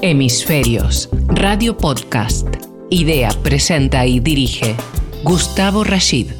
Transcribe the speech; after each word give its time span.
Hemisferios, 0.00 1.10
Radio 1.26 1.76
Podcast. 1.76 2.46
Idea, 2.88 3.30
presenta 3.42 4.06
y 4.06 4.20
dirige 4.20 4.76
Gustavo 5.24 5.82
Rashid. 5.82 6.30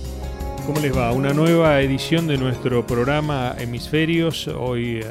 ¿Cómo 0.65 0.79
les 0.79 0.97
va? 0.97 1.11
Una 1.11 1.33
nueva 1.33 1.81
edición 1.81 2.29
de 2.29 2.39
nuestro 2.39 2.87
programa 2.87 3.57
Hemisferios. 3.59 4.47
Hoy, 4.47 5.01
eh, 5.01 5.05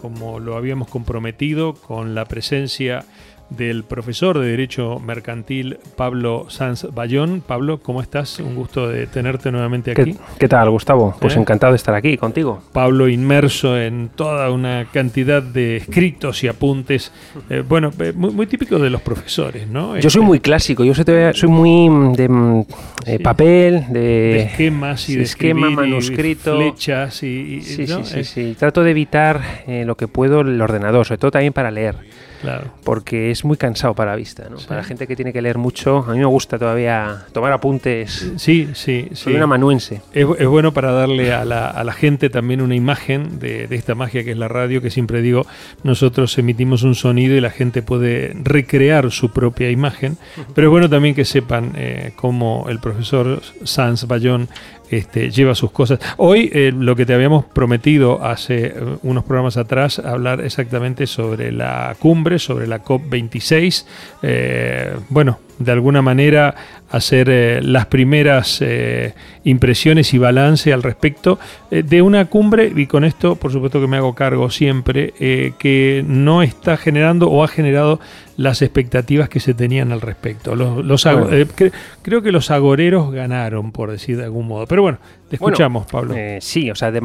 como 0.00 0.40
lo 0.40 0.56
habíamos 0.56 0.88
comprometido, 0.88 1.74
con 1.74 2.16
la 2.16 2.24
presencia 2.24 3.04
del 3.50 3.84
profesor 3.84 4.38
de 4.38 4.46
Derecho 4.46 4.98
Mercantil 4.98 5.78
Pablo 5.96 6.46
Sanz 6.48 6.86
Bayón. 6.94 7.42
Pablo, 7.46 7.78
¿cómo 7.82 8.00
estás? 8.00 8.38
Un 8.40 8.54
gusto 8.54 8.88
de 8.88 9.06
tenerte 9.06 9.50
nuevamente 9.52 9.90
aquí. 9.92 10.14
¿Qué, 10.14 10.18
qué 10.38 10.48
tal, 10.48 10.70
Gustavo? 10.70 11.14
Pues 11.20 11.36
¿Eh? 11.36 11.40
encantado 11.40 11.72
de 11.72 11.76
estar 11.76 11.94
aquí 11.94 12.16
contigo. 12.16 12.62
Pablo 12.72 13.08
inmerso 13.08 13.78
en 13.78 14.08
toda 14.14 14.50
una 14.50 14.86
cantidad 14.92 15.42
de 15.42 15.76
escritos 15.76 16.42
y 16.44 16.48
apuntes, 16.48 17.12
eh, 17.50 17.62
bueno, 17.66 17.90
eh, 17.98 18.12
muy, 18.14 18.30
muy 18.30 18.46
típico 18.46 18.78
de 18.78 18.88
los 18.90 19.02
profesores, 19.02 19.66
¿no? 19.68 19.96
Yo 19.98 20.08
soy 20.10 20.20
Este, 20.20 20.26
muy 20.26 20.40
clásico, 20.40 20.84
yo 20.84 20.94
soy, 20.94 21.48
muy 21.48 21.88
mm, 21.90 22.12
de 22.14 22.28
mm, 22.28 22.64
Sí. 23.04 23.18
papel, 23.18 23.84
de, 23.90 24.00
de 24.00 24.42
esquemas 24.44 25.08
y 25.08 25.16
de 25.16 25.22
esquema, 25.24 25.66
escribir 25.68 25.72
y 25.86 25.90
manuscrito. 25.90 26.56
flechas 26.56 27.22
y, 27.22 27.26
y- 27.26 27.62
Sí, 27.62 27.84
¿no? 27.88 28.04
sí, 28.04 28.24
sí. 28.24 28.56
Trato 28.58 28.82
de 28.82 28.90
evitar 28.92 29.40
eh, 29.66 29.84
lo 29.84 29.96
que 29.96 30.08
puedo 30.08 30.40
el 30.42 30.60
ordenador, 30.60 31.04
sobre 31.04 31.18
todo 31.18 31.30
también 31.32 31.52
para 31.52 31.70
leer, 31.70 31.96
claro. 32.42 32.70
porque 32.84 33.30
es 33.30 33.44
muy 33.44 33.56
cansado 33.56 33.94
para 33.94 34.10
la 34.10 34.16
vista, 34.16 34.48
¿no? 34.50 34.58
Sí. 34.58 34.66
Para 34.66 34.82
la 34.82 34.84
gente 34.84 35.06
que 35.06 35.16
tiene 35.16 35.32
que 35.32 35.40
leer 35.40 35.56
mucho, 35.56 36.04
a 36.06 36.12
mí 36.12 36.18
me 36.18 36.26
gusta 36.26 36.58
todavía 36.58 37.24
tomar 37.32 37.52
apuntes. 37.52 38.32
Sí, 38.36 38.68
sí, 38.74 39.08
sí. 39.08 39.08
Soy 39.14 39.34
un 39.36 39.42
amanuense. 39.42 40.02
Es, 40.12 40.26
es 40.38 40.46
bueno 40.46 40.72
para 40.72 40.92
darle 40.92 41.32
a 41.32 41.44
la, 41.44 41.70
a 41.70 41.84
la 41.84 41.92
gente 41.92 42.28
también 42.28 42.60
una 42.60 42.74
imagen 42.74 43.38
de, 43.38 43.66
de 43.66 43.76
esta 43.76 43.94
magia 43.94 44.24
que 44.24 44.32
es 44.32 44.38
la 44.38 44.48
radio, 44.48 44.82
que 44.82 44.90
siempre 44.90 45.22
digo, 45.22 45.46
nosotros 45.82 46.36
emitimos 46.38 46.82
un 46.82 46.94
sonido 46.94 47.36
y 47.36 47.40
la 47.40 47.50
gente 47.50 47.82
puede 47.82 48.34
recrear 48.42 49.10
su 49.10 49.30
propia 49.30 49.70
imagen, 49.70 50.18
pero 50.54 50.68
es 50.68 50.70
bueno 50.70 50.88
también 50.88 51.14
que 51.14 51.24
sepan 51.24 51.72
eh, 51.76 52.12
cómo 52.16 52.66
el 52.68 52.78
profesor 52.78 53.40
Sanz 53.64 54.06
Bayón 54.06 54.48
este, 54.92 55.30
lleva 55.30 55.54
sus 55.54 55.70
cosas. 55.70 55.98
Hoy 56.18 56.50
eh, 56.52 56.72
lo 56.74 56.94
que 56.94 57.06
te 57.06 57.14
habíamos 57.14 57.44
prometido 57.46 58.22
hace 58.22 58.66
eh, 58.66 58.74
unos 59.02 59.24
programas 59.24 59.56
atrás, 59.56 59.98
hablar 59.98 60.40
exactamente 60.40 61.06
sobre 61.06 61.50
la 61.50 61.96
cumbre, 61.98 62.38
sobre 62.38 62.66
la 62.66 62.84
COP26, 62.84 63.86
eh, 64.22 64.94
bueno, 65.08 65.38
de 65.58 65.72
alguna 65.72 66.02
manera 66.02 66.54
hacer 66.90 67.28
eh, 67.30 67.60
las 67.62 67.86
primeras 67.86 68.58
eh, 68.60 69.14
impresiones 69.44 70.12
y 70.12 70.18
balance 70.18 70.72
al 70.72 70.82
respecto 70.82 71.38
eh, 71.70 71.82
de 71.82 72.02
una 72.02 72.24
cumbre, 72.26 72.72
y 72.74 72.86
con 72.86 73.04
esto 73.04 73.36
por 73.36 73.52
supuesto 73.52 73.80
que 73.80 73.86
me 73.86 73.96
hago 73.96 74.14
cargo 74.14 74.50
siempre, 74.50 75.12
que 75.58 76.04
no 76.06 76.42
está 76.42 76.76
generando 76.76 77.28
o 77.30 77.44
ha 77.44 77.48
generado 77.48 78.00
las 78.36 78.60
expectativas 78.62 79.28
que 79.28 79.40
se 79.40 79.54
tenían 79.54 79.92
al 79.92 80.00
respecto. 80.00 80.56
Los, 80.56 80.84
los 80.84 81.06
ago- 81.06 81.26
Bueno. 81.26 81.44
cre- 81.56 81.72
creo 82.02 82.22
que 82.22 82.32
los 82.32 82.50
agoreros 82.50 83.12
ganaron, 83.12 83.72
por 83.72 83.90
decir 83.90 84.16
de 84.16 84.24
algún 84.24 84.48
modo. 84.48 84.66
Pero 84.66 84.82
bueno, 84.82 84.98
te 85.28 85.36
Bueno, 85.36 85.52
escuchamos, 85.54 85.86
Pablo. 85.86 86.14
Sí, 86.40 86.70
o 86.70 86.74
sea, 86.74 86.90
de, 86.90 87.00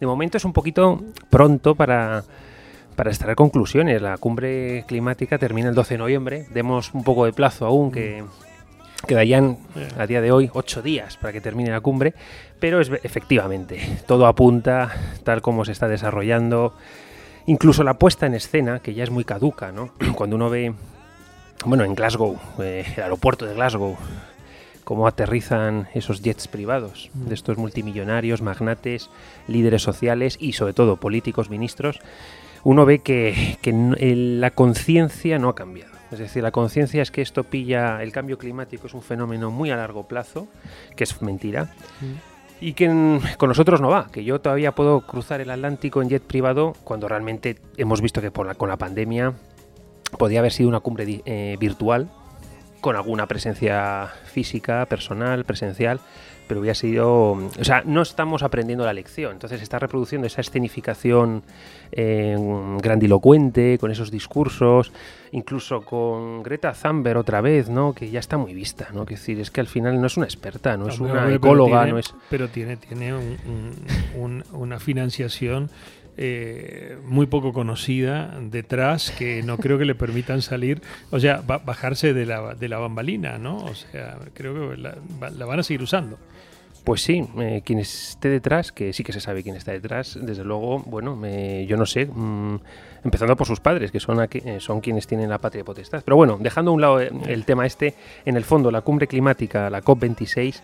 de 0.00 0.06
momento 0.06 0.36
es 0.38 0.44
un 0.44 0.52
poquito 0.52 1.02
pronto 1.28 1.74
para, 1.74 2.22
para 3.00 3.12
extraer 3.12 3.34
conclusiones. 3.34 4.02
La 4.02 4.18
cumbre 4.18 4.84
climática 4.86 5.38
termina 5.38 5.70
el 5.70 5.74
12 5.74 5.94
de 5.94 5.98
noviembre. 5.98 6.46
Demos 6.52 6.92
un 6.92 7.02
poco 7.02 7.24
de 7.24 7.32
plazo 7.32 7.64
aún, 7.64 7.90
que 7.90 8.22
quedarían 9.08 9.56
a 9.96 10.06
día 10.06 10.20
de 10.20 10.30
hoy 10.30 10.50
ocho 10.52 10.82
días 10.82 11.16
para 11.16 11.32
que 11.32 11.40
termine 11.40 11.70
la 11.70 11.80
cumbre. 11.80 12.12
Pero 12.58 12.78
es, 12.78 12.90
efectivamente, 13.02 13.80
todo 14.06 14.26
apunta 14.26 14.92
tal 15.24 15.40
como 15.40 15.64
se 15.64 15.72
está 15.72 15.88
desarrollando. 15.88 16.74
Incluso 17.46 17.84
la 17.84 17.94
puesta 17.94 18.26
en 18.26 18.34
escena, 18.34 18.80
que 18.80 18.92
ya 18.92 19.02
es 19.02 19.10
muy 19.10 19.24
caduca, 19.24 19.72
¿no? 19.72 19.94
Cuando 20.14 20.36
uno 20.36 20.50
ve, 20.50 20.74
bueno, 21.64 21.84
en 21.84 21.94
Glasgow, 21.94 22.38
eh, 22.58 22.84
el 22.98 23.02
aeropuerto 23.02 23.46
de 23.46 23.54
Glasgow, 23.54 23.96
cómo 24.84 25.06
aterrizan 25.06 25.88
esos 25.94 26.20
jets 26.20 26.48
privados 26.48 27.10
de 27.14 27.32
estos 27.32 27.56
multimillonarios, 27.56 28.42
magnates, 28.42 29.08
líderes 29.48 29.80
sociales 29.80 30.36
y 30.38 30.52
sobre 30.52 30.74
todo 30.74 30.96
políticos, 30.96 31.48
ministros, 31.48 31.98
uno 32.64 32.84
ve 32.84 32.98
que, 33.00 33.56
la 34.40 34.50
conciencia 34.50 35.38
no 35.38 35.48
ha 35.48 35.54
cambiado. 35.54 35.90
Es 36.10 36.18
decir, 36.18 36.42
la 36.42 36.50
conciencia 36.50 37.02
es 37.02 37.10
que 37.10 37.22
esto 37.22 37.44
pilla, 37.44 38.02
el 38.02 38.10
cambio 38.12 38.36
climático 38.36 38.86
es 38.88 38.94
un 38.94 39.02
fenómeno 39.02 39.50
muy 39.50 39.70
a 39.70 39.76
largo 39.76 40.08
plazo, 40.08 40.48
que 40.96 41.04
es 41.04 41.22
mentira, 41.22 41.72
y 42.60 42.72
que 42.72 42.86
en- 42.86 43.20
con 43.38 43.48
nosotros 43.48 43.80
no 43.80 43.88
va, 43.90 44.08
que 44.10 44.24
yo 44.24 44.40
todavía 44.40 44.72
puedo 44.72 45.02
cruzar 45.02 45.40
el 45.40 45.50
Atlántico 45.50 46.02
en 46.02 46.08
jet 46.08 46.22
privado 46.22 46.74
cuando 46.84 47.06
realmente 47.08 47.56
hemos 47.76 48.00
visto 48.00 48.20
que 48.20 48.30
por 48.32 48.46
la- 48.46 48.54
con 48.56 48.68
la 48.68 48.76
pandemia 48.76 49.34
podía 50.18 50.40
haber 50.40 50.52
sido 50.52 50.68
una 50.68 50.80
cumbre 50.80 51.22
eh, 51.24 51.56
virtual, 51.60 52.10
con 52.80 52.96
alguna 52.96 53.26
presencia 53.26 54.08
física, 54.24 54.84
personal, 54.86 55.44
presencial, 55.44 56.00
pero 56.50 56.58
hubiera 56.62 56.74
sido... 56.74 57.34
O 57.34 57.62
sea, 57.64 57.84
no 57.86 58.02
estamos 58.02 58.42
aprendiendo 58.42 58.84
la 58.84 58.92
lección, 58.92 59.30
entonces 59.34 59.62
está 59.62 59.78
reproduciendo 59.78 60.26
esa 60.26 60.40
escenificación 60.40 61.44
eh, 61.92 62.36
grandilocuente, 62.82 63.78
con 63.78 63.92
esos 63.92 64.10
discursos, 64.10 64.90
incluso 65.30 65.82
con 65.82 66.42
Greta 66.42 66.72
Thunberg 66.72 67.18
otra 67.18 67.40
vez, 67.40 67.68
¿no? 67.68 67.92
Que 67.94 68.10
ya 68.10 68.18
está 68.18 68.36
muy 68.36 68.52
vista, 68.52 68.88
¿no? 68.92 69.06
Que 69.06 69.14
decir, 69.14 69.38
es 69.38 69.52
que 69.52 69.60
al 69.60 69.68
final 69.68 70.00
no 70.00 70.08
es 70.08 70.16
una 70.16 70.26
experta, 70.26 70.76
no 70.76 70.88
es 70.88 70.98
una 70.98 71.32
ecóloga, 71.36 71.78
tiene- 71.82 71.92
no 71.92 71.98
es... 72.00 72.12
Pero 72.28 72.48
tiene, 72.48 72.76
tiene 72.76 73.14
un- 73.14 73.36
un- 73.46 73.74
un- 74.20 74.44
una 74.52 74.80
financiación 74.80 75.70
eh, 76.22 76.98
muy 77.06 77.26
poco 77.26 77.52
conocida 77.54 78.36
detrás 78.42 79.10
que 79.12 79.42
no 79.42 79.56
creo 79.56 79.78
que 79.78 79.84
le 79.86 79.94
permitan 79.94 80.42
salir, 80.42 80.82
o 81.10 81.18
sea, 81.20 81.40
ba- 81.46 81.58
bajarse 81.58 82.12
de 82.12 82.26
la, 82.26 82.54
de 82.54 82.68
la 82.68 82.78
bambalina, 82.78 83.38
¿no? 83.38 83.56
O 83.64 83.74
sea, 83.74 84.18
creo 84.34 84.70
que 84.70 84.76
la, 84.76 84.96
la 85.30 85.46
van 85.46 85.60
a 85.60 85.62
seguir 85.62 85.82
usando. 85.82 86.18
Pues 86.84 87.02
sí, 87.02 87.24
eh, 87.38 87.60
quien 87.64 87.78
esté 87.78 88.28
detrás, 88.30 88.72
que 88.72 88.92
sí 88.94 89.04
que 89.04 89.12
se 89.12 89.20
sabe 89.20 89.42
quién 89.42 89.54
está 89.54 89.70
detrás, 89.72 90.18
desde 90.20 90.44
luego, 90.44 90.78
bueno, 90.86 91.14
me- 91.14 91.66
yo 91.66 91.76
no 91.76 91.84
sé, 91.84 92.06
mm, 92.06 92.56
empezando 93.04 93.36
por 93.36 93.46
sus 93.46 93.60
padres, 93.60 93.90
que 93.92 94.00
son, 94.00 94.18
eh, 94.32 94.56
son 94.60 94.80
quienes 94.80 95.06
tienen 95.06 95.28
la 95.28 95.38
patria 95.38 95.62
potestad. 95.62 96.02
Pero 96.04 96.16
bueno, 96.16 96.38
dejando 96.40 96.70
a 96.70 96.74
un 96.74 96.80
lado 96.80 97.00
eh, 97.00 97.10
el 97.28 97.44
tema 97.44 97.66
este, 97.66 97.94
en 98.24 98.36
el 98.36 98.44
fondo 98.44 98.70
la 98.70 98.80
cumbre 98.80 99.06
climática, 99.06 99.68
la 99.68 99.82
COP26, 99.82 100.62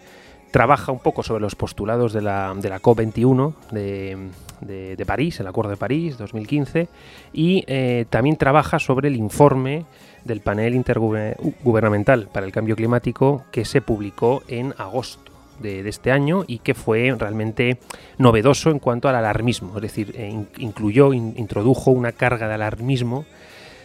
trabaja 0.50 0.90
un 0.90 1.00
poco 1.00 1.22
sobre 1.22 1.42
los 1.42 1.54
postulados 1.54 2.14
de 2.14 2.22
la, 2.22 2.54
de 2.56 2.68
la 2.70 2.80
COP21 2.80 3.54
de, 3.72 4.16
de- 4.96 5.06
París, 5.06 5.38
el 5.40 5.46
Acuerdo 5.48 5.70
de 5.72 5.76
París 5.76 6.16
2015, 6.16 6.88
y 7.34 7.62
también 8.08 8.36
trabaja 8.36 8.78
sobre 8.78 9.08
el 9.08 9.16
informe 9.16 9.84
del 10.24 10.40
panel 10.40 10.74
intergubernamental 10.74 12.28
para 12.32 12.46
el 12.46 12.52
cambio 12.52 12.74
climático 12.74 13.44
que 13.52 13.64
se 13.66 13.82
publicó 13.82 14.42
en 14.48 14.72
agosto 14.78 15.25
de, 15.60 15.82
de 15.82 15.88
este 15.88 16.12
año 16.12 16.44
y 16.46 16.58
que 16.58 16.74
fue 16.74 17.14
realmente 17.18 17.78
novedoso 18.18 18.70
en 18.70 18.78
cuanto 18.78 19.08
al 19.08 19.16
alarmismo, 19.16 19.72
es 19.76 19.82
decir, 19.82 20.14
eh, 20.16 20.28
in- 20.28 20.48
incluyó, 20.58 21.12
in- 21.12 21.34
introdujo 21.36 21.90
una 21.90 22.12
carga 22.12 22.48
de 22.48 22.54
alarmismo 22.54 23.24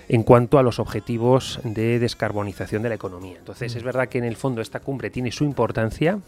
en 0.09 0.23
cuanto 0.23 0.57
a 0.59 0.63
los 0.63 0.79
objetivos 0.79 1.59
de 1.63 1.97
descarbonización 1.99 2.81
de 2.83 2.89
la 2.89 2.95
economía. 2.95 3.37
Entonces, 3.37 3.75
es 3.75 3.83
verdad 3.83 4.09
que 4.09 4.17
en 4.17 4.25
el 4.25 4.35
fondo 4.35 4.61
esta 4.61 4.79
cumbre 4.81 5.09
tiene 5.09 5.31
su 5.31 5.43
importancia, 5.45 6.19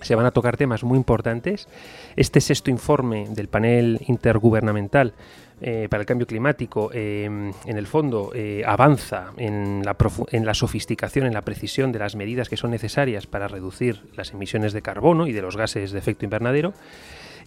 se 0.00 0.14
van 0.14 0.26
a 0.26 0.30
tocar 0.30 0.56
temas 0.56 0.84
muy 0.84 0.98
importantes. 0.98 1.68
Este 2.16 2.40
sexto 2.40 2.70
informe 2.70 3.28
del 3.30 3.48
panel 3.48 4.00
intergubernamental 4.08 5.14
eh, 5.60 5.88
para 5.90 6.02
el 6.02 6.06
cambio 6.06 6.26
climático, 6.26 6.90
eh, 6.92 7.24
en 7.24 7.76
el 7.76 7.86
fondo, 7.86 8.30
eh, 8.34 8.62
avanza 8.66 9.32
en 9.38 9.82
la, 9.84 9.96
en 10.30 10.44
la 10.44 10.52
sofisticación, 10.52 11.26
en 11.26 11.32
la 11.32 11.40
precisión 11.40 11.92
de 11.92 11.98
las 11.98 12.14
medidas 12.14 12.50
que 12.50 12.58
son 12.58 12.70
necesarias 12.70 13.26
para 13.26 13.48
reducir 13.48 14.02
las 14.16 14.32
emisiones 14.32 14.74
de 14.74 14.82
carbono 14.82 15.26
y 15.26 15.32
de 15.32 15.40
los 15.40 15.56
gases 15.56 15.92
de 15.92 15.98
efecto 15.98 16.26
invernadero. 16.26 16.74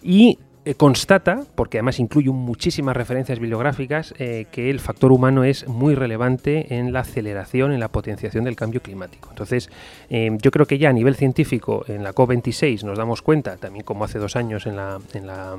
Y 0.02 0.38
eh, 0.64 0.74
constata, 0.74 1.44
porque 1.54 1.78
además 1.78 1.98
incluye 1.98 2.30
muchísimas 2.30 2.96
referencias 2.96 3.38
bibliográficas, 3.38 4.14
eh, 4.18 4.46
que 4.52 4.68
el 4.70 4.78
factor 4.80 5.10
humano 5.12 5.42
es 5.44 5.66
muy 5.68 5.94
relevante 5.94 6.74
en 6.76 6.92
la 6.92 7.00
aceleración, 7.00 7.72
en 7.72 7.80
la 7.80 7.88
potenciación 7.88 8.44
del 8.44 8.56
cambio 8.56 8.82
climático. 8.82 9.28
Entonces, 9.30 9.70
eh, 10.10 10.30
yo 10.42 10.50
creo 10.50 10.66
que 10.66 10.78
ya 10.78 10.90
a 10.90 10.92
nivel 10.92 11.14
científico, 11.16 11.84
en 11.88 12.02
la 12.02 12.12
COP26 12.14 12.82
nos 12.84 12.98
damos 12.98 13.22
cuenta, 13.22 13.56
también 13.56 13.84
como 13.84 14.04
hace 14.04 14.18
dos 14.18 14.36
años 14.36 14.66
en 14.66 14.76
la, 14.76 14.98
en 15.14 15.26
la, 15.26 15.56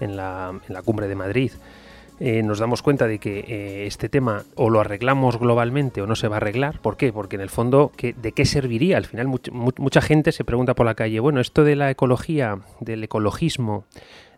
en 0.00 0.16
la, 0.16 0.52
en 0.68 0.74
la 0.74 0.82
cumbre 0.82 1.06
de 1.08 1.14
Madrid, 1.16 1.52
nos 2.44 2.58
damos 2.58 2.82
cuenta 2.82 3.06
de 3.06 3.18
que 3.18 3.86
este 3.86 4.10
tema 4.10 4.44
o 4.54 4.68
lo 4.68 4.78
arreglamos 4.80 5.38
globalmente 5.38 6.02
o 6.02 6.06
no 6.06 6.14
se 6.16 6.28
va 6.28 6.36
a 6.36 6.38
arreglar. 6.38 6.78
¿Por 6.80 6.98
qué? 6.98 7.14
Porque 7.14 7.36
en 7.36 7.40
el 7.40 7.48
fondo, 7.48 7.92
¿qué- 7.96 8.12
¿de 8.12 8.32
qué 8.32 8.44
serviría? 8.44 8.98
Al 8.98 9.06
final, 9.06 9.26
much- 9.26 9.50
mu- 9.50 9.70
mucha 9.78 10.02
gente 10.02 10.30
se 10.32 10.44
pregunta 10.44 10.74
por 10.74 10.84
la 10.84 10.94
calle, 10.94 11.18
bueno, 11.18 11.40
esto 11.40 11.64
de 11.64 11.76
la 11.76 11.90
ecología, 11.90 12.58
del 12.80 13.02
ecologismo, 13.04 13.84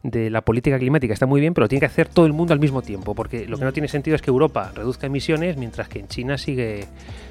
de 0.03 0.31
la 0.31 0.41
política 0.41 0.79
climática 0.79 1.15
está 1.15 1.27
muy 1.27 1.41
bien, 1.41 1.55
pero 1.55 1.65
lo 1.65 1.69
tiene 1.69 1.81
que 1.81 1.87
hacer 1.87 2.09
todo 2.09 2.27
el 2.27 2.33
mundo 2.33 2.53
al 2.53 2.61
mismo 2.61 2.83
tiempo, 2.83 3.15
porque 3.15 3.47
lo 3.47 3.59
que 3.59 3.65
no 3.65 3.73
tiene 3.73 3.89
sentido 3.89 4.17
es 4.17 4.23
que 4.23 4.31
Europa 4.31 4.73
reduzca 4.75 5.07
emisiones 5.07 5.57
mientras 5.57 5.89
que 5.89 6.01
en 6.01 6.09
China 6.09 6.39
sigue 6.39 6.87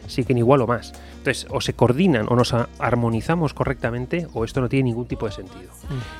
siguen 0.07 0.37
igual 0.37 0.61
o 0.61 0.67
más. 0.67 0.93
Entonces, 1.17 1.47
o 1.49 1.61
se 1.61 1.73
coordinan 1.73 2.25
o 2.29 2.35
nos 2.35 2.53
armonizamos 2.79 3.53
correctamente 3.53 4.27
o 4.33 4.43
esto 4.43 4.61
no 4.61 4.69
tiene 4.69 4.89
ningún 4.89 5.05
tipo 5.05 5.25
de 5.25 5.31
sentido. 5.31 5.71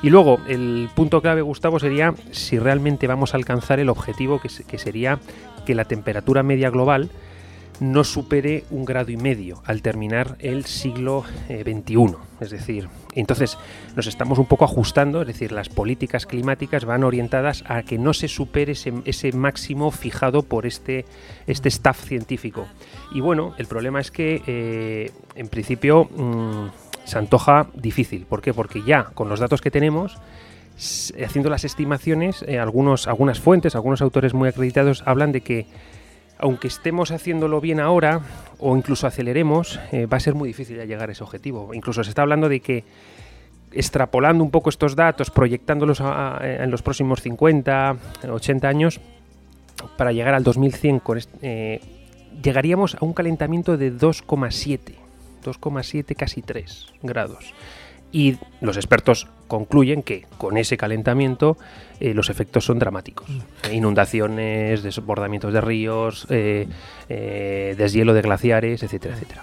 Y 0.02 0.10
luego, 0.10 0.40
el 0.48 0.88
punto 0.94 1.20
clave, 1.20 1.42
Gustavo, 1.42 1.78
sería 1.78 2.14
si 2.30 2.58
realmente 2.58 3.06
vamos 3.06 3.34
a 3.34 3.36
alcanzar 3.36 3.80
el 3.80 3.90
objetivo 3.90 4.40
que 4.40 4.78
sería 4.78 5.18
que 5.66 5.74
la 5.74 5.84
temperatura 5.84 6.42
media 6.42 6.70
global 6.70 7.10
no 7.80 8.04
supere 8.04 8.64
un 8.70 8.84
grado 8.84 9.10
y 9.10 9.16
medio 9.16 9.62
al 9.66 9.82
terminar 9.82 10.36
el 10.38 10.64
siglo 10.64 11.24
XXI. 11.48 11.94
Eh, 11.94 12.16
es 12.40 12.50
decir, 12.50 12.88
entonces 13.14 13.58
nos 13.96 14.06
estamos 14.06 14.38
un 14.38 14.46
poco 14.46 14.64
ajustando, 14.64 15.20
es 15.20 15.26
decir, 15.26 15.52
las 15.52 15.68
políticas 15.68 16.26
climáticas 16.26 16.84
van 16.84 17.04
orientadas 17.04 17.64
a 17.66 17.82
que 17.82 17.98
no 17.98 18.14
se 18.14 18.28
supere 18.28 18.72
ese, 18.72 19.32
máximo 19.32 19.90
fijado 19.90 20.42
por 20.42 20.66
este, 20.66 21.04
este 21.46 21.68
staff 21.68 22.04
científico. 22.04 22.66
Y 23.12 23.20
bueno, 23.20 23.54
el 23.58 23.66
problema 23.66 24.00
es 24.00 24.10
que 24.10 24.42
eh, 24.46 25.10
en 25.34 25.48
principio 25.48 26.04
mm, 26.04 26.68
se 27.04 27.18
antoja 27.18 27.68
difícil. 27.74 28.26
¿Por 28.26 28.42
qué? 28.42 28.54
Porque 28.54 28.82
ya 28.82 29.04
con 29.04 29.28
los 29.28 29.40
datos 29.40 29.60
que 29.60 29.70
tenemos, 29.70 30.18
haciendo 31.24 31.50
las 31.50 31.64
estimaciones, 31.64 32.44
eh, 32.46 32.58
algunos, 32.58 33.06
algunas 33.06 33.40
fuentes, 33.40 33.74
algunos 33.74 34.02
autores 34.02 34.34
muy 34.34 34.48
acreditados 34.48 35.02
hablan 35.06 35.32
de 35.32 35.42
que 35.42 35.66
aunque 36.42 36.66
estemos 36.66 37.12
haciéndolo 37.12 37.60
bien 37.60 37.78
ahora 37.78 38.20
o 38.58 38.76
incluso 38.76 39.06
aceleremos, 39.06 39.78
eh, 39.92 40.06
va 40.06 40.16
a 40.16 40.20
ser 40.20 40.34
muy 40.34 40.48
difícil 40.48 40.76
llegar 40.86 41.08
a 41.08 41.12
ese 41.12 41.22
objetivo. 41.22 41.72
Incluso 41.72 42.02
se 42.02 42.10
está 42.10 42.22
hablando 42.22 42.48
de 42.48 42.60
que 42.60 42.84
extrapolando 43.70 44.42
un 44.42 44.50
poco 44.50 44.68
estos 44.68 44.96
datos, 44.96 45.30
proyectándolos 45.30 46.02
en 46.42 46.70
los 46.70 46.82
próximos 46.82 47.22
50, 47.22 47.96
80 48.28 48.68
años, 48.68 49.00
para 49.96 50.12
llegar 50.12 50.34
al 50.34 50.42
2100 50.42 51.00
eh, 51.40 51.80
llegaríamos 52.42 52.96
a 52.96 53.04
un 53.04 53.14
calentamiento 53.14 53.76
de 53.76 53.92
2,7, 53.92 54.94
2,7 55.44 56.16
casi 56.16 56.42
3 56.42 56.86
grados 57.02 57.54
y 58.12 58.36
los 58.60 58.76
expertos 58.76 59.26
concluyen 59.48 60.02
que 60.02 60.26
con 60.38 60.58
ese 60.58 60.76
calentamiento 60.76 61.56
eh, 61.98 62.14
los 62.14 62.30
efectos 62.30 62.64
son 62.64 62.78
dramáticos. 62.78 63.28
Mm. 63.28 63.74
inundaciones, 63.74 64.82
desbordamientos 64.82 65.52
de 65.52 65.60
ríos, 65.60 66.26
eh, 66.30 66.68
eh, 67.08 67.74
deshielo 67.76 68.12
de 68.12 68.22
glaciares, 68.22 68.82
etcétera, 68.82 69.14
etcétera. 69.14 69.42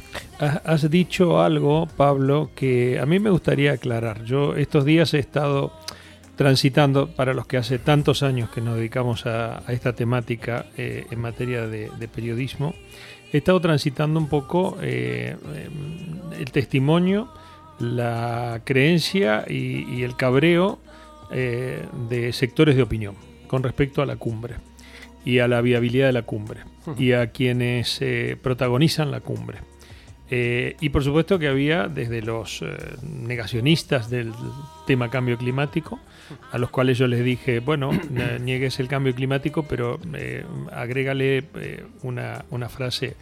Has 0.64 0.90
dicho 0.90 1.42
algo, 1.42 1.88
Pablo, 1.98 2.52
que 2.56 3.00
a 3.00 3.06
mí 3.06 3.20
me 3.20 3.30
gustaría 3.30 3.74
aclarar. 3.74 4.24
Yo 4.24 4.56
estos 4.56 4.86
días 4.86 5.14
he 5.14 5.20
estado 5.20 5.74
transitando, 6.36 7.08
para 7.08 7.34
los 7.34 7.48
que 7.48 7.58
hace 7.58 7.80
tantos 7.80 8.24
años 8.24 8.50
que 8.50 8.62
nos 8.62 8.78
dedicamos 8.78 9.26
a, 9.26 9.64
esta 9.68 9.94
temática 9.94 10.66
en 10.78 11.20
materia 11.20 11.68
de, 11.68 11.92
de, 12.00 12.08
periodismo, 12.08 12.74
he 13.34 13.38
estado 13.40 13.60
transitando 13.60 14.20
un 14.20 14.30
poco 14.30 14.78
el 14.82 15.38
testimonio 16.52 17.28
la 17.80 18.62
creencia 18.66 19.46
y, 19.48 20.04
el 20.04 20.16
cabreo 20.16 20.80
eh, 21.32 21.86
de 22.10 22.34
sectores 22.34 22.76
de 22.76 22.84
opinión 22.84 23.16
con 23.48 23.64
respecto 23.64 24.02
a 24.02 24.06
la 24.06 24.18
cumbre 24.18 24.56
y 25.26 25.40
a 25.40 25.48
la 25.48 25.62
viabilidad 25.62 26.08
de 26.08 26.14
la 26.14 26.22
cumbre 26.22 26.62
y 26.98 27.12
a 27.14 27.32
quienes 27.32 28.02
eh, 28.02 28.38
protagonizan 28.42 29.12
la 29.12 29.22
cumbre. 29.22 29.60
Eh, 30.32 30.76
y 30.80 30.90
por 30.90 31.04
supuesto 31.04 31.40
que 31.40 31.48
había 31.48 31.88
desde 31.88 32.22
los 32.22 32.64
negacionistas 33.02 34.10
del 34.10 34.32
tema 34.86 35.10
cambio 35.10 35.38
climático, 35.38 36.00
a 36.52 36.60
los 36.60 36.70
cuales 36.70 37.00
yo 37.00 37.08
les 37.08 37.24
dije, 37.24 37.60
bueno, 37.60 37.92
niegues 38.42 38.80
el 38.80 38.88
cambio 38.88 39.16
climático, 39.16 39.64
pero 39.64 40.00
agrégale 40.72 41.46
una, 42.04 42.46
una 42.52 42.70
frase 42.70 43.16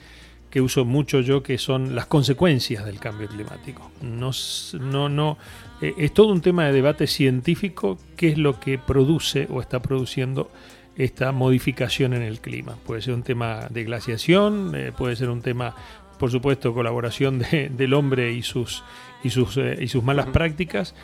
que 0.49 0.61
uso 0.61 0.85
mucho 0.85 1.19
yo, 1.21 1.43
que 1.43 1.57
son 1.57 1.95
las 1.95 2.05
consecuencias 2.05 2.85
del 2.85 2.99
cambio 2.99 3.27
climático. 3.27 3.91
No, 4.01 4.31
no, 4.79 5.09
no, 5.09 5.37
eh, 5.81 5.93
es 5.97 6.13
todo 6.13 6.31
un 6.31 6.41
tema 6.41 6.65
de 6.65 6.73
debate 6.73 7.07
científico, 7.07 7.97
qué 8.15 8.29
es 8.29 8.37
lo 8.37 8.59
que 8.59 8.77
produce 8.77 9.47
o 9.49 9.61
está 9.61 9.81
produciendo 9.81 10.49
esta 10.95 11.31
modificación 11.31 12.13
en 12.13 12.21
el 12.21 12.39
clima. 12.39 12.75
Puede 12.85 13.01
ser 13.01 13.13
un 13.13 13.23
tema 13.23 13.67
de 13.69 13.83
glaciación, 13.83 14.73
eh, 14.75 14.91
puede 14.97 15.15
ser 15.15 15.29
un 15.29 15.41
tema, 15.41 15.75
por 16.17 16.31
supuesto, 16.31 16.73
colaboración 16.73 17.39
del 17.51 17.93
hombre 17.93 18.31
y 18.31 18.41
sus, 18.41 18.83
y 19.23 19.29
sus, 19.29 19.57
eh, 19.57 19.77
y 19.81 19.87
sus 19.89 20.03
malas 20.03 20.27
prácticas, 20.27 20.95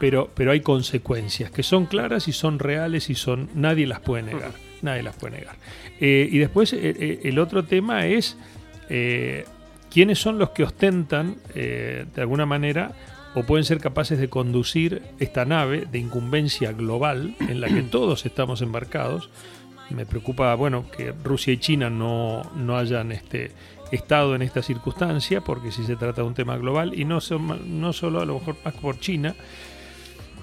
pero, 0.00 0.30
pero 0.34 0.50
hay 0.50 0.60
consecuencias 0.60 1.50
que 1.50 1.62
son 1.62 1.86
claras 1.86 2.28
y 2.28 2.32
son 2.32 2.58
reales 2.58 3.10
y 3.10 3.14
son 3.14 3.48
nadie 3.54 3.86
las 3.86 4.00
puede 4.00 4.24
negar. 4.24 4.52
Nadie 4.82 5.02
las 5.02 5.16
puede 5.16 5.38
negar. 5.38 5.56
y 5.98 6.38
después 6.38 6.72
el 6.72 7.38
otro 7.40 7.64
tema 7.64 8.06
es 8.06 8.36
eh, 8.88 9.44
quiénes 9.90 10.18
son 10.18 10.38
los 10.38 10.50
que 10.50 10.64
ostentan, 10.64 11.36
eh, 11.54 12.06
de 12.14 12.20
alguna 12.20 12.46
manera, 12.46 12.92
o 13.34 13.42
pueden 13.44 13.64
ser 13.64 13.78
capaces 13.78 14.18
de 14.18 14.28
conducir 14.28 15.02
esta 15.18 15.44
nave 15.44 15.86
de 15.90 15.98
incumbencia 15.98 16.72
global 16.72 17.34
en 17.40 17.60
la 17.60 17.68
que 17.68 17.82
todos 17.90 18.26
estamos 18.26 18.62
embarcados. 18.62 19.30
Me 19.90 20.04
preocupa, 20.04 20.54
bueno, 20.54 20.84
que 20.90 21.12
Rusia 21.24 21.54
y 21.54 21.58
China 21.58 21.88
no, 21.88 22.42
no 22.56 22.76
hayan 22.76 23.10
este, 23.10 23.52
estado 23.90 24.34
en 24.34 24.42
esta 24.42 24.62
circunstancia, 24.62 25.40
porque 25.40 25.72
si 25.72 25.84
se 25.84 25.96
trata 25.96 26.22
de 26.22 26.28
un 26.28 26.34
tema 26.34 26.56
global, 26.58 26.92
y 26.98 27.04
no, 27.04 27.20
no 27.66 27.92
solo 27.92 28.20
a 28.20 28.26
lo 28.26 28.34
mejor 28.34 28.56
más 28.64 28.74
por 28.74 29.00
China, 29.00 29.34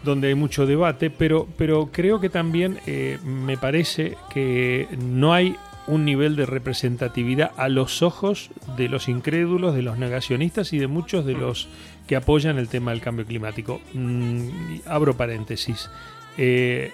donde 0.04 0.30
hay 0.30 0.36
mucho 0.36 0.66
debate, 0.66 1.10
pero, 1.10 1.48
pero 1.58 1.90
creo 1.92 2.20
que 2.20 2.30
también 2.30 2.80
eh, 2.86 3.20
me 3.24 3.58
parece 3.58 4.16
que 4.34 4.88
no 4.98 5.34
hay 5.34 5.56
un 5.88 6.06
nivel 6.06 6.36
de 6.36 6.46
representatividad 6.46 7.52
a 7.58 7.70
los 7.70 8.02
ojos 8.02 8.50
de 8.78 8.90
los 8.90 9.08
incrédulos, 9.08 9.76
de 9.76 9.82
los 9.82 9.98
negacionistas 9.98 10.74
y 10.74 10.80
de 10.80 10.88
muchos 10.88 11.26
de 11.26 11.34
los 11.34 11.68
que 12.08 12.16
apoyan 12.16 12.58
el 12.58 12.68
tema 12.68 12.92
del 12.92 13.02
cambio 13.02 13.26
climático. 13.26 13.82
Mm, 13.94 14.50
abro 14.86 15.16
paréntesis. 15.16 15.90
Eh, 16.38 16.92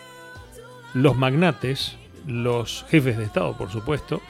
los 0.93 1.15
magnates, 1.15 1.97
los 2.27 2.85
jefes 2.89 3.17
de 3.17 3.23
Estado, 3.23 3.57
por 3.57 3.71
supuesto, 3.71 4.21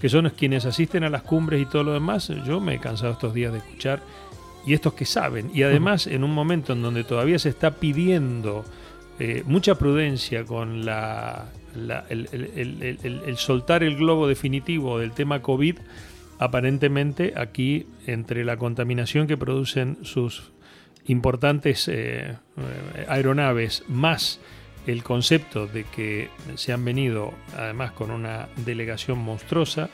que 0.00 0.08
son 0.08 0.30
quienes 0.30 0.64
asisten 0.66 1.04
a 1.04 1.10
las 1.10 1.22
cumbres 1.22 1.60
y 1.60 1.66
todo 1.66 1.84
lo 1.84 1.92
demás, 1.92 2.28
yo 2.46 2.60
me 2.60 2.74
he 2.74 2.78
cansado 2.78 3.12
estos 3.12 3.34
días 3.34 3.52
de 3.52 3.58
escuchar, 3.58 4.00
y 4.66 4.74
estos 4.74 4.92
que 4.92 5.06
saben, 5.06 5.50
y 5.54 5.62
además 5.62 6.06
en 6.06 6.22
un 6.22 6.34
momento 6.34 6.74
en 6.74 6.82
donde 6.82 7.02
todavía 7.02 7.38
se 7.38 7.48
está 7.48 7.70
pidiendo 7.72 8.64
eh, 9.18 9.42
mucha 9.46 9.74
prudencia 9.76 10.44
con 10.44 10.84
la 10.84 11.46
el, 11.74 13.34
soltar 13.36 13.82
el 13.82 13.96
globo 13.96 14.26
definitivo 14.26 14.98
del 14.98 15.12
tema 15.12 15.42
COVID, 15.42 15.76
aparentemente 16.38 17.34
aquí, 17.36 17.86
entre 18.06 18.44
la 18.44 18.56
contaminación 18.56 19.26
que 19.26 19.36
producen 19.36 19.98
sus 20.02 20.52
importantes 21.06 21.88
eh, 21.88 22.36
eh, 22.56 23.06
aeronaves, 23.08 23.84
más 23.88 24.40
el 24.86 25.02
concepto 25.02 25.66
de 25.66 25.84
que 25.84 26.30
se 26.54 26.72
han 26.72 26.84
venido 26.84 27.34
además 27.56 27.92
con 27.92 28.10
una 28.10 28.48
delegación 28.64 29.18
monstruosa, 29.18 29.90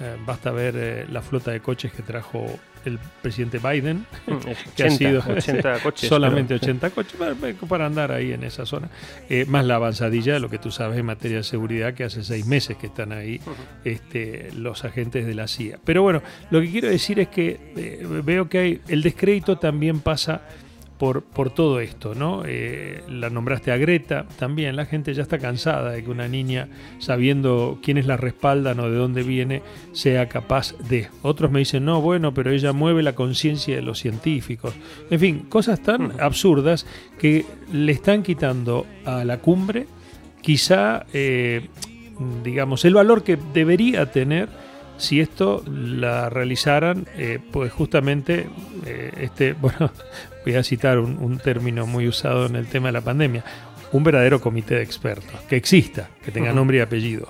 eh, 0.00 0.16
basta 0.26 0.50
ver 0.50 1.08
la 1.10 1.22
flota 1.22 1.52
de 1.52 1.60
coches 1.60 1.92
que 1.92 2.02
trajo 2.02 2.46
el 2.84 2.98
presidente 3.22 3.58
Biden, 3.58 4.06
mm, 4.26 4.74
que 4.76 4.84
ha 4.84 4.90
sido 4.90 5.22
80 5.26 5.78
coches, 5.82 6.08
solamente 6.08 6.54
80 6.54 6.90
coches 6.90 7.18
para, 7.68 7.86
andar 7.86 8.12
ahí 8.12 8.32
en 8.32 8.44
esa 8.44 8.66
zona, 8.66 8.88
eh, 9.28 9.44
más 9.46 9.64
la 9.64 9.76
avanzadilla 9.76 10.34
de 10.34 10.40
lo 10.40 10.48
que 10.48 10.58
tú 10.58 10.70
sabes 10.70 10.98
en 10.98 11.06
materia 11.06 11.38
de 11.38 11.44
seguridad, 11.44 11.94
que 11.94 12.04
hace 12.04 12.22
seis 12.22 12.46
meses 12.46 12.76
que 12.76 12.86
están 12.86 13.12
ahí 13.12 13.40
este, 13.84 14.50
los 14.56 14.84
agentes 14.84 15.26
de 15.26 15.34
la 15.34 15.48
CIA. 15.48 15.78
Pero 15.84 16.02
bueno, 16.02 16.22
lo 16.50 16.60
que 16.60 16.70
quiero 16.70 16.88
decir 16.88 17.20
es 17.20 17.28
que 17.28 17.72
eh, 17.76 18.06
veo 18.24 18.48
que 18.48 18.58
hay, 18.58 18.80
el 18.88 19.02
descrédito 19.02 19.58
también 19.58 20.00
pasa 20.00 20.42
por, 20.98 21.22
por 21.22 21.50
todo 21.50 21.80
esto, 21.80 22.14
¿no? 22.14 22.42
Eh, 22.46 23.02
la 23.08 23.30
nombraste 23.30 23.72
a 23.72 23.76
Greta, 23.76 24.26
también 24.38 24.76
la 24.76 24.86
gente 24.86 25.12
ya 25.12 25.22
está 25.22 25.38
cansada 25.38 25.90
de 25.90 26.04
que 26.04 26.10
una 26.10 26.28
niña, 26.28 26.68
sabiendo 26.98 27.78
quiénes 27.82 28.06
la 28.06 28.16
respaldan 28.16 28.78
o 28.80 28.88
de 28.88 28.96
dónde 28.96 29.22
viene, 29.22 29.62
sea 29.92 30.28
capaz 30.28 30.76
de. 30.88 31.08
Otros 31.22 31.50
me 31.50 31.58
dicen, 31.58 31.84
no, 31.84 32.00
bueno, 32.00 32.32
pero 32.32 32.52
ella 32.52 32.72
mueve 32.72 33.02
la 33.02 33.14
conciencia 33.14 33.74
de 33.74 33.82
los 33.82 33.98
científicos. 33.98 34.74
En 35.10 35.18
fin, 35.18 35.38
cosas 35.48 35.82
tan 35.82 36.20
absurdas 36.20 36.86
que 37.18 37.44
le 37.72 37.92
están 37.92 38.22
quitando 38.22 38.86
a 39.04 39.24
la 39.24 39.38
cumbre 39.38 39.86
quizá, 40.42 41.06
eh, 41.12 41.68
digamos, 42.44 42.84
el 42.84 42.94
valor 42.94 43.24
que 43.24 43.38
debería 43.54 44.06
tener 44.12 44.48
si 44.98 45.20
esto 45.20 45.64
la 45.66 46.30
realizaran, 46.30 47.06
eh, 47.16 47.40
pues 47.50 47.72
justamente, 47.72 48.46
este, 49.16 49.52
bueno, 49.60 49.90
voy 50.44 50.54
a 50.54 50.62
citar 50.62 50.98
un, 50.98 51.38
término 51.38 51.86
muy 51.86 52.08
usado 52.08 52.46
en 52.46 52.56
el 52.56 52.66
tema 52.66 52.88
de 52.88 52.92
la 52.92 53.00
pandemia, 53.00 53.44
un 53.92 54.04
verdadero 54.04 54.40
comité 54.40 54.76
de 54.76 54.82
expertos, 54.82 55.40
que 55.48 55.56
exista, 55.56 56.08
que 56.24 56.30
tenga 56.30 56.52
nombre 56.52 56.78
y 56.78 56.80
apellido. 56.80 57.28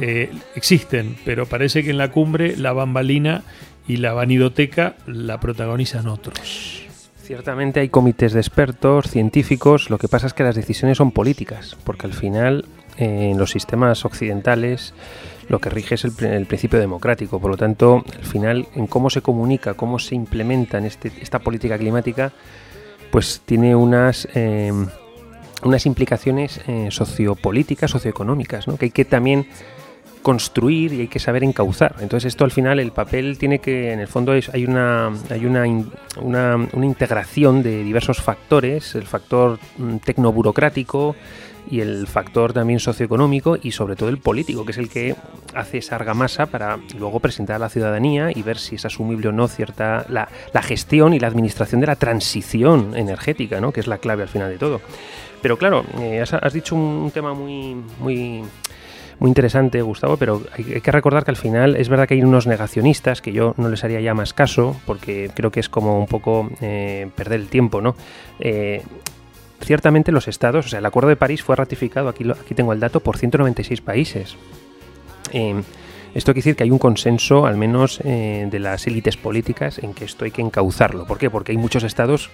Eh, 0.00 0.30
existen, 0.54 1.16
pero 1.24 1.46
parece 1.46 1.82
que 1.82 1.90
en 1.90 1.98
la 1.98 2.10
cumbre 2.10 2.56
la 2.56 2.72
bambalina 2.72 3.42
y 3.86 3.98
la 3.98 4.12
vanidoteca 4.12 4.96
la 5.06 5.38
protagonizan 5.40 6.08
otros. 6.08 6.82
Ciertamente 7.22 7.80
hay 7.80 7.88
comités 7.88 8.32
de 8.32 8.40
expertos, 8.40 9.10
científicos, 9.10 9.90
lo 9.90 9.98
que 9.98 10.08
pasa 10.08 10.28
es 10.28 10.32
que 10.32 10.44
las 10.44 10.54
decisiones 10.54 10.98
son 10.98 11.10
políticas, 11.10 11.76
porque 11.84 12.06
al 12.06 12.12
final 12.12 12.64
eh, 12.98 13.30
en 13.32 13.38
los 13.38 13.50
sistemas 13.50 14.04
occidentales 14.04 14.94
lo 15.48 15.60
que 15.60 15.70
rige 15.70 15.94
es 15.94 16.04
el, 16.04 16.46
principio 16.46 16.78
democrático. 16.78 17.40
Por 17.40 17.50
lo 17.50 17.56
tanto, 17.56 18.04
al 18.16 18.24
final, 18.24 18.66
en 18.74 18.86
cómo 18.86 19.10
se 19.10 19.22
comunica, 19.22 19.74
cómo 19.74 19.98
se 19.98 20.14
implementa 20.14 20.78
en 20.78 20.86
este, 20.86 21.12
esta 21.20 21.38
política 21.38 21.78
climática, 21.78 22.32
pues 23.10 23.42
tiene 23.44 23.76
unas, 23.76 24.28
eh, 24.34 24.72
unas 25.62 25.86
implicaciones 25.86 26.60
eh, 26.66 26.88
sociopolíticas, 26.90 27.90
socioeconómicas, 27.90 28.66
¿no? 28.66 28.76
que 28.76 28.86
hay 28.86 28.90
que 28.90 29.04
también 29.04 29.46
construir 30.26 30.92
y 30.92 31.02
hay 31.02 31.08
que 31.08 31.20
saber 31.20 31.44
encauzar. 31.44 31.94
Entonces 32.00 32.32
esto 32.32 32.44
al 32.44 32.50
final 32.50 32.80
el 32.80 32.90
papel 32.90 33.38
tiene 33.38 33.60
que, 33.60 33.92
en 33.92 34.00
el 34.00 34.08
fondo 34.08 34.34
es, 34.34 34.48
hay 34.48 34.64
una 34.64 35.12
hay 35.30 35.46
una, 35.46 35.64
una, 36.20 36.56
una 36.72 36.84
integración 36.84 37.62
de 37.62 37.84
diversos 37.84 38.20
factores, 38.20 38.96
el 38.96 39.06
factor 39.06 39.60
mm, 39.78 39.98
tecnoburocrático, 39.98 41.14
y 41.70 41.80
el 41.80 42.06
factor 42.06 42.52
también 42.52 42.80
socioeconómico 42.80 43.56
y 43.60 43.72
sobre 43.72 43.96
todo 43.96 44.08
el 44.08 44.18
político, 44.18 44.64
que 44.64 44.72
es 44.72 44.78
el 44.78 44.88
que 44.88 45.16
hace 45.54 45.78
esa 45.78 45.96
argamasa 45.96 46.46
para 46.46 46.78
luego 46.98 47.20
presentar 47.20 47.56
a 47.56 47.58
la 47.58 47.68
ciudadanía 47.68 48.30
y 48.34 48.42
ver 48.42 48.58
si 48.58 48.76
es 48.76 48.84
asumible 48.84 49.28
o 49.28 49.32
no 49.32 49.48
cierta 49.48 50.06
la, 50.08 50.28
gestión 50.62 51.14
y 51.14 51.20
la 51.20 51.28
administración 51.28 51.80
de 51.80 51.86
la 51.86 51.96
transición 51.96 52.96
energética, 52.96 53.60
¿no? 53.60 53.72
que 53.72 53.80
es 53.80 53.86
la 53.86 53.98
clave 53.98 54.22
al 54.22 54.28
final 54.28 54.50
de 54.50 54.58
todo. 54.58 54.80
Pero 55.42 55.58
claro, 55.58 55.84
eh, 55.98 56.20
has, 56.20 56.52
dicho 56.52 56.74
un, 56.74 57.10
tema 57.12 57.34
muy, 57.34 57.76
muy, 58.00 58.42
muy 59.18 59.28
interesante, 59.28 59.80
Gustavo, 59.82 60.16
pero 60.16 60.42
hay, 60.56 60.80
que 60.80 60.90
recordar 60.90 61.24
que 61.24 61.30
al 61.30 61.36
final 61.36 61.76
es 61.76 61.88
verdad 61.88 62.08
que 62.08 62.14
hay 62.14 62.22
unos 62.22 62.46
negacionistas 62.46 63.22
que 63.22 63.32
yo 63.32 63.54
no 63.56 63.68
les 63.68 63.84
haría 63.84 64.00
ya 64.00 64.14
más 64.14 64.32
caso, 64.32 64.76
porque 64.86 65.30
creo 65.34 65.50
que 65.50 65.60
es 65.60 65.68
como 65.68 65.98
un 65.98 66.06
poco 66.06 66.50
eh, 66.60 67.08
perder 67.14 67.40
el 67.40 67.48
tiempo, 67.48 67.80
¿no? 67.80 67.94
Eh, 68.40 68.82
ciertamente 69.60 70.12
los 70.12 70.28
estados, 70.28 70.66
o 70.66 70.68
sea, 70.68 70.78
el 70.78 70.86
Acuerdo 70.86 71.08
de 71.08 71.16
París 71.16 71.42
fue 71.42 71.56
ratificado, 71.56 72.08
aquí, 72.08 72.24
aquí 72.30 72.54
tengo 72.54 72.72
el 72.72 72.80
dato, 72.80 73.00
por 73.00 73.16
196 73.18 73.80
países. 73.80 74.36
Eh, 75.32 75.62
esto 76.14 76.32
quiere 76.32 76.44
decir 76.44 76.56
que 76.56 76.64
hay 76.64 76.70
un 76.70 76.78
consenso, 76.78 77.46
al 77.46 77.58
menos 77.58 78.00
eh, 78.02 78.48
de 78.50 78.58
las 78.58 78.86
élites 78.86 79.18
políticas, 79.18 79.78
en 79.78 79.92
que 79.92 80.06
esto 80.06 80.24
hay 80.24 80.30
que 80.30 80.40
encauzarlo. 80.40 81.06
¿Por 81.06 81.18
qué? 81.18 81.28
Porque 81.28 81.52
hay 81.52 81.58
muchos 81.58 81.82
estados 81.82 82.30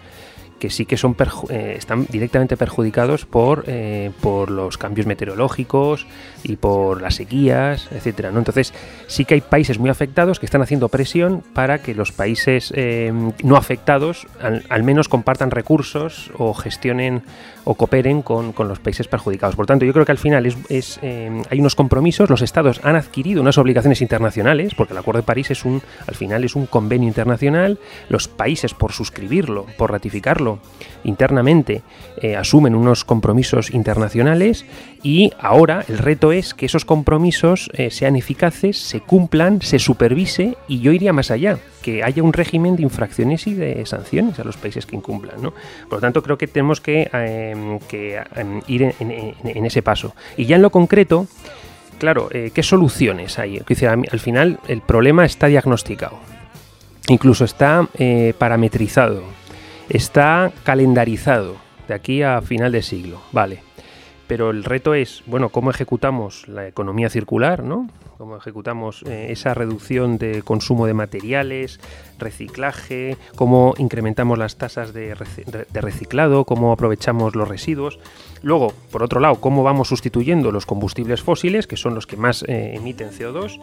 que 0.62 0.70
sí 0.70 0.86
que 0.86 0.96
son 0.96 1.16
eh, 1.50 1.74
están 1.76 2.06
directamente 2.08 2.56
perjudicados 2.56 3.26
por, 3.26 3.64
eh, 3.66 4.12
por 4.20 4.48
los 4.48 4.78
cambios 4.78 5.08
meteorológicos 5.08 6.06
y 6.44 6.54
por 6.54 7.02
las 7.02 7.16
sequías, 7.16 7.88
etcétera. 7.90 8.30
¿no? 8.30 8.38
Entonces, 8.38 8.72
sí 9.08 9.24
que 9.24 9.34
hay 9.34 9.40
países 9.40 9.80
muy 9.80 9.90
afectados 9.90 10.38
que 10.38 10.46
están 10.46 10.62
haciendo 10.62 10.88
presión 10.88 11.42
para 11.52 11.82
que 11.82 11.96
los 11.96 12.12
países 12.12 12.72
eh, 12.76 13.12
no 13.42 13.56
afectados 13.56 14.28
al, 14.40 14.82
menos 14.84 15.08
compartan 15.08 15.50
recursos 15.50 16.30
o 16.38 16.54
gestionen 16.54 17.24
o 17.64 17.74
cooperen 17.74 18.22
con, 18.22 18.54
los 18.58 18.78
países 18.78 19.08
perjudicados. 19.08 19.56
Por 19.56 19.66
tanto, 19.66 19.84
yo 19.84 19.92
creo 19.92 20.04
que 20.04 20.12
al 20.12 20.18
final 20.18 20.46
es, 20.46 21.00
hay 21.02 21.60
unos 21.60 21.74
compromisos, 21.74 22.30
los 22.30 22.42
estados 22.42 22.80
han 22.84 22.96
adquirido 22.96 23.40
unas 23.40 23.58
obligaciones 23.58 24.02
internacionales, 24.02 24.74
porque 24.74 24.92
el 24.92 24.98
Acuerdo 24.98 25.20
de 25.20 25.26
París 25.26 25.50
es 25.50 25.64
un, 25.64 25.82
al 26.06 26.14
final 26.14 26.44
es 26.44 26.56
un 26.56 26.66
convenio 26.66 27.08
internacional, 27.08 27.78
los 28.08 28.28
países 28.28 28.74
por 28.74 28.92
suscribirlo, 28.92 29.66
por 29.76 29.90
ratificarlo, 29.90 30.58
internamente 31.04 31.82
eh, 32.20 32.36
asumen 32.36 32.74
unos 32.74 33.04
compromisos 33.04 33.70
internacionales 33.70 34.64
y 35.02 35.32
ahora 35.38 35.84
el 35.88 35.98
reto 35.98 36.32
es 36.32 36.54
que 36.54 36.66
esos 36.66 36.84
compromisos 36.84 37.70
eh, 37.74 37.90
sean 37.90 38.16
eficaces, 38.16 38.78
se 38.78 39.00
cumplan, 39.00 39.60
se 39.62 39.78
supervise 39.78 40.56
y 40.68 40.80
yo 40.80 40.92
iría 40.92 41.12
más 41.12 41.30
allá, 41.30 41.58
que 41.82 42.02
haya 42.02 42.22
un 42.22 42.32
régimen 42.32 42.76
de 42.76 42.82
infracciones 42.82 43.46
y 43.46 43.54
de 43.54 43.84
sanciones 43.86 44.38
a 44.38 44.44
los 44.44 44.56
países 44.56 44.86
que 44.86 44.96
incumplan. 44.96 45.40
Por 45.40 45.52
lo 45.92 46.00
tanto, 46.00 46.22
creo 46.22 46.38
que 46.38 46.46
tenemos 46.46 46.80
que, 46.80 47.08
em, 47.12 47.78
em, 48.36 48.60
ir 48.68 48.94
en, 49.00 49.66
ese 49.66 49.82
paso. 49.82 50.14
Y 50.36 50.46
ya 50.46 50.56
en 50.56 50.62
lo 50.62 50.70
concreto, 50.70 51.26
claro, 51.98 52.28
eh, 52.30 52.52
¿qué 52.54 52.62
soluciones 52.62 53.38
hay? 53.38 53.60
al 54.10 54.20
final 54.20 54.60
el 54.68 54.80
problema 54.80 55.24
está 55.24 55.48
diagnosticado, 55.48 56.18
incluso 57.08 57.44
está 57.44 57.88
parametrizado 58.38 59.41
Está 59.88 60.52
calendarizado 60.64 61.56
de 61.88 61.94
aquí 61.94 62.22
a 62.22 62.40
final 62.40 62.72
de 62.72 62.82
siglo, 62.82 63.20
vale. 63.32 63.62
Pero 64.26 64.50
el 64.50 64.64
reto 64.64 64.94
es, 64.94 65.22
bueno, 65.26 65.50
cómo 65.50 65.70
ejecutamos 65.70 66.48
la 66.48 66.66
economía 66.66 67.10
circular, 67.10 67.62
¿no? 67.62 67.88
Cómo 68.16 68.36
ejecutamos 68.36 69.02
eh, 69.02 69.26
esa 69.30 69.52
reducción 69.52 70.16
de 70.16 70.42
consumo 70.42 70.86
de 70.86 70.94
materiales, 70.94 71.80
reciclaje, 72.18 73.16
cómo 73.34 73.74
incrementamos 73.78 74.38
las 74.38 74.56
tasas 74.56 74.94
de, 74.94 75.14
reciclado, 75.72 76.44
cómo 76.44 76.72
aprovechamos 76.72 77.34
los 77.34 77.48
residuos. 77.48 77.98
Luego, 78.42 78.72
por 78.90 79.02
otro 79.02 79.20
lado, 79.20 79.40
cómo 79.40 79.64
vamos 79.64 79.88
sustituyendo 79.88 80.52
los 80.52 80.66
combustibles 80.66 81.20
fósiles, 81.20 81.66
que 81.66 81.76
son 81.76 81.94
los 81.94 82.06
que 82.06 82.16
más 82.16 82.44
eh, 82.44 82.74
emiten 82.76 83.10
CO2, 83.10 83.60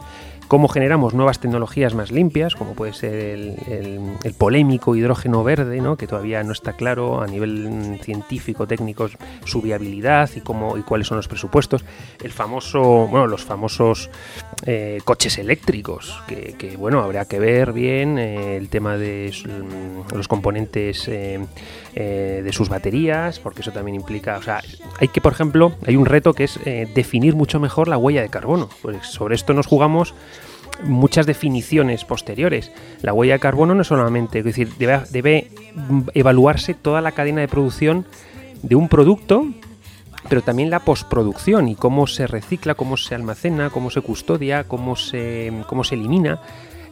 cómo 0.50 0.68
generamos 0.68 1.13
nuevas 1.13 1.39
tecnologías 1.39 1.94
más 1.94 2.12
limpias, 2.12 2.56
como 2.56 2.74
puede 2.74 2.94
ser 2.94 3.13
el, 3.13 4.34
polémico 4.38 4.96
hidrógeno 4.96 5.44
verde, 5.44 5.79
¿no? 5.79 5.96
que 5.96 6.08
todavía 6.08 6.44
no 6.44 6.53
está 6.53 6.74
claro 6.74 7.22
a 7.22 7.27
nivel 7.27 8.00
científico, 8.01 8.65
técnico, 8.65 9.10
su 9.46 9.62
viabilidad 9.62 10.27
y, 10.36 10.41
cómo, 10.41 10.75
y 10.75 10.82
cuáles 10.82 11.08
son 11.08 11.18
los 11.18 11.27
presupuestos. 11.27 11.86
El 12.24 12.32
famoso, 12.32 12.82
bueno, 13.08 13.27
los 13.27 13.46
famosos 13.46 14.10
eh, 14.65 15.00
coches 15.06 15.38
eléctricos, 15.38 16.20
que, 16.27 16.75
bueno, 16.77 17.01
habrá 17.01 17.25
que 17.25 17.39
ver 17.39 17.72
bien. 17.72 18.18
Eh, 18.18 18.58
el 18.58 18.70
tema 18.70 18.98
de 18.98 19.32
mm, 19.46 20.15
los 20.15 20.27
componentes 20.27 21.08
eh, 21.08 21.39
de 21.94 22.53
sus 22.53 22.70
baterías, 22.70 23.39
porque 23.39 23.62
eso 23.62 23.72
también 23.72 23.96
implica, 23.96 24.38
o 24.38 24.41
sea, 24.41 24.63
hay 25.00 25.10
que, 25.10 25.22
por 25.22 25.34
ejemplo, 25.34 25.74
hay 25.86 25.96
un 25.96 26.08
reto 26.08 26.34
que 26.34 26.46
es 26.46 26.60
definir 26.96 27.36
mucho 27.36 27.60
mejor 27.60 27.88
la 27.88 27.98
huella 27.98 28.22
de 28.22 28.29
carbono. 28.29 28.70
Pues 28.82 29.06
sobre 29.06 29.36
esto 29.36 29.53
nos 29.53 29.68
jugamos 29.68 30.15
muchas 30.84 31.26
definiciones 31.26 32.06
posteriores. 32.06 32.72
La 33.02 33.14
huella 33.14 33.34
de 33.34 33.40
carbono 33.40 33.76
no 33.76 33.82
es 33.82 33.88
solamente, 33.88 34.40
es 34.40 34.46
decir, 34.46 34.74
debe, 34.78 35.02
debe 35.12 35.52
evaluarse 36.14 36.74
toda 36.74 37.02
la 37.02 37.12
cadena 37.12 37.42
de 37.42 37.48
producción 37.48 38.06
de 38.62 38.76
un 38.76 38.90
producto 38.90 39.46
pero 40.28 40.42
también 40.42 40.70
la 40.70 40.80
postproducción 40.82 41.70
y 41.70 41.76
cómo 41.76 42.06
se 42.06 42.28
recicla, 42.28 42.76
cómo 42.76 42.98
se 42.98 43.16
almacena, 43.16 43.70
cómo 43.70 43.90
se 43.90 44.02
custodia, 44.02 44.66
cómo 44.66 44.96
se, 44.96 45.64
cómo 45.68 45.84
se 45.84 45.96
elimina 45.96 46.40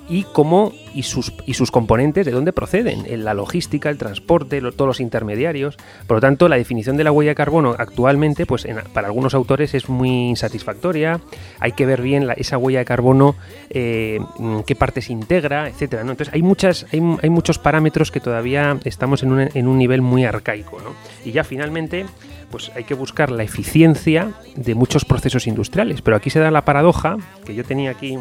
y 0.10 0.24
cómo 0.24 0.74
y 0.94 1.04
sus, 1.04 1.34
y 1.46 1.54
sus 1.54 1.70
componentes 1.70 2.26
de 2.26 2.32
dónde 2.32 2.54
proceden, 2.54 3.06
en 3.08 3.24
la 3.24 3.34
logística, 3.34 3.90
el 3.90 3.98
transporte, 3.98 4.62
todos 4.62 4.88
los 4.88 5.00
intermediarios. 5.00 5.78
Por 6.08 6.18
lo 6.18 6.22
tanto, 6.22 6.48
la 6.48 6.56
definición 6.56 6.98
de 6.98 7.04
la 7.04 7.12
huella 7.12 7.32
de 7.32 7.36
carbono 7.36 7.76
actualmente, 7.78 8.46
pues 8.46 8.68
para 8.94 9.08
algunos 9.08 9.34
autores 9.34 9.74
es 9.74 9.90
muy 9.90 10.30
insatisfactoria. 10.30 11.20
Hay 11.60 11.74
que 11.74 11.86
ver 11.86 12.02
bien 12.02 12.28
esa 12.38 12.58
huella 12.58 12.80
de 12.80 12.86
carbono, 12.86 13.36
eh, 13.70 14.20
qué 14.66 14.76
partes 14.76 15.10
integra, 15.10 15.68
etcétera. 15.68 16.04
¿no? 16.04 16.12
Entonces 16.12 16.34
hay 16.34 16.42
muchas, 16.42 16.86
hay, 16.92 17.02
hay, 17.22 17.30
muchos 17.30 17.60
parámetros 17.60 18.12
que 18.12 18.20
todavía 18.20 18.80
estamos 18.86 19.24
en 19.24 19.32
un, 19.32 19.50
en 19.54 19.68
un 19.68 19.78
nivel 19.78 20.02
muy 20.02 20.26
arcaico. 20.26 20.80
¿no? 20.80 20.94
Y 21.26 21.32
ya 21.32 21.44
finalmente 21.44 22.06
pues 22.50 22.72
hay 22.76 22.86
que 22.86 22.94
buscar 22.94 23.30
la 23.30 23.44
eficiencia 23.44 24.32
de 24.56 24.74
muchos 24.74 25.06
procesos 25.06 25.48
industriales. 25.48 26.02
Pero 26.02 26.18
aquí 26.18 26.30
se 26.30 26.40
da 26.40 26.50
la 26.50 26.64
paradoja, 26.64 27.18
que 27.46 27.54
yo 27.54 27.64
tenía 27.64 27.92
aquí 27.92 28.18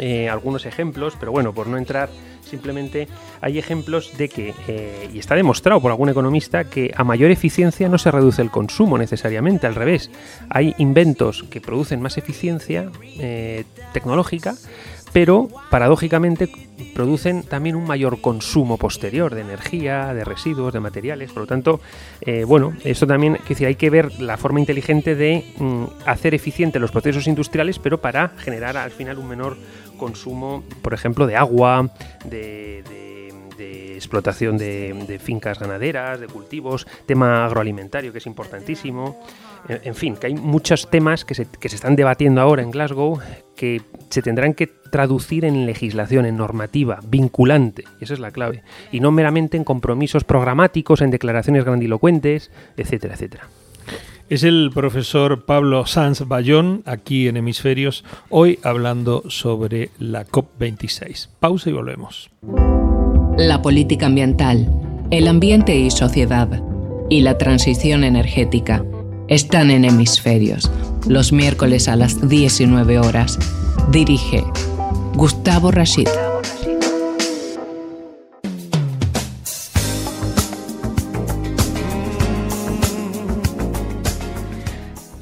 eh, 0.00 0.30
algunos 0.30 0.64
ejemplos, 0.64 1.14
pero 1.20 1.30
bueno, 1.30 1.52
por 1.52 1.66
no 1.66 1.76
entrar 1.76 2.08
simplemente 2.42 3.06
hay 3.40 3.58
ejemplos 3.58 4.16
de 4.16 4.28
que, 4.28 4.54
eh, 4.66 5.10
y 5.12 5.18
está 5.18 5.34
demostrado 5.36 5.80
por 5.80 5.90
algún 5.90 6.08
economista, 6.08 6.64
que 6.64 6.90
a 6.96 7.04
mayor 7.04 7.30
eficiencia 7.30 7.88
no 7.88 7.98
se 7.98 8.10
reduce 8.10 8.40
el 8.42 8.50
consumo 8.50 8.98
necesariamente, 8.98 9.66
al 9.66 9.74
revés, 9.74 10.10
hay 10.48 10.74
inventos 10.78 11.44
que 11.50 11.60
producen 11.60 12.00
más 12.00 12.16
eficiencia 12.18 12.90
eh, 13.18 13.64
tecnológica, 13.92 14.54
pero 15.12 15.48
paradójicamente 15.70 16.48
producen 16.94 17.42
también 17.42 17.76
un 17.76 17.84
mayor 17.84 18.20
consumo 18.20 18.78
posterior 18.78 19.34
de 19.34 19.42
energía, 19.42 20.14
de 20.14 20.24
residuos, 20.24 20.72
de 20.72 20.78
materiales. 20.78 21.32
Por 21.32 21.42
lo 21.42 21.46
tanto, 21.48 21.80
bueno, 22.46 22.74
esto 22.84 23.08
también, 23.08 23.34
es 23.34 23.48
decir, 23.48 23.66
hay 23.66 23.74
que 23.74 23.90
ver 23.90 24.20
la 24.20 24.36
forma 24.36 24.60
inteligente 24.60 25.16
de 25.16 25.44
mm, 25.58 25.84
hacer 26.06 26.32
eficiente 26.36 26.78
los 26.78 26.92
procesos 26.92 27.26
industriales, 27.26 27.80
pero 27.80 28.00
para 28.00 28.28
generar 28.38 28.76
al 28.76 28.92
final 28.92 29.18
un 29.18 29.26
menor 29.26 29.56
consumo, 30.00 30.64
por 30.82 30.94
ejemplo, 30.94 31.28
de 31.28 31.36
agua, 31.36 31.90
de 32.24 32.82
explotación 34.00 34.56
de, 34.56 35.20
fincas 35.22 35.58
ganaderas, 35.58 36.18
de 36.20 36.26
cultivos, 36.26 36.86
tema 37.06 37.44
agroalimentario 37.44 38.12
que 38.12 38.18
es 38.18 38.26
importantísimo. 38.26 39.20
En, 39.68 39.94
fin, 39.94 40.16
que 40.16 40.26
hay 40.26 40.34
muchos 40.34 40.88
temas 40.88 41.24
que 41.24 41.34
se, 41.34 41.46
que 41.46 41.68
se 41.68 41.76
están 41.76 41.94
debatiendo 41.94 42.40
ahora 42.40 42.62
en 42.62 42.70
Glasgow 42.70 43.20
que 43.54 43.82
se 44.08 44.22
tendrán 44.22 44.54
que 44.54 44.66
traducir 44.66 45.44
en 45.44 45.66
legislación, 45.66 46.24
en 46.24 46.38
normativa, 46.38 47.00
vinculante, 47.06 47.84
esa 48.00 48.14
es 48.14 48.20
la 48.20 48.30
clave, 48.30 48.62
y 48.90 49.00
no 49.00 49.12
meramente 49.12 49.58
en 49.58 49.64
compromisos 49.64 50.24
programáticos, 50.24 51.02
en 51.02 51.10
declaraciones 51.10 51.64
grandilocuentes, 51.64 52.50
etcétera, 52.78 53.14
etcétera. 53.14 53.48
Es 54.30 54.42
el 54.44 54.70
profesor 54.72 55.44
Pablo 55.44 55.84
Sanz 55.86 56.26
Bayón, 56.26 56.82
aquí 56.86 57.28
en 57.28 57.36
Hemisferios, 57.36 58.04
hoy 58.30 58.58
hablando 58.62 59.24
sobre 59.28 59.90
la 59.98 60.24
COP26. 60.24 61.28
Pausa 61.40 61.68
y 61.68 61.72
volvemos 61.74 62.30
la 63.40 63.62
política 63.62 64.06
ambiental, 64.06 64.70
el 65.10 65.26
ambiente 65.26 65.74
y 65.74 65.90
sociedad 65.90 66.62
y 67.08 67.22
la 67.22 67.38
transición 67.38 68.04
energética 68.04 68.84
están 69.28 69.70
en 69.70 69.86
hemisferios, 69.86 70.70
los 71.08 71.32
miércoles 71.32 71.88
a 71.88 71.96
las 71.96 72.28
19 72.28 72.98
horas. 72.98 73.38
Dirige 73.90 74.44
Gustavo 75.14 75.70
Rashid. 75.70 76.08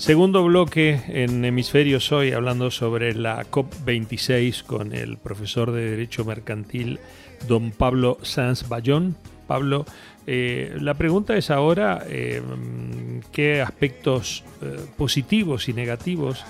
Segundo 0.09 0.43
bloque 0.43 1.03
en 1.09 1.45
Hemisferios 1.45 2.13
hoy, 2.13 2.33
hablando 2.33 2.71
sobre 2.71 3.15
la 3.15 3.45
COP26 3.45 4.63
con 4.63 4.95
el 4.95 5.19
profesor 5.19 5.71
de 5.71 5.91
Derecho 5.91 6.25
Mercantil, 6.25 6.99
don 7.47 7.73
Pablo 7.73 8.17
Sanz 8.23 8.71
Bayón. 8.71 9.17
Pablo, 9.47 9.85
eh, 10.27 10.75
la 10.81 10.95
pregunta 10.95 11.37
es 11.37 11.51
ahora 11.51 12.07
eh, 12.09 12.41
qué 13.33 13.61
aspectos 13.61 14.45
eh, 14.63 14.79
positivos 14.97 15.69
y 15.69 15.75
negativos 15.75 16.43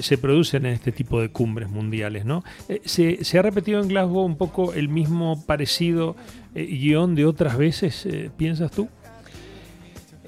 se 0.00 0.18
producen 0.18 0.66
en 0.66 0.74
este 0.74 0.92
tipo 0.92 1.22
de 1.22 1.30
cumbres 1.30 1.70
mundiales. 1.70 2.26
¿no? 2.26 2.44
Se, 2.84 3.24
se, 3.24 3.38
ha 3.38 3.42
repetido 3.42 3.80
en 3.80 3.88
Glasgow 3.88 4.26
un 4.26 4.36
poco 4.36 4.74
el 4.74 4.90
mismo 4.90 5.42
parecido 5.46 6.16
guion 6.54 7.14
de 7.14 7.24
otras 7.24 7.56
veces, 7.56 8.06
piensas 8.36 8.70
tú? 8.70 8.90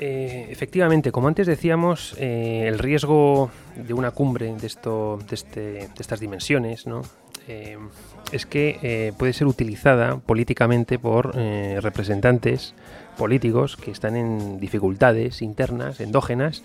Eh, 0.04 0.48
efectivamente, 0.50 1.12
como 1.12 1.28
antes 1.28 1.46
decíamos, 1.46 2.16
eh, 2.18 2.64
el 2.66 2.80
riesgo 2.80 3.52
de 3.76 3.94
una 3.94 4.10
cumbre 4.10 4.52
de, 4.52 4.66
esto, 4.66 5.20
de, 5.28 5.34
este, 5.36 5.60
de 5.60 6.00
estas 6.00 6.18
dimensiones 6.18 6.88
¿no? 6.88 7.02
Eh, 7.46 7.78
es 8.32 8.44
que 8.44 9.14
puede 9.16 9.32
ser 9.32 9.46
utilizada 9.46 10.16
políticamente 10.16 10.98
por 10.98 11.36
representantes 11.36 12.74
políticos 13.16 13.76
que 13.76 13.92
están 13.92 14.16
en 14.16 14.58
dificultades 14.58 15.40
internas, 15.40 16.00
endógenas, 16.00 16.64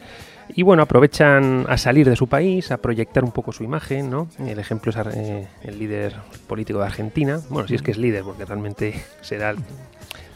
y 0.56 0.64
bueno, 0.64 0.82
aprovechan 0.84 1.66
a 1.68 1.78
salir 1.78 2.10
de 2.10 2.16
su 2.16 2.28
país, 2.28 2.72
a 2.72 2.78
proyectar 2.78 3.24
un 3.24 3.32
poco 3.32 3.52
su 3.52 3.64
imagen, 3.64 4.10
¿no? 4.10 4.30
El 4.40 4.60
ejemplo 4.60 4.92
es 4.92 4.98
el 5.64 5.80
líder 5.80 6.16
político 6.48 6.80
de 6.80 6.86
Argentina, 6.86 7.42
bueno, 7.50 7.68
si 7.68 7.76
es 7.76 7.82
que 7.82 7.92
es 7.92 7.98
líder, 7.98 8.24
porque 8.24 8.46
realmente 8.46 8.94
será 9.22 9.56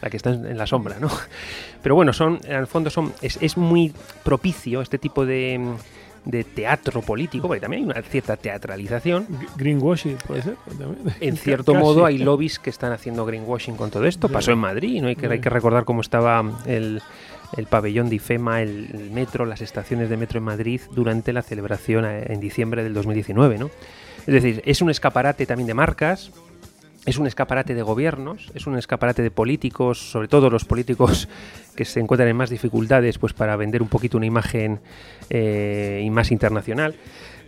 la 0.00 0.10
que 0.10 0.16
está 0.16 0.30
en 0.30 0.58
la 0.58 0.66
sombra, 0.66 0.98
¿no? 0.98 1.08
Pero 1.82 1.94
bueno, 1.94 2.12
son, 2.12 2.40
en 2.44 2.56
el 2.56 2.66
fondo 2.66 2.90
son, 2.90 3.12
es, 3.22 3.56
muy 3.56 3.92
propicio 4.22 4.82
este 4.82 4.98
tipo 4.98 5.24
de, 5.26 5.76
teatro 6.54 7.02
político, 7.02 7.48
porque 7.48 7.60
también 7.60 7.82
hay 7.82 7.90
una 7.90 8.02
cierta 8.02 8.36
teatralización. 8.36 9.26
Greenwashing, 9.56 10.16
puede 10.26 10.42
ser. 10.42 10.56
En 11.20 11.36
cierto 11.38 11.74
modo 11.74 12.04
hay 12.06 12.18
lobbies 12.18 12.58
que 12.58 12.70
están 12.70 12.92
haciendo 12.92 13.24
greenwashing 13.24 13.76
con 13.76 13.90
todo 13.90 14.04
esto. 14.04 14.28
Pasó 14.28 14.52
en 14.52 14.58
Madrid, 14.58 15.02
¿no? 15.02 15.08
Hay 15.08 15.16
que, 15.16 15.26
hay 15.26 15.40
que 15.40 15.50
recordar 15.50 15.84
cómo 15.84 16.00
estaba 16.00 16.42
el, 16.66 17.02
pabellón 17.68 18.08
de 18.08 18.16
IFEMA, 18.16 18.62
el, 18.62 19.10
metro, 19.12 19.44
las 19.46 19.60
estaciones 19.60 20.08
de 20.08 20.16
metro 20.16 20.38
en 20.38 20.44
Madrid 20.44 20.80
durante 20.92 21.32
la 21.32 21.42
celebración 21.42 22.04
eh, 22.04 22.26
en 22.28 22.40
diciembre 22.40 22.82
del 22.82 22.94
2019, 22.94 23.58
¿no? 23.58 23.70
Es 24.26 24.34
decir, 24.34 24.62
es 24.64 24.80
un 24.82 24.90
escaparate 24.90 25.46
también 25.46 25.66
de 25.66 25.74
marcas, 25.74 26.30
es 27.04 27.18
un 27.18 27.26
escaparate 27.26 27.74
de 27.74 27.82
gobiernos, 27.82 28.50
es 28.54 28.66
un 28.66 28.78
escaparate 28.78 29.22
de 29.22 29.30
políticos, 29.30 29.98
sobre 29.98 30.28
todo 30.28 30.50
los 30.50 30.64
políticos 30.64 31.28
que 31.76 31.84
se 31.84 32.00
encuentran 32.00 32.28
en 32.28 32.36
más 32.36 32.50
dificultades, 32.50 33.18
pues 33.18 33.32
para 33.32 33.56
vender 33.56 33.82
un 33.82 33.88
poquito 33.88 34.16
una 34.16 34.26
imagen 34.26 34.80
eh, 35.30 36.02
y 36.04 36.10
más 36.10 36.30
internacional. 36.30 36.94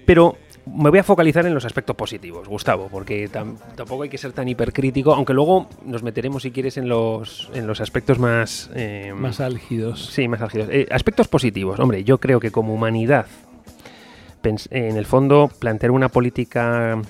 Pero 0.06 0.37
me 0.66 0.90
voy 0.90 0.99
a 0.99 1.04
focalizar 1.04 1.46
en 1.46 1.54
los 1.54 1.64
aspectos 1.64 1.94
positivos, 1.94 2.49
Gustavo, 2.49 2.88
porque 2.90 3.28
tampoco 3.28 4.02
hay 4.02 4.08
que 4.08 4.18
ser 4.18 4.32
tan 4.32 4.49
hipercrítico, 4.49 5.14
aunque 5.14 5.34
luego 5.34 5.68
nos 5.84 6.02
meteremos, 6.02 6.42
si 6.42 6.50
quieres, 6.50 6.76
en 6.76 6.88
los, 6.88 7.50
en 7.54 7.66
los 7.66 7.80
aspectos 7.80 8.18
más... 8.18 8.70
Eh, 8.75 9.12
más 9.14 9.40
álgidos. 9.40 10.06
Sí, 10.06 10.26
más 10.26 10.40
álgidos. 10.40 10.68
Eh, 10.70 10.87
aspectos 10.90 11.28
positivos. 11.28 11.78
Hombre, 11.78 12.02
yo 12.04 12.18
creo 12.18 12.40
que 12.40 12.50
como 12.50 12.75
humanidad, 12.75 13.26
en 14.42 14.96
el 14.96 15.06
fondo, 15.06 15.50
plantear 15.58 15.90
una 15.90 16.08
política 16.08 17.00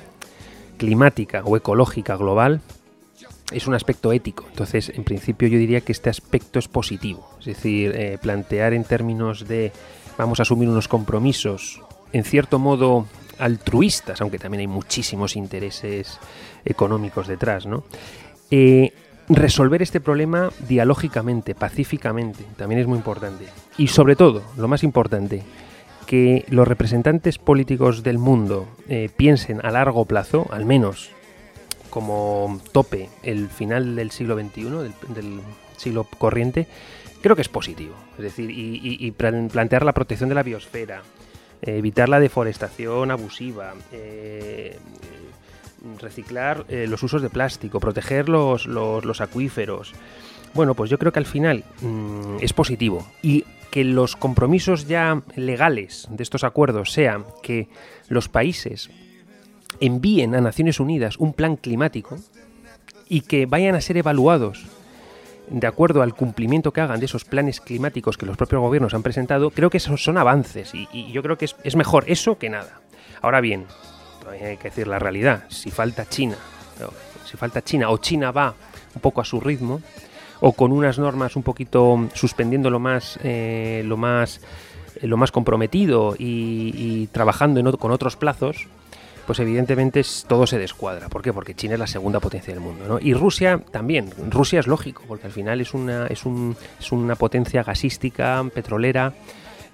climática 0.76 1.42
o 1.44 1.56
ecológica 1.56 2.16
global 2.16 2.60
es 3.52 3.66
un 3.66 3.74
aspecto 3.74 4.12
ético. 4.12 4.44
Entonces, 4.48 4.90
en 4.94 5.04
principio 5.04 5.48
yo 5.48 5.58
diría 5.58 5.80
que 5.80 5.92
este 5.92 6.10
aspecto 6.10 6.58
es 6.58 6.68
positivo. 6.68 7.28
Es 7.40 7.46
decir, 7.46 7.92
eh, 7.94 8.18
plantear 8.20 8.72
en 8.72 8.84
términos 8.84 9.46
de 9.46 9.72
vamos 10.16 10.40
a 10.40 10.42
asumir 10.42 10.68
unos 10.68 10.88
compromisos, 10.88 11.82
en 12.12 12.24
cierto 12.24 12.58
modo 12.58 13.06
altruistas, 13.38 14.20
aunque 14.20 14.38
también 14.38 14.60
hay 14.60 14.66
muchísimos 14.66 15.36
intereses 15.36 16.18
económicos 16.64 17.26
detrás. 17.26 17.66
Eh, 18.50 18.92
resolver 19.28 19.82
este 19.82 20.00
problema 20.00 20.50
dialógicamente, 20.68 21.54
pacíficamente, 21.54 22.44
también 22.56 22.80
es 22.80 22.86
muy 22.86 22.98
importante. 22.98 23.46
Y 23.76 23.88
sobre 23.88 24.16
todo, 24.16 24.42
lo 24.56 24.68
más 24.68 24.82
importante, 24.84 25.42
que 26.04 26.44
los 26.48 26.66
representantes 26.66 27.38
políticos 27.38 28.02
del 28.02 28.18
mundo 28.18 28.68
eh, 28.88 29.08
piensen 29.16 29.64
a 29.64 29.70
largo 29.70 30.04
plazo, 30.04 30.46
al 30.50 30.64
menos 30.64 31.10
como 31.90 32.60
tope 32.72 33.08
el 33.22 33.48
final 33.48 33.94
del 33.94 34.10
siglo 34.10 34.36
XXI, 34.36 34.64
del, 35.14 35.40
siglo 35.76 36.08
corriente, 36.18 36.66
creo 37.22 37.36
que 37.36 37.42
es 37.42 37.48
positivo. 37.48 37.94
Es 38.18 38.24
decir, 38.24 38.50
y, 38.50 39.10
plantear 39.12 39.84
la 39.84 39.92
protección 39.92 40.28
de 40.28 40.34
la 40.34 40.42
biosfera, 40.42 41.02
eh, 41.62 41.76
evitar 41.76 42.08
la 42.08 42.18
deforestación 42.18 43.10
abusiva, 43.10 43.74
eh, 43.92 44.78
reciclar 46.00 46.64
los 46.68 47.02
usos 47.02 47.22
de 47.22 47.30
plástico, 47.30 47.78
proteger 47.78 48.28
los, 48.28 49.20
acuíferos. 49.20 49.92
Bueno, 50.54 50.74
pues 50.74 50.90
yo 50.90 50.98
creo 50.98 51.12
que 51.12 51.18
al 51.18 51.26
final 51.26 51.64
mm, 51.80 52.36
es 52.40 52.52
positivo. 52.52 53.06
Y 53.22 53.44
que 53.74 53.82
los 53.82 54.14
compromisos 54.14 54.86
ya 54.86 55.20
legales 55.34 56.06
de 56.08 56.22
estos 56.22 56.44
acuerdos 56.44 56.92
sean 56.92 57.24
que 57.42 57.66
los 58.06 58.28
países 58.28 58.88
envíen 59.80 60.36
a 60.36 60.40
Naciones 60.40 60.78
Unidas 60.78 61.16
un 61.18 61.32
plan 61.32 61.56
climático 61.56 62.16
y 63.08 63.22
que 63.22 63.46
vayan 63.46 63.74
a 63.74 63.80
ser 63.80 63.96
evaluados 63.96 64.64
de 65.48 65.66
acuerdo 65.66 66.02
al 66.02 66.14
cumplimiento 66.14 66.72
que 66.72 66.82
hagan 66.82 67.00
de 67.00 67.06
esos 67.06 67.24
planes 67.24 67.60
climáticos 67.60 68.16
que 68.16 68.26
los 68.26 68.36
propios 68.36 68.60
gobiernos 68.60 68.94
han 68.94 69.02
presentado, 69.02 69.50
creo 69.50 69.70
que 69.70 69.78
esos 69.78 70.04
son 70.04 70.18
avances 70.18 70.72
y, 70.72 71.10
yo 71.10 71.24
creo 71.24 71.36
que 71.36 71.46
es, 71.46 71.56
es, 71.64 71.74
mejor 71.74 72.04
eso 72.06 72.38
que 72.38 72.50
nada. 72.50 72.80
Ahora 73.22 73.40
bien, 73.40 73.66
hay 74.30 74.56
que 74.56 74.68
decir 74.68 74.86
la 74.86 75.00
realidad, 75.00 75.46
si 75.48 75.72
falta 75.72 76.08
China, 76.08 76.36
si 77.24 77.36
falta 77.36 77.60
China 77.60 77.90
o 77.90 77.98
China 77.98 78.30
va 78.30 78.54
un 78.94 79.00
poco 79.00 79.20
a 79.20 79.24
su 79.24 79.40
ritmo, 79.40 79.80
o 80.40 80.52
con 80.52 80.72
unas 80.72 80.98
normas 80.98 81.36
un 81.36 81.42
poquito 81.42 82.08
suspendiendo 82.14 82.70
lo 82.70 82.80
más, 82.80 83.18
eh, 83.22 83.82
lo 83.84 83.96
más, 83.96 84.40
eh, 85.00 85.06
lo 85.06 85.16
más 85.16 85.32
comprometido 85.32 86.14
y, 86.18 87.08
trabajando 87.12 87.76
con 87.78 87.92
otros 87.92 88.16
plazos, 88.16 88.68
pues 89.26 89.38
evidentemente 89.40 90.02
todo 90.26 90.46
se 90.46 90.58
descuadra. 90.58 91.08
¿Por 91.08 91.22
qué? 91.22 91.32
Porque 91.32 91.54
China 91.54 91.74
es 91.74 91.80
la 91.80 91.86
segunda 91.86 92.20
potencia 92.20 92.52
del 92.52 92.62
mundo. 92.62 92.84
¿no? 92.86 92.98
Y 93.00 93.14
Rusia 93.14 93.60
también. 93.70 94.10
Rusia 94.30 94.60
es 94.60 94.66
lógico, 94.66 95.02
porque 95.08 95.26
al 95.26 95.32
final 95.32 95.60
es 95.60 95.74
una, 95.74 96.06
es, 96.06 96.24
un, 96.24 96.56
es 96.78 96.92
una 96.92 97.14
potencia 97.16 97.62
gasística, 97.62 98.44
petrolera, 98.54 99.14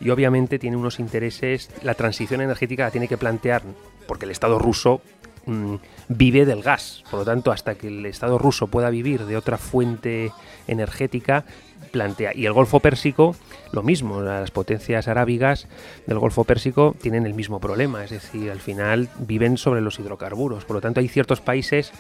y 0.01 0.11
obviamente 0.11 0.59
tiene 0.59 0.77
unos 0.77 1.01
intereses. 1.01 1.71
La 1.83 1.95
transición 1.95 2.41
energética 2.41 2.85
la 2.85 2.91
tiene 2.91 3.09
que 3.09 3.19
plantear, 3.19 3.63
porque 4.07 4.25
el 4.25 4.31
Estado 4.31 4.59
ruso 4.59 5.03
Mm, 5.47 5.77
vive 6.09 6.45
del 6.45 6.63
gas. 6.63 7.03
Por 7.11 7.21
lo 7.21 7.25
tanto, 7.25 7.53
hasta 7.53 7.75
que 7.75 7.89
el 7.89 8.05
Estado 8.07 8.39
ruso 8.39 8.67
pueda 8.67 8.91
vivir 8.91 9.25
de 9.25 9.37
otra 9.37 9.59
fuente 9.59 10.33
energética, 10.67 11.45
plantea. 11.91 12.33
Y 12.35 12.47
el 12.47 12.53
Golfo 12.53 12.81
Pérsico, 12.81 13.35
lo 13.73 13.83
mismo, 13.83 14.21
las 14.21 14.51
potencias 14.51 15.09
arábigas 15.09 15.67
del 16.07 16.19
Golfo 16.19 16.45
Pérsico 16.45 16.95
tienen 17.01 17.27
el 17.27 17.35
mismo 17.35 17.59
problema, 17.61 18.05
es 18.05 18.11
decir, 18.11 18.51
al 18.51 18.61
final 18.61 19.09
viven 19.19 19.57
sobre 19.57 19.81
los 19.81 19.99
hidrocarburos. 19.99 20.65
Por 20.65 20.77
lo 20.77 20.81
tanto, 20.81 21.01
hay 21.01 21.09
ciertos 21.09 21.41
países 21.41 21.93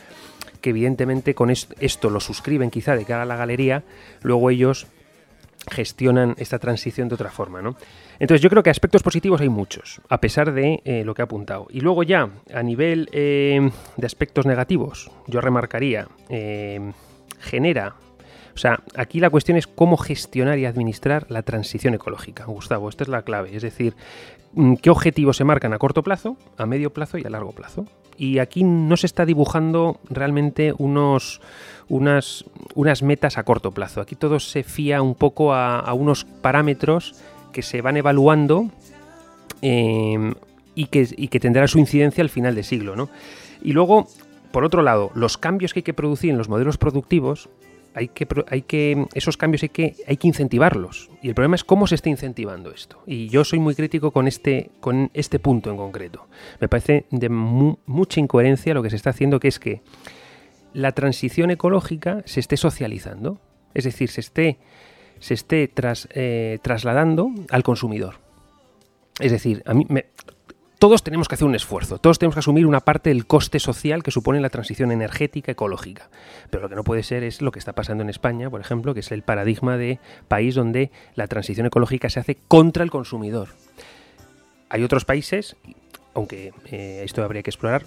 que 0.61 0.70
evidentemente 0.70 1.35
con 1.35 1.50
esto 1.50 2.11
lo 2.11 2.20
suscriben 2.20 2.70
quizá 2.70 2.94
de 2.94 3.07
cara 3.07 3.22
a 3.22 3.26
la 3.26 3.37
galería, 3.37 3.83
luego 4.22 4.50
ellos 4.50 4.87
gestionan 5.70 6.35
esta 6.38 6.59
transición 6.59 7.09
de 7.09 7.14
otra 7.14 7.31
forma, 7.31 7.62
¿no? 7.62 7.76
Entonces 8.20 8.42
yo 8.42 8.50
creo 8.50 8.62
que 8.62 8.68
aspectos 8.68 9.02
positivos 9.02 9.40
hay 9.40 9.48
muchos, 9.48 10.02
a 10.11 10.20
pesar 10.20 10.52
de 10.52 10.83
eh, 10.85 11.04
lo 11.04 11.14
que 11.14 11.22
ha 11.22 11.24
apuntado. 11.24 11.66
Y 11.70 11.80
luego 11.80 12.02
ya, 12.02 12.28
a 12.54 12.62
nivel 12.62 13.09
eh, 13.12 13.70
de 13.96 14.06
aspectos 14.06 14.44
negativos, 14.44 15.11
yo 15.26 15.40
remarcaría, 15.40 16.06
eh, 16.28 16.92
genera... 17.40 17.96
O 18.52 18.59
sea, 18.59 18.80
aquí 18.94 19.20
la 19.20 19.30
cuestión 19.30 19.56
es 19.56 19.66
cómo 19.66 19.96
gestionar 19.96 20.59
y 20.59 20.66
administrar 20.66 21.24
la 21.30 21.42
transición 21.42 21.94
ecológica. 21.94 22.44
Gustavo, 22.44 22.90
esta 22.90 23.04
es 23.04 23.09
la 23.09 23.22
clave. 23.22 23.56
Es 23.56 23.62
decir, 23.62 23.94
mm, 24.52 24.74
qué 24.74 24.90
objetivos 24.90 25.38
se 25.38 25.44
marcan 25.44 25.72
a 25.72 25.78
corto 25.78 26.02
plazo, 26.02 26.37
a 26.59 26.66
medio 26.66 26.92
plazo 26.92 27.16
y 27.16 27.24
a 27.24 27.30
largo 27.30 27.52
plazo. 27.52 27.87
Y 28.18 28.38
aquí 28.38 28.64
no 28.64 28.98
se 28.98 29.06
está 29.06 29.24
dibujando 29.24 29.98
realmente 30.11 30.74
unos, 30.76 31.40
unas, 31.88 32.44
unas 32.74 33.02
metas 33.02 33.38
a 33.38 33.44
corto 33.44 33.70
plazo. 33.70 34.02
Aquí 34.02 34.14
todo 34.14 34.40
se 34.40 34.62
fía 34.62 35.00
un 35.00 35.14
poco 35.14 35.54
a, 35.54 35.90
unos 35.94 36.24
parámetros 36.24 37.14
que 37.52 37.62
se 37.62 37.82
van 37.82 37.96
evaluando 37.96 38.70
em, 39.62 40.34
y, 40.74 40.86
que, 40.86 41.08
y, 41.16 41.28
que, 41.28 41.40
tendrán 41.40 41.68
su 41.68 41.78
incidencia 41.78 42.22
al 42.22 42.30
final 42.30 42.54
del 42.54 42.64
siglo. 42.64 42.96
¿no? 42.96 43.10
Y 43.62 43.72
luego, 43.72 44.06
por 44.52 44.64
otro 44.64 44.82
lado, 44.82 45.10
los 45.14 45.38
cambios 45.38 45.72
que 45.72 45.80
hay 45.80 45.84
que 45.84 45.94
producir 45.94 46.30
en 46.30 46.38
los 46.38 46.48
modelos 46.48 46.78
productivos, 46.78 47.48
hay 47.94 48.08
que, 48.08 48.26
hay 48.48 48.62
que, 48.62 49.06
esos 49.14 49.36
cambios 49.36 49.62
hay 49.62 49.68
que, 49.70 49.96
hay 50.06 50.16
que 50.16 50.28
incentivarlos. 50.28 51.10
Y 51.22 51.28
el 51.28 51.34
problema 51.34 51.56
es 51.56 51.64
cómo 51.64 51.86
se 51.86 51.96
está 51.96 52.08
incentivando 52.08 52.70
esto. 52.70 53.02
Y 53.06 53.28
yo 53.28 53.44
soy 53.44 53.58
muy 53.58 53.74
crítico 53.74 54.12
con 54.12 54.28
este, 54.28 54.70
con 54.80 55.10
este 55.12 55.38
punto 55.38 55.70
en 55.70 55.76
concreto. 55.76 56.26
Me 56.60 56.68
parece 56.68 57.06
de 57.10 57.28
mucha 57.28 58.20
incoherencia 58.20 58.74
lo 58.74 58.82
que 58.82 58.90
se 58.90 58.96
está 58.96 59.10
haciendo, 59.10 59.40
que 59.40 59.48
es 59.48 59.58
que 59.58 59.82
la 60.72 60.92
transición 60.92 61.50
ecológica 61.50 62.22
se 62.26 62.40
esté 62.40 62.56
socializando, 62.56 63.40
es 63.74 63.84
decir, 63.84 64.08
se 64.08 64.20
esté, 64.20 64.58
se 65.20 65.35
esté 65.35 65.68
tras, 65.68 66.09
eh, 66.12 66.59
trasladando 66.62 67.30
al 67.50 67.62
consumidor. 67.62 68.16
Es 69.20 69.30
decir, 69.30 69.62
a 69.66 69.74
mí 69.74 69.87
me, 69.88 70.06
todos 70.80 71.04
tenemos 71.04 71.28
que 71.28 71.35
hacer 71.35 71.46
un 71.46 71.54
esfuerzo, 71.54 71.98
todos 71.98 72.18
tenemos 72.18 72.35
que 72.35 72.38
asumir 72.40 72.64
una 72.64 72.80
parte 72.80 73.11
del 73.11 73.26
coste 73.26 73.61
social 73.61 74.02
que 74.02 74.11
supone 74.11 74.40
la 74.40 74.48
transición 74.48 74.90
energética 74.90 75.52
ecológica. 75.52 76.09
Pero 76.48 76.62
lo 76.62 76.68
que 76.70 76.74
no 76.74 76.85
puede 76.85 77.02
ser 77.02 77.22
es 77.22 77.42
lo 77.42 77.52
que 77.52 77.59
está 77.59 77.74
pasando 77.74 78.02
en 78.02 78.09
España, 78.09 78.48
por 78.48 78.62
ejemplo, 78.62 78.94
que 78.94 79.00
es 79.00 79.12
el 79.12 79.22
paradigma 79.22 79.76
de 79.76 80.00
país 80.26 80.54
donde 80.54 80.90
la 81.14 81.26
transición 81.26 81.66
ecológica 81.66 82.09
se 82.09 82.18
hace 82.18 82.38
contra 82.48 82.83
el 82.83 82.90
consumidor. 82.90 83.48
Hay 84.70 84.83
otros 84.83 85.04
países, 85.04 85.54
aunque 86.14 86.54
eh, 86.70 87.02
esto 87.04 87.22
habría 87.22 87.42
que 87.42 87.50
explorar, 87.50 87.85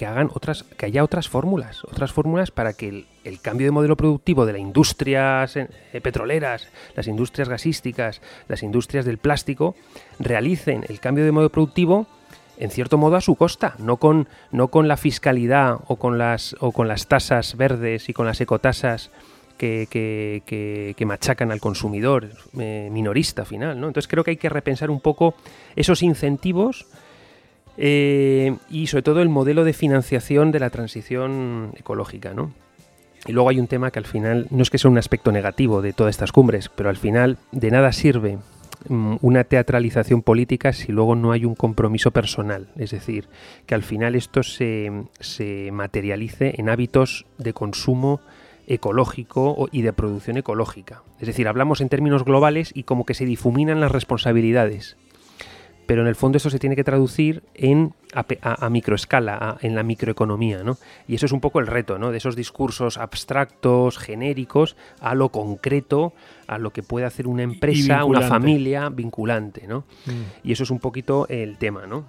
que 0.00 0.06
hagan 0.06 0.30
otras, 0.32 0.62
que 0.62 0.86
haya 0.86 1.04
otras 1.04 1.28
fórmulas, 1.28 1.84
otras 1.84 2.10
fórmulas 2.10 2.50
para 2.50 2.72
que 2.72 3.04
el, 3.22 3.40
cambio 3.42 3.66
de 3.66 3.70
modelo 3.70 3.98
productivo 3.98 4.46
de 4.46 4.54
las 4.54 4.62
industrias 4.62 5.56
eh, 5.56 5.68
petroleras, 6.02 6.68
las 6.96 7.06
industrias 7.06 7.50
gasísticas, 7.50 8.22
las 8.48 8.62
industrias 8.62 9.04
del 9.04 9.18
plástico, 9.18 9.74
realicen 10.18 10.86
el 10.88 11.00
cambio 11.00 11.26
de 11.26 11.32
modelo 11.32 11.52
productivo 11.52 12.06
en 12.56 12.70
cierto 12.70 12.96
modo 12.96 13.16
a 13.16 13.20
su 13.20 13.34
costa, 13.36 13.74
no 13.76 13.98
con, 13.98 14.26
no 14.52 14.68
con 14.68 14.88
la 14.88 14.96
fiscalidad 14.96 15.76
o 15.86 15.96
con 15.96 16.16
las, 16.16 16.56
o 16.60 16.72
con 16.72 16.88
las 16.88 17.06
tasas 17.06 17.58
verdes 17.58 18.08
y 18.08 18.14
con 18.14 18.24
las 18.24 18.40
ecotasas 18.40 19.10
que, 19.58 19.86
que, 20.96 21.04
machacan 21.04 21.52
al 21.52 21.60
consumidor 21.60 22.30
eh, 22.58 22.88
minorista 22.90 23.44
final. 23.44 23.78
¿no? 23.78 23.88
Entonces 23.88 24.08
creo 24.08 24.24
que 24.24 24.30
hay 24.30 24.38
que 24.38 24.48
repensar 24.48 24.90
un 24.90 25.00
poco 25.00 25.34
esos 25.76 26.02
incentivos 26.02 26.86
eh, 27.82 28.58
y 28.68 28.88
sobre 28.88 29.02
todo 29.02 29.22
el 29.22 29.30
modelo 29.30 29.64
de 29.64 29.72
financiación 29.72 30.52
de 30.52 30.60
la 30.60 30.68
transición 30.68 31.72
ecológica, 31.78 32.34
¿no? 32.34 32.52
Y 33.26 33.32
luego 33.32 33.48
hay 33.48 33.58
un 33.58 33.68
tema 33.68 33.90
que 33.90 33.98
al 33.98 34.04
final 34.04 34.46
no 34.50 34.62
es 34.62 34.68
que 34.68 34.76
sea 34.76 34.90
un 34.90 34.98
aspecto 34.98 35.32
negativo 35.32 35.80
de 35.80 35.94
todas 35.94 36.10
estas 36.10 36.30
cumbres, 36.30 36.68
pero 36.68 36.90
al 36.90 36.98
final 36.98 37.38
de 37.52 37.70
nada 37.70 37.92
sirve 37.92 38.36
mm, 38.90 39.16
una 39.22 39.44
teatralización 39.44 40.20
política 40.20 40.74
si 40.74 40.92
luego 40.92 41.16
no 41.16 41.32
hay 41.32 41.46
un 41.46 41.54
compromiso 41.54 42.10
personal. 42.10 42.68
Es 42.76 42.90
decir, 42.90 43.28
que 43.64 43.74
al 43.74 43.82
final 43.82 44.14
esto 44.14 44.42
se, 44.42 44.92
se 45.18 45.70
materialice 45.72 46.56
en 46.58 46.68
hábitos 46.68 47.24
de 47.38 47.54
consumo 47.54 48.20
ecológico 48.66 49.70
y 49.72 49.80
de 49.80 49.94
producción 49.94 50.36
ecológica. 50.36 51.02
Es 51.18 51.28
decir, 51.28 51.48
hablamos 51.48 51.80
en 51.80 51.88
términos 51.88 52.26
globales 52.26 52.72
y 52.74 52.82
como 52.82 53.06
que 53.06 53.14
se 53.14 53.24
difuminan 53.24 53.80
las 53.80 53.90
responsabilidades 53.90 54.98
pero 55.90 56.02
en 56.02 56.06
el 56.06 56.14
fondo 56.14 56.36
eso 56.36 56.50
se 56.50 56.60
tiene 56.60 56.76
que 56.76 56.84
traducir 56.84 57.42
en 57.52 57.94
a, 58.14 58.70
microescala, 58.70 59.58
en 59.60 59.74
la 59.74 59.82
microeconomía, 59.82 60.62
¿no? 60.62 60.78
Y 61.08 61.16
eso 61.16 61.26
es 61.26 61.32
un 61.32 61.40
poco 61.40 61.58
el 61.58 61.66
reto, 61.66 61.98
¿no? 61.98 62.12
De 62.12 62.18
esos 62.18 62.36
discursos 62.36 62.96
abstractos, 62.96 63.98
genéricos, 63.98 64.76
a 65.00 65.16
lo 65.16 65.30
concreto, 65.30 66.12
a 66.46 66.58
lo 66.58 66.70
que 66.70 66.84
puede 66.84 67.06
hacer 67.06 67.26
una 67.26 67.42
empresa, 67.42 68.04
una 68.04 68.20
familia 68.20 68.88
vinculante, 68.88 69.66
¿no? 69.66 69.80
Mm. 70.06 70.44
Y 70.44 70.52
eso 70.52 70.62
es 70.62 70.70
un 70.70 70.78
poquito 70.78 71.26
el 71.28 71.58
tema, 71.58 71.88
¿no? 71.88 72.04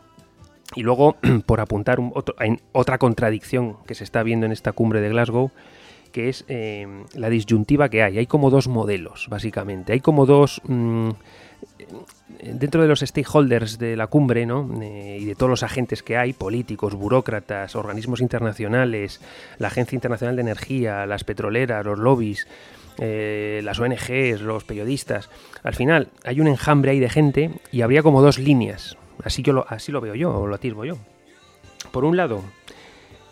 Y 0.75 0.83
luego, 0.83 1.17
por 1.47 1.59
apuntar 1.59 1.97
en 2.39 2.61
otra 2.73 2.99
contradicción 2.99 3.77
que 3.87 3.95
se 3.95 4.03
está 4.03 4.21
viendo 4.21 4.45
en 4.45 4.51
esta 4.51 4.73
cumbre 4.73 5.01
de 5.01 5.09
Glasgow, 5.09 5.49
que 6.11 6.29
es 6.29 6.45
eh, 6.49 6.85
la 7.15 7.29
disyuntiva 7.29 7.89
que 7.89 8.03
hay. 8.03 8.19
Hay 8.19 8.27
como 8.27 8.51
dos 8.51 8.67
modelos, 8.67 9.25
básicamente. 9.27 9.93
Hay 9.93 10.01
como 10.01 10.27
dos... 10.27 10.61
Mm, 10.67 11.09
dentro 12.43 12.81
de 12.81 12.87
los 12.87 13.01
stakeholders 13.01 13.77
de 13.77 13.95
la 13.95 14.07
cumbre 14.07 14.45
¿no? 14.45 14.69
Eh, 14.81 15.17
y 15.21 15.25
de 15.25 15.35
todos 15.35 15.49
los 15.49 15.63
agentes 15.63 16.03
que 16.03 16.17
hay, 16.17 16.33
políticos, 16.33 16.95
burócratas, 16.95 17.75
organismos 17.75 18.21
internacionales, 18.21 19.21
la 19.57 19.67
Agencia 19.67 19.95
Internacional 19.95 20.35
de 20.35 20.41
Energía, 20.41 21.05
las 21.05 21.23
petroleras, 21.23 21.85
los 21.85 21.99
lobbies, 21.99 22.47
eh, 22.97 23.61
las 23.63 23.79
ONGs, 23.79 24.41
los 24.41 24.63
periodistas, 24.63 25.29
al 25.63 25.75
final 25.75 26.09
hay 26.23 26.39
un 26.39 26.47
enjambre 26.47 26.91
ahí 26.91 26.99
de 26.99 27.09
gente 27.09 27.51
y 27.71 27.81
habría 27.81 28.03
como 28.03 28.21
dos 28.21 28.39
líneas. 28.39 28.97
Así, 29.23 29.43
yo 29.43 29.53
lo, 29.53 29.65
así 29.69 29.91
lo 29.91 30.01
veo 30.01 30.15
yo, 30.15 30.35
o 30.35 30.47
lo 30.47 30.55
atisbo 30.55 30.83
yo. 30.83 30.97
Por 31.91 32.05
un 32.05 32.17
lado, 32.17 32.43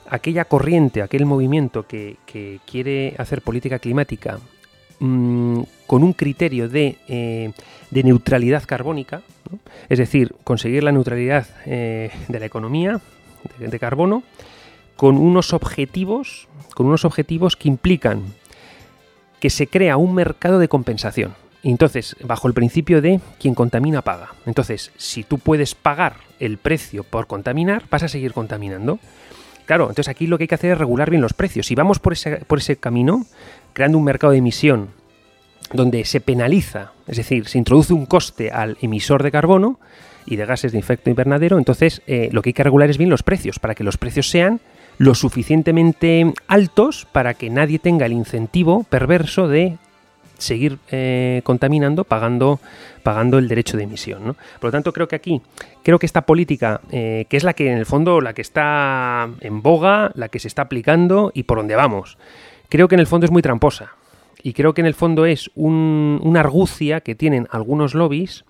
aquella 0.08 0.46
corriente, 0.46 1.02
aquel 1.02 1.26
movimiento 1.26 1.88
que, 1.88 2.18
que 2.26 2.60
quiere 2.66 3.16
hacer 3.18 3.42
política 3.42 3.80
climática 3.80 4.40
Mm, 5.00 5.62
con 5.88 6.04
un 6.04 6.12
criterio 6.12 6.68
de, 6.68 6.98
eh, 7.08 7.54
neutralidad 7.92 8.64
carbónica, 8.66 9.22
es 9.88 9.98
decir, 9.98 10.36
conseguir 10.44 10.84
la 10.84 10.92
neutralidad 10.92 11.48
eh, 11.66 12.12
de 12.28 12.40
la 12.40 12.46
economía 12.46 13.00
de, 13.58 13.80
carbono 13.80 14.24
con 14.98 15.18
unos 15.18 15.54
objetivos, 15.54 16.50
con 16.76 16.86
unos 16.86 17.06
objetivos 17.06 17.56
que 17.56 17.70
implican 17.70 18.24
que 19.40 19.50
se 19.50 19.68
crea 19.68 19.96
un 19.96 20.14
mercado 20.14 20.60
de 20.60 20.68
compensación. 20.68 21.34
Entonces, 21.64 22.18
bajo 22.22 22.50
el 22.50 22.54
principio 22.54 23.02
de 23.02 23.22
quien 23.40 23.56
contamina 23.56 24.02
paga. 24.02 24.34
Entonces, 24.46 24.92
si 24.98 25.24
tú 25.24 25.40
puedes 25.40 25.76
pagar 25.76 26.18
el 26.40 26.58
precio 26.58 27.06
por 27.06 27.26
contaminar, 27.26 27.84
vas 27.90 28.04
a 28.04 28.10
seguir 28.10 28.34
contaminando. 28.34 29.00
Claro, 29.70 29.84
entonces 29.84 30.08
aquí 30.08 30.26
lo 30.26 30.40
que 30.40 30.46
hay 30.46 30.48
que 30.48 30.56
hacer 30.56 30.72
es 30.72 30.80
regular 30.80 31.12
bien 31.12 31.22
los 31.22 31.34
precios. 31.34 31.68
Si 31.68 31.76
vamos 31.76 32.00
por 32.00 32.14
ese, 32.14 32.38
por 32.38 32.58
ese 32.58 32.78
camino, 32.78 33.28
creando 33.74 34.00
un 34.00 34.04
mercado 34.04 34.32
de 34.32 34.40
emisión 34.40 34.90
donde 35.72 36.06
se 36.06 36.22
penaliza, 36.22 36.94
es 37.06 37.18
decir, 37.18 37.48
se 37.48 37.60
introduce 37.60 37.94
un 37.94 38.08
coste 38.08 38.50
al 38.50 38.80
emisor 38.82 39.22
de 39.22 39.30
carbono 39.30 39.80
y 40.26 40.38
de 40.38 40.48
gases 40.48 40.72
de 40.72 40.80
efecto 40.80 41.12
invernadero, 41.12 41.60
entonces 41.60 42.02
eh, 42.08 42.30
lo 42.32 42.42
que 42.42 42.50
hay 42.50 42.54
que 42.54 42.64
regular 42.64 42.90
es 42.90 42.98
bien 42.98 43.12
los 43.12 43.22
precios, 43.22 43.60
para 43.60 43.76
que 43.76 43.84
los 43.84 43.98
precios 43.98 44.28
sean 44.28 44.60
lo 44.98 45.14
suficientemente 45.14 46.34
altos 46.48 47.06
para 47.12 47.36
que 47.36 47.52
nadie 47.52 47.78
tenga 47.78 48.08
el 48.08 48.14
incentivo 48.14 48.86
perverso 48.90 49.48
de 49.48 49.78
seguir 50.40 50.80
eh, 50.90 51.42
contaminando 51.44 52.04
pagando, 52.04 52.60
pagando 53.04 53.38
el 53.38 53.48
derecho 53.48 53.78
de 53.78 53.84
emisión. 53.84 54.36
Por 54.60 54.70
lo 54.70 54.72
tanto, 54.72 54.92
creo 54.92 55.08
que 55.08 55.16
aquí, 55.16 55.42
creo 55.84 56.00
que 56.00 56.06
esta 56.06 56.22
política, 56.22 56.82
eh, 56.92 57.26
que 57.30 57.38
es 57.38 57.44
la 57.44 57.54
que 57.54 57.72
en 57.72 57.78
el 57.78 57.86
fondo, 57.86 58.22
la 58.22 58.34
que 58.34 58.42
está 58.42 59.30
en 59.42 59.62
boga, 59.62 60.12
la 60.16 60.30
que 60.30 60.40
se 60.40 60.48
está 60.48 60.64
aplicando 60.64 61.32
y 61.34 61.44
por 61.44 61.58
donde 61.58 61.76
vamos, 61.76 62.18
creo 62.70 62.88
que 62.88 62.96
en 62.96 63.02
el 63.02 63.08
fondo 63.08 63.26
es 63.26 63.32
muy 63.32 63.42
tramposa. 63.42 63.94
Y 64.42 64.54
creo 64.54 64.74
que 64.74 64.82
en 64.82 64.88
el 64.88 64.94
fondo 64.94 65.26
es 65.26 65.52
una 65.56 66.40
argucia 66.40 67.02
que 67.02 67.14
tienen 67.14 67.48
algunos 67.52 67.94
lobbies 67.94 68.46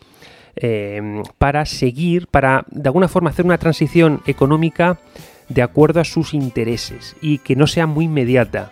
eh, 0.56 1.24
para 1.38 1.66
seguir, 1.66 2.28
para 2.28 2.66
de 2.70 2.90
alguna 2.90 3.08
forma 3.08 3.32
hacer 3.32 3.46
una 3.46 3.58
transición 3.58 4.22
económica 4.28 5.00
de 5.48 5.62
acuerdo 5.64 6.00
a 6.00 6.06
sus 6.06 6.34
intereses 6.34 7.16
y 7.22 7.40
que 7.40 7.56
no 7.56 7.66
sea 7.66 7.88
muy 7.88 8.06
inmediata, 8.06 8.72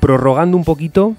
prorrogando 0.00 0.56
un 0.56 0.64
poquito 0.64 1.14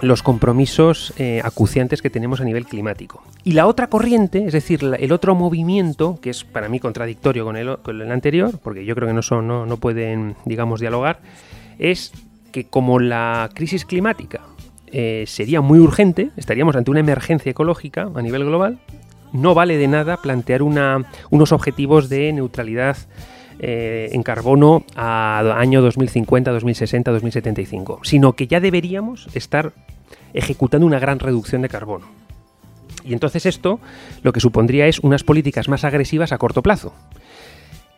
los 0.00 0.22
compromisos 0.22 1.12
eh, 1.18 1.40
acuciantes 1.44 2.02
que 2.02 2.10
tenemos 2.10 2.40
a 2.40 2.44
nivel 2.44 2.66
climático. 2.66 3.22
Y 3.44 3.52
la 3.52 3.66
otra 3.66 3.88
corriente, 3.88 4.44
es 4.46 4.52
decir, 4.52 4.80
el 4.98 5.12
otro 5.12 5.34
movimiento, 5.34 6.18
que 6.20 6.30
es 6.30 6.44
para 6.44 6.68
mí 6.68 6.80
contradictorio 6.80 7.44
con 7.44 7.56
el, 7.56 7.78
con 7.78 8.00
el 8.00 8.12
anterior, 8.12 8.58
porque 8.62 8.84
yo 8.84 8.94
creo 8.94 9.08
que 9.08 9.14
no, 9.14 9.22
son, 9.22 9.48
no, 9.48 9.66
no 9.66 9.76
pueden, 9.78 10.36
digamos, 10.44 10.80
dialogar, 10.80 11.20
es 11.78 12.12
que 12.52 12.64
como 12.64 12.98
la 12.98 13.50
crisis 13.54 13.84
climática 13.84 14.40
eh, 14.86 15.24
sería 15.26 15.60
muy 15.60 15.78
urgente, 15.78 16.30
estaríamos 16.36 16.76
ante 16.76 16.90
una 16.90 17.00
emergencia 17.00 17.50
ecológica 17.50 18.08
a 18.14 18.22
nivel 18.22 18.44
global, 18.44 18.78
no 19.32 19.54
vale 19.54 19.76
de 19.76 19.88
nada 19.88 20.16
plantear 20.16 20.62
una, 20.62 21.04
unos 21.30 21.52
objetivos 21.52 22.08
de 22.08 22.32
neutralidad 22.32 22.96
eh, 23.60 24.10
en 24.12 24.22
carbono 24.22 24.84
a 24.94 25.40
año 25.56 25.82
2050, 25.82 26.52
2060, 26.52 27.10
2075, 27.10 28.00
sino 28.04 28.34
que 28.34 28.46
ya 28.46 28.60
deberíamos 28.60 29.26
estar 29.34 29.72
ejecutando 30.32 30.86
una 30.86 31.00
gran 31.00 31.18
reducción 31.18 31.62
de 31.62 31.68
carbono. 31.68 32.06
Y 33.04 33.14
entonces 33.14 33.46
esto 33.46 33.80
lo 34.22 34.32
que 34.32 34.38
supondría 34.38 34.86
es 34.86 35.00
unas 35.00 35.24
políticas 35.24 35.68
más 35.68 35.82
agresivas 35.82 36.30
a 36.30 36.38
corto 36.38 36.62
plazo. 36.62 36.92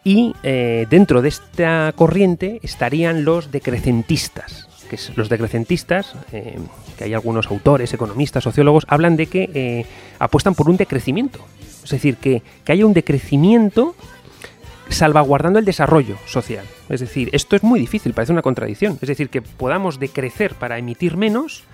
Y 0.03 0.35
eh, 0.43 0.87
dentro 0.89 1.21
de 1.21 1.29
esta 1.29 1.93
corriente 1.95 2.59
estarían 2.63 3.27
los 3.27 3.51
decrecentistas. 3.51 4.67
Que 4.89 4.99
los 5.15 5.29
decrecentistas, 5.29 6.15
eh, 6.33 6.59
que 6.97 7.05
hay 7.05 7.13
algunos 7.13 7.49
autores, 7.49 7.93
economistas, 7.93 8.45
sociólogos, 8.45 8.87
hablan 8.89 9.17
de 9.17 9.27
que 9.27 9.85
apuestan 10.19 10.55
por 10.55 10.71
un 10.71 10.79
decrecimiento. 10.79 11.39
Es 11.85 11.91
decir, 11.91 12.17
que, 12.17 12.43
que 12.65 12.73
haya 12.73 12.87
un 12.87 12.95
decrecimiento 12.95 13.95
salvaguardando 14.91 15.59
el 15.59 15.65
desarrollo 15.65 16.17
social. 16.27 16.67
Es 16.89 17.01
decir, 17.01 17.31
esto 17.33 17.57
es 17.57 17.63
muy 17.63 17.81
difícil, 17.81 18.13
parece 18.13 18.33
una 18.33 18.43
contradicción. 18.43 18.99
Es 19.01 19.09
decir, 19.09 19.31
que 19.31 19.41
podamos 19.43 19.99
decrecer 19.99 20.55
para 20.55 20.79
emitir 20.79 21.17
menos, 21.17 21.65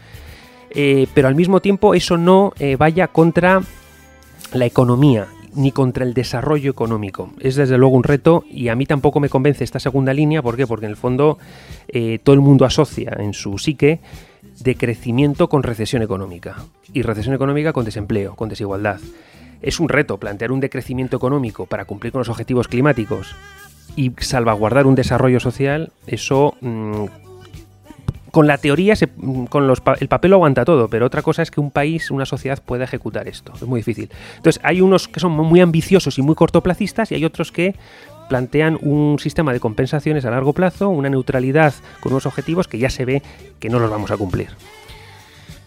pero 1.14 1.26
al 1.26 1.35
mismo 1.35 1.61
tiempo 1.61 1.94
eso 1.94 2.16
no 2.16 2.52
vaya 2.79 3.09
contra 3.09 3.62
la 4.52 4.66
economía 4.66 5.29
ni 5.57 5.72
contra 5.72 6.05
el 6.05 6.14
desarrollo 6.14 6.70
económico. 6.70 7.31
Es 7.40 7.57
desde 7.57 7.79
luego 7.79 7.96
un 7.96 8.05
reto 8.05 8.44
y 8.48 8.68
a 8.68 8.76
mí 8.76 8.87
tampoco 8.87 9.20
me 9.20 9.31
convence 9.31 9.64
esta 9.64 9.81
segunda 9.81 10.12
línea. 10.12 10.42
¿Por 10.42 10.57
qué? 10.57 10.66
Porque 10.66 10.85
en 10.85 10.90
el 10.90 10.96
fondo 10.96 11.38
eh, 11.88 12.20
todo 12.22 12.35
el 12.35 12.42
mundo 12.42 12.64
asocia 12.66 13.16
en 13.18 13.33
su 13.33 13.59
psique 13.59 14.00
de 14.61 14.74
crecimiento 14.76 15.48
con 15.48 15.62
recesión 15.62 16.02
económica 16.02 16.57
y 16.92 17.02
recesión 17.02 17.35
económica 17.35 17.72
con 17.72 17.85
desempleo, 17.85 18.37
con 18.37 18.48
desigualdad. 18.48 19.00
Es 19.62 19.81
un 19.81 19.88
reto 19.88 20.19
plantear 20.19 20.53
un 20.53 20.61
decrecimiento 20.61 21.16
económico 21.16 21.66
para 21.66 21.85
cumplir 21.85 22.12
con 22.12 22.21
los 22.21 22.29
objetivos 22.29 22.69
climáticos 22.69 23.35
y 23.97 24.12
salvaguardar 24.19 24.87
un 24.87 24.95
desarrollo 24.95 25.40
social. 25.40 25.92
Eso 26.07 26.55
mm, 26.61 27.07
con 28.37 28.47
la 28.47 28.59
teoría, 28.59 28.92
con 29.49 29.66
los, 29.66 29.83
el 29.99 30.09
papel 30.09 30.33
lo 30.33 30.37
aguanta 30.37 30.66
todo, 30.66 30.88
pero 30.88 31.07
otra 31.07 31.23
cosa 31.23 31.42
es 31.42 31.51
que 31.51 31.59
un 31.59 31.71
país, 31.71 32.11
una 32.11 32.27
sociedad 32.27 32.62
pueda 32.62 32.85
ejecutar 32.85 33.29
esto. 33.29 33.53
Es 33.55 33.62
muy 33.62 33.81
difícil. 33.81 34.11
Entonces, 34.37 34.61
hay 34.62 34.83
unos 34.83 35.09
que 35.09 35.21
son 35.21 35.33
muy 35.33 35.61
ambiciosos 35.62 36.19
y 36.19 36.23
muy 36.23 36.35
cortoplacistas 36.35 37.11
y 37.11 37.14
hay 37.14 37.25
otros 37.25 37.51
que 37.51 37.75
plantean 38.29 38.79
un 38.83 39.19
sistema 39.19 39.55
de 39.55 39.61
compensaciones 39.61 40.27
a 40.27 40.31
largo 40.31 40.53
plazo, 40.53 40.90
una 40.90 41.09
neutralidad 41.09 41.73
con 42.01 42.12
unos 42.12 42.27
objetivos 42.27 42.69
que 42.69 42.79
ya 42.79 42.90
se 42.90 43.07
ve 43.07 43.23
que 43.59 43.71
no 43.71 43.79
los 43.79 43.90
vamos 43.90 44.11
a 44.11 44.19
cumplir. 44.19 44.49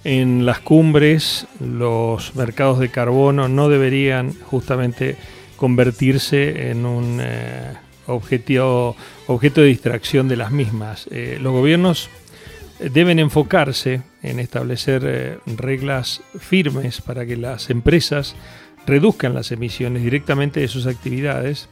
En 0.03 0.45
las 0.45 0.59
cumbres, 0.59 1.45
los 1.59 2.35
mercados 2.35 2.79
de 2.79 2.89
carbono 2.89 3.49
no 3.49 3.67
deberían 3.67 4.33
justamente 4.33 5.17
convertirse 5.57 6.71
en 6.71 6.85
un 6.85 7.19
eh, 7.21 7.73
objetivo, 8.07 8.95
objeto 9.27 9.61
de 9.61 9.67
distracción 9.67 10.29
de 10.29 10.37
las 10.37 10.51
mismas. 10.51 11.07
Eh, 11.11 11.37
los 11.41 11.51
gobiernos 11.51 12.09
deben 12.79 13.19
enfocarse 13.19 14.01
en 14.23 14.39
establecer 14.39 15.03
eh, 15.05 15.37
reglas 15.45 16.21
firmes 16.39 17.01
para 17.01 17.25
que 17.25 17.35
las 17.35 17.69
empresas 17.69 18.35
reduzcan 18.87 19.33
las 19.33 19.51
emisiones 19.51 20.03
directamente 20.03 20.61
de 20.61 20.69
sus 20.69 20.87
actividades. 20.87 21.67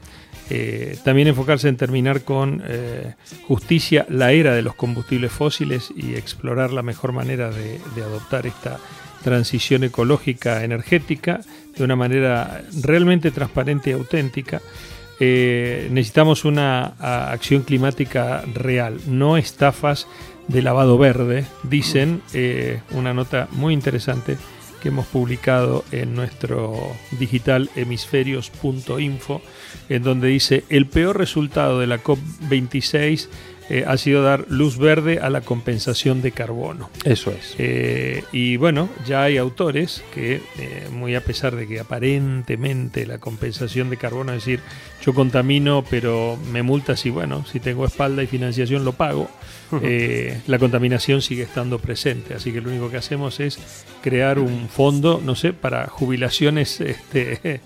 Eh, 0.50 0.98
también 1.04 1.28
enfocarse 1.28 1.68
en 1.68 1.76
terminar 1.76 2.22
con 2.22 2.64
eh, 2.66 3.16
justicia 3.48 4.06
la 4.10 4.32
era 4.32 4.56
de 4.56 4.62
los 4.62 4.76
combustibles 4.76 5.32
fósiles 5.32 5.92
y 5.96 6.16
explorar 6.16 6.72
la 6.72 6.84
mejor 6.84 7.12
manera 7.12 7.52
de, 7.52 7.80
adoptar 8.02 8.48
esta 8.48 8.80
transición 9.24 9.84
ecológica 9.84 10.64
energética 10.64 11.42
de 11.76 11.84
una 11.84 11.98
manera 11.98 12.62
realmente 12.82 13.32
transparente 13.32 13.90
y 13.90 13.94
auténtica. 13.94 14.62
Eh, 15.20 15.90
necesitamos 15.92 16.46
una 16.46 16.94
acción 17.32 17.64
climática 17.64 18.44
real, 18.54 19.00
no 19.08 19.36
estafas 19.36 20.08
de 20.48 20.62
lavado 20.62 20.98
verde, 20.98 21.46
dicen, 21.64 22.22
una 22.92 23.14
nota 23.14 23.50
muy 23.52 23.74
interesante 23.74 24.38
que 24.82 24.90
hemos 24.90 25.06
publicado 25.08 25.84
en 25.92 26.16
nuestro 26.16 26.76
digital 27.20 27.70
hemisferios.info, 27.76 29.42
en 29.90 30.04
donde 30.04 30.28
dice 30.28 30.64
el 30.70 30.86
peor 30.86 31.18
resultado 31.18 31.80
de 31.80 31.88
la 31.88 32.04
COP26 32.04 33.28
eh, 33.70 33.84
ha 33.86 33.98
sido 33.98 34.24
dar 34.24 34.46
luz 34.50 34.78
verde 34.78 35.20
a 35.20 35.30
la 35.30 35.42
compensación 35.42 36.22
de 36.22 36.32
carbono. 36.32 36.90
Eso 37.04 37.32
es. 37.32 37.56
Eh, 37.58 38.24
y 38.32 38.56
bueno, 38.56 38.90
ya 39.06 39.24
hay 39.24 39.38
autores 39.38 40.04
que, 40.14 40.42
eh, 40.58 40.88
muy 40.92 41.16
a 41.16 41.22
pesar 41.22 41.56
de 41.56 41.68
que 41.68 41.80
aparentemente 41.80 43.06
la 43.06 43.18
compensación 43.18 43.90
de 43.90 43.98
carbono, 43.98 44.32
es 44.32 44.46
decir, 44.46 44.62
yo 45.06 45.14
contamino, 45.14 45.84
pero 45.90 46.38
me 46.52 46.64
multas 46.64 47.06
y 47.06 47.10
bueno, 47.10 47.46
si 47.46 47.60
tengo 47.60 47.86
espalda 47.86 48.24
y 48.24 48.28
financiación 48.28 48.86
lo 48.86 48.94
pago, 48.94 49.30
la 50.48 50.60
contaminación 50.60 51.22
sigue 51.22 51.44
estando 51.44 51.80
presente. 51.80 52.34
Así 52.34 52.54
que 52.54 52.62
lo 52.62 52.70
único 52.70 52.90
que 52.90 52.98
hacemos 52.98 53.40
es 53.42 53.60
crear 54.02 54.40
un 54.40 54.70
fondo, 54.70 55.22
no 55.24 55.36
sé, 55.36 55.52
para 55.52 55.88
jubilaciones 55.88 56.80
este, 56.82 57.62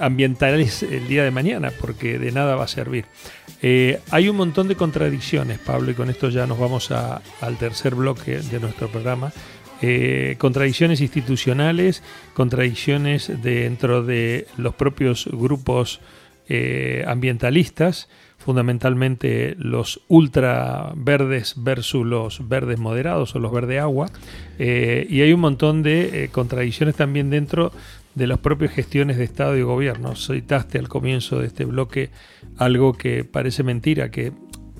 ambientales 0.00 0.82
el 0.82 1.06
día 1.08 1.24
de 1.24 1.30
mañana, 1.30 1.70
porque 1.80 2.18
de 2.18 2.32
nada 2.32 2.56
va 2.56 2.64
a 2.64 2.68
servir. 2.68 3.04
Eh, 3.62 4.00
hay 4.10 4.28
un 4.28 4.36
montón 4.36 4.68
de 4.68 4.76
contradicciones, 4.76 5.58
Pablo, 5.58 5.90
y 5.90 5.94
con 5.94 6.08
esto 6.08 6.30
ya 6.30 6.46
nos 6.46 6.58
vamos 6.58 6.90
al 6.90 7.58
tercer 7.58 7.94
bloque 7.94 8.38
de 8.38 8.60
nuestro 8.60 8.88
programa. 8.88 9.32
Eh, 9.82 10.36
contradicciones 10.38 11.00
institucionales, 11.00 12.02
contradicciones 12.34 13.30
dentro 13.42 14.02
de 14.02 14.46
los 14.56 14.74
propios 14.74 15.28
grupos 15.30 16.00
eh, 16.48 17.04
ambientalistas, 17.06 18.08
fundamentalmente 18.38 19.54
los 19.58 20.00
ultra 20.08 20.92
verdes 20.96 21.54
versus 21.58 22.06
los 22.06 22.48
verdes 22.48 22.78
moderados 22.78 23.34
o 23.34 23.38
los 23.38 23.52
verde 23.52 23.78
agua, 23.78 24.10
y 24.58 25.20
hay 25.20 25.32
un 25.32 25.40
montón 25.40 25.82
de 25.82 26.28
contradicciones 26.32 26.94
también 26.94 27.30
dentro 27.30 27.72
de 28.14 28.26
las 28.26 28.38
propias 28.38 28.72
gestiones 28.72 29.16
de 29.16 29.24
Estado 29.24 29.56
y 29.56 29.62
Gobierno. 29.62 30.16
Citaste 30.16 30.78
al 30.78 30.88
comienzo 30.88 31.40
de 31.40 31.46
este 31.46 31.64
bloque 31.64 32.10
algo 32.56 32.92
que 32.94 33.24
parece 33.24 33.62
mentira, 33.62 34.10
que 34.10 34.32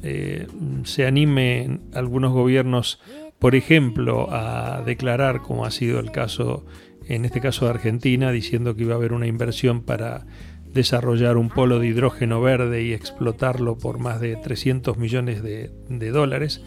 eh, 0.03 0.47
se 0.85 1.07
anime 1.07 1.81
algunos 1.95 2.33
gobiernos, 2.33 3.01
por 3.39 3.55
ejemplo, 3.55 4.29
a 4.31 4.83
declarar, 4.85 5.43
como 5.43 5.65
ha 5.65 5.71
sido 5.71 6.01
el 6.01 6.11
caso, 6.11 6.65
en 7.07 7.25
este 7.25 7.41
caso 7.41 7.67
de 7.67 7.73
Argentina, 7.73 8.33
diciendo 8.33 8.75
que 8.75 8.83
iba 8.83 8.95
a 8.95 8.97
haber 8.97 9.13
una 9.13 9.27
inversión 9.27 9.83
para 9.83 10.27
desarrollar 10.73 11.37
un 11.37 11.49
polo 11.49 11.79
de 11.81 11.89
hidrógeno 11.89 12.41
verde 12.41 12.83
y 12.83 12.93
explotarlo 12.93 13.77
por 13.77 13.99
más 13.99 14.21
de 14.21 14.37
300 14.37 14.99
millones 14.99 15.43
de 15.43 16.11
dólares, 16.11 16.63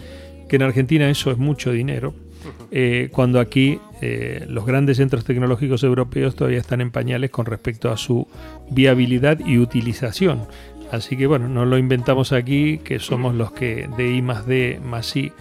que 0.49 0.58
en 0.58 0.63
Argentina 0.63 1.10
eso 1.10 1.32
es 1.32 1.38
mucho 1.38 1.71
dinero 1.71 2.13
eh, 2.72 3.10
cuando 3.12 3.39
aquí 3.39 3.80
eh, 4.02 4.46
los 4.48 4.66
grandes 4.66 4.98
centros 4.98 5.26
tecnológicos 5.26 5.84
europeos 5.84 6.36
todavía 6.36 6.60
están 6.60 6.82
en 6.82 6.92
pañales 6.92 7.30
con 7.30 7.46
respecto 7.46 7.92
a 7.92 7.98
su 7.98 8.28
viabilidad 8.70 9.39
y 9.46 9.60
utilización. 9.60 10.48
Así 10.92 11.18
que 11.18 11.28
bueno, 11.28 11.48
no 11.48 11.66
lo 11.66 11.78
inventamos 11.78 12.32
aquí, 12.32 12.80
que 12.80 13.00
somos 13.00 13.34
los 13.36 13.52
que 13.52 13.89
de 13.98 14.16
I 14.16 14.22
más 14.22 14.46
D 14.46 14.80
más 14.84 15.16
I 15.16 15.32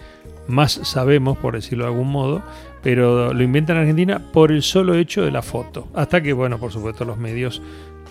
más 0.47 0.73
sabemos, 0.83 1.37
por 1.37 1.53
decirlo 1.53 1.85
de 1.85 1.91
algún 1.91 2.11
modo, 2.11 2.41
pero 2.81 3.33
lo 3.33 3.43
inventan 3.43 3.77
en 3.77 3.81
Argentina 3.83 4.21
por 4.33 4.51
el 4.51 4.61
solo 4.61 4.95
hecho 4.95 5.23
de 5.23 5.31
la 5.31 5.41
foto. 5.41 5.87
Hasta 5.93 6.21
que, 6.21 6.33
bueno, 6.33 6.57
por 6.57 6.71
supuesto 6.71 7.05
los 7.05 7.17
medios 7.17 7.61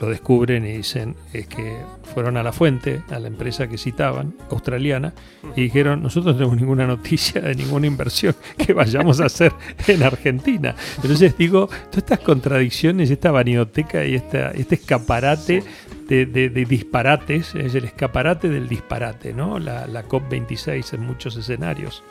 lo 0.00 0.08
descubren 0.08 0.66
y 0.66 0.72
dicen 0.78 1.14
es 1.32 1.46
que 1.46 1.78
fueron 2.14 2.36
a 2.36 2.42
la 2.42 2.52
fuente, 2.52 3.02
a 3.10 3.18
la 3.18 3.28
empresa 3.28 3.68
que 3.68 3.78
citaban, 3.78 4.34
australiana, 4.50 5.14
y 5.56 5.62
dijeron, 5.62 6.02
nosotros 6.02 6.34
no 6.34 6.38
tenemos 6.38 6.60
ninguna 6.60 6.86
noticia 6.86 7.40
de 7.40 7.54
ninguna 7.54 7.86
inversión 7.86 8.34
que 8.56 8.72
vayamos 8.72 9.20
a 9.20 9.26
hacer 9.26 9.52
en 9.86 10.02
Argentina. 10.02 10.74
Entonces 10.96 11.36
digo, 11.36 11.66
todas 11.66 11.98
estas 11.98 12.20
contradicciones, 12.20 13.10
esta 13.10 13.30
vanioteca 13.30 14.04
y 14.04 14.14
esta, 14.14 14.50
este 14.50 14.74
escaparate 14.76 15.62
de, 16.08 16.66
disparates, 16.68 17.54
es 17.54 17.74
el 17.74 17.84
escaparate 17.84 18.48
del 18.48 18.68
disparate, 18.68 19.32
¿no? 19.32 19.58
La, 19.58 19.86
COP26 20.08 20.94
en 20.94 21.00
muchos 21.00 21.36
escenarios. 21.36 22.02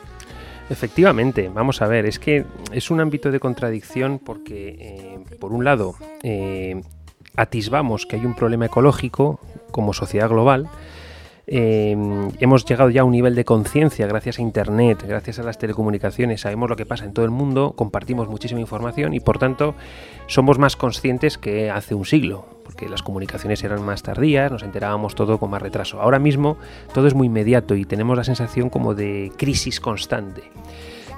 Efectivamente, 0.70 1.50
vamos 1.52 1.82
a 1.82 1.86
ver, 1.86 2.06
es 2.06 2.18
que 2.18 2.44
es 2.72 2.90
un 2.90 3.00
ámbito 3.00 3.30
de 3.30 3.38
contradicción 3.38 4.18
porque, 4.18 4.76
eh, 4.80 5.36
por 5.38 5.52
un 5.52 5.64
lado, 5.64 5.94
eh, 6.22 6.80
atisbamos 7.36 8.06
que 8.06 8.16
hay 8.16 8.26
un 8.26 8.34
problema 8.34 8.66
ecológico 8.66 9.40
como 9.70 9.92
sociedad 9.92 10.28
global, 10.28 10.68
eh, 11.46 11.96
hemos 12.38 12.64
llegado 12.64 12.88
ya 12.90 13.00
a 13.00 13.04
un 13.04 13.10
nivel 13.10 13.34
de 13.34 13.44
conciencia 13.44 14.06
gracias 14.06 14.38
a 14.38 14.42
Internet, 14.42 15.04
gracias 15.06 15.40
a 15.40 15.42
las 15.42 15.58
telecomunicaciones, 15.58 16.42
sabemos 16.42 16.70
lo 16.70 16.76
que 16.76 16.86
pasa 16.86 17.04
en 17.04 17.12
todo 17.12 17.24
el 17.24 17.32
mundo, 17.32 17.72
compartimos 17.76 18.28
muchísima 18.28 18.60
información 18.60 19.12
y 19.12 19.20
por 19.20 19.38
tanto 19.38 19.74
somos 20.28 20.58
más 20.58 20.76
conscientes 20.76 21.38
que 21.38 21.68
hace 21.68 21.96
un 21.96 22.04
siglo, 22.04 22.46
porque 22.64 22.88
las 22.88 23.02
comunicaciones 23.02 23.62
eran 23.64 23.82
más 23.82 24.04
tardías, 24.04 24.52
nos 24.52 24.62
enterábamos 24.62 25.16
todo 25.16 25.38
con 25.38 25.50
más 25.50 25.60
retraso. 25.60 26.00
Ahora 26.00 26.20
mismo 26.20 26.58
todo 26.94 27.08
es 27.08 27.14
muy 27.14 27.26
inmediato 27.26 27.74
y 27.74 27.84
tenemos 27.86 28.16
la 28.16 28.24
sensación 28.24 28.70
como 28.70 28.94
de 28.94 29.32
crisis 29.36 29.80
constante. 29.80 30.42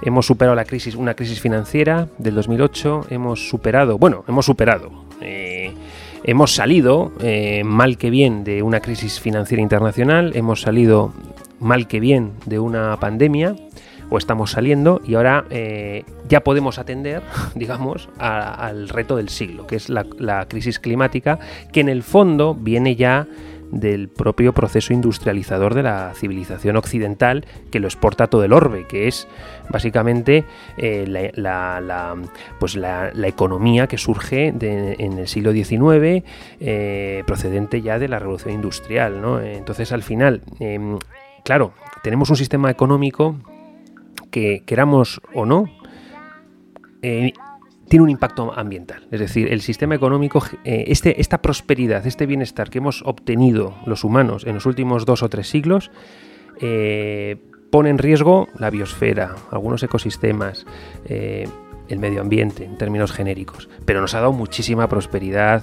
Hemos 0.03 0.27
superado 0.27 0.57
la 0.57 0.65
crisis, 0.65 0.97
una 0.97 1.15
crisis 1.15 1.41
financiera 1.41 2.09
del 2.19 2.35
2008, 2.35 3.07
hemos 3.11 3.49
superado, 3.49 3.99
bueno, 3.99 4.25
hemos 4.27 4.47
superado. 4.47 4.91
Eh, 5.21 5.73
Hemos 6.27 6.55
salido, 6.55 7.13
eh, 7.21 7.65
mal 7.65 7.99
que 7.99 8.09
bien, 8.09 8.45
de 8.45 8.63
una 8.63 8.81
crisis 8.81 9.21
financiera 9.21 9.63
internacional, 9.63 10.35
hemos 10.35 10.63
salido 10.63 11.13
mal 11.61 11.87
que 11.87 12.01
bien 12.01 12.33
de 12.47 12.59
una 12.59 12.97
pandemia, 12.99 13.55
o 14.09 14.17
estamos 14.17 14.53
saliendo, 14.53 15.03
y 15.07 15.17
ahora 15.17 15.45
eh, 15.51 16.05
ya 16.27 16.41
podemos 16.41 16.79
atender, 16.79 17.23
digamos, 17.55 18.09
al 18.19 18.89
reto 18.89 19.17
del 19.17 19.29
siglo, 19.29 19.67
que 19.67 19.77
es 19.77 19.91
la 19.91 20.47
crisis 20.49 20.79
climática, 20.79 21.39
que 21.73 21.81
en 21.81 21.91
el 21.91 22.03
fondo 22.03 22.55
viene 22.55 22.97
ya 22.97 23.27
del 23.75 24.09
propio 24.09 24.53
proceso 24.53 24.93
industrializador 24.93 25.75
de 25.75 25.83
la 25.83 26.13
civilización 26.15 26.77
occidental 26.77 27.45
que 27.71 27.81
lo 27.81 27.89
exporta 27.89 28.29
todo 28.29 28.45
el 28.45 28.53
orbe, 28.53 28.87
que 28.87 29.09
es 29.09 29.29
básicamente 29.69 30.45
eh, 30.77 31.05
la, 31.07 32.17
pues 32.59 32.77
la, 32.77 33.13
economía 33.25 33.87
que 33.87 33.99
surge 33.99 34.49
en 34.49 35.19
el 35.19 35.27
siglo 35.27 35.53
XIX, 35.53 36.25
eh, 36.61 37.23
procedente 37.27 37.83
ya 37.83 37.99
de 37.99 38.09
la 38.09 38.19
revolución 38.19 38.55
industrial. 38.55 39.23
Entonces, 39.45 39.93
al 39.93 40.03
final, 40.03 40.43
em, 40.61 40.99
claro, 41.45 41.73
tenemos 42.03 42.31
un 42.31 42.37
sistema 42.37 42.71
económico 42.71 43.37
que 44.31 44.63
queramos 44.67 45.21
o 45.33 45.47
no, 45.47 45.65
eh, 47.03 47.33
tiene 47.89 48.03
un 48.03 48.11
impacto 48.11 48.53
ambiental. 48.57 49.07
Es 49.11 49.21
decir, 49.21 49.53
el 49.53 49.61
sistema 49.61 49.95
económico, 49.95 50.43
eh, 50.65 50.85
este, 50.89 51.21
esta 51.21 51.43
prosperidad, 51.43 52.07
este 52.07 52.27
bienestar 52.27 52.71
que 52.71 52.79
hemos 52.79 53.03
obtenido 53.03 53.75
los 53.87 54.05
humanos 54.05 54.45
en 54.47 54.55
los 54.55 54.67
últimos 54.67 55.05
dos 55.07 55.23
o 55.23 55.29
tres 55.29 55.49
siglos, 55.49 55.91
eh, 56.61 57.37
pone 57.71 57.91
en 57.91 57.99
riesgo 57.99 58.49
la 58.59 58.71
biosfera, 58.71 59.35
algunos 59.51 59.83
ecosistemas, 59.83 60.67
eh, 61.07 61.49
el 61.89 61.99
medio 61.99 62.21
ambiente 62.21 62.65
en 62.65 62.79
términos 62.79 63.13
genéricos. 63.13 63.69
Pero 63.85 64.01
nos 64.01 64.15
ha 64.15 64.21
dado 64.21 64.33
muchísima 64.33 64.89
prosperidad, 64.89 65.63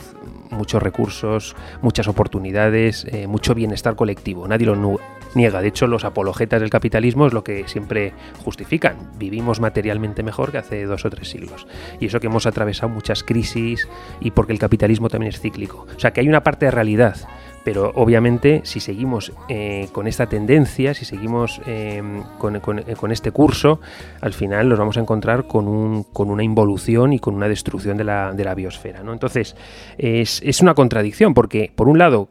muchos 0.52 0.84
recursos, 0.84 1.56
muchas 1.82 2.08
oportunidades, 2.08 3.08
mucho 3.28 3.56
bienestar 3.56 3.96
colectivo. 3.96 4.48
Nadie 4.48 4.68
lo, 4.68 5.00
niega. 5.36 5.62
De 5.62 5.68
hecho, 5.68 5.88
los 5.88 6.04
apologetas 6.04 6.62
del 6.62 6.70
capitalismo 6.70 7.28
es 7.28 7.34
lo 7.34 7.44
que 7.44 7.68
siempre 7.68 8.14
justifican. 8.44 9.12
Vivimos 9.18 9.60
materialmente 9.60 10.24
mejor 10.24 10.52
que 10.52 10.58
hace 10.58 10.86
dos 10.86 11.06
o 11.06 11.10
tres 11.10 11.30
siglos. 11.30 11.68
Y 12.00 12.08
eso 12.08 12.20
que 12.20 12.28
hemos 12.28 12.46
atravesado 12.46 12.90
muchas 12.90 13.24
crisis 13.24 13.88
y 14.20 14.32
porque 14.32 14.54
el 14.54 14.60
capitalismo 14.60 15.10
también 15.10 15.30
es 15.30 15.40
cíclico. 15.40 15.88
O 15.96 16.00
sea 16.00 16.12
que 16.12 16.22
hay 16.22 16.28
una 16.28 16.44
parte 16.44 16.66
de 16.66 16.72
realidad 16.72 17.16
pero 17.64 17.92
obviamente 17.96 18.62
si 18.64 18.80
seguimos 18.80 19.34
eh, 19.48 19.88
con 19.92 20.08
esta 20.08 20.28
tendencia, 20.28 20.94
si 20.94 21.06
seguimos 21.06 21.62
eh, 21.66 22.02
con, 22.38 23.12
este 23.12 23.32
curso, 23.32 23.80
al 24.20 24.34
final 24.34 24.70
nos 24.70 24.80
vamos 24.80 24.98
a 24.98 25.02
encontrar 25.02 25.46
con, 25.48 25.68
un, 25.68 26.04
con 26.04 26.30
una 26.30 26.44
involución 26.44 27.14
y 27.14 27.20
con 27.20 27.36
una 27.36 27.48
destrucción 27.48 27.98
de 27.98 28.04
la, 28.04 28.56
biosfera. 28.56 29.04
¿no? 29.04 29.14
Entonces, 29.14 29.56
es, 29.98 30.42
es 30.44 30.62
una 30.62 30.74
contradicción, 30.74 31.34
porque 31.34 31.72
por 31.76 31.88
un 31.88 31.98
lado 31.98 32.30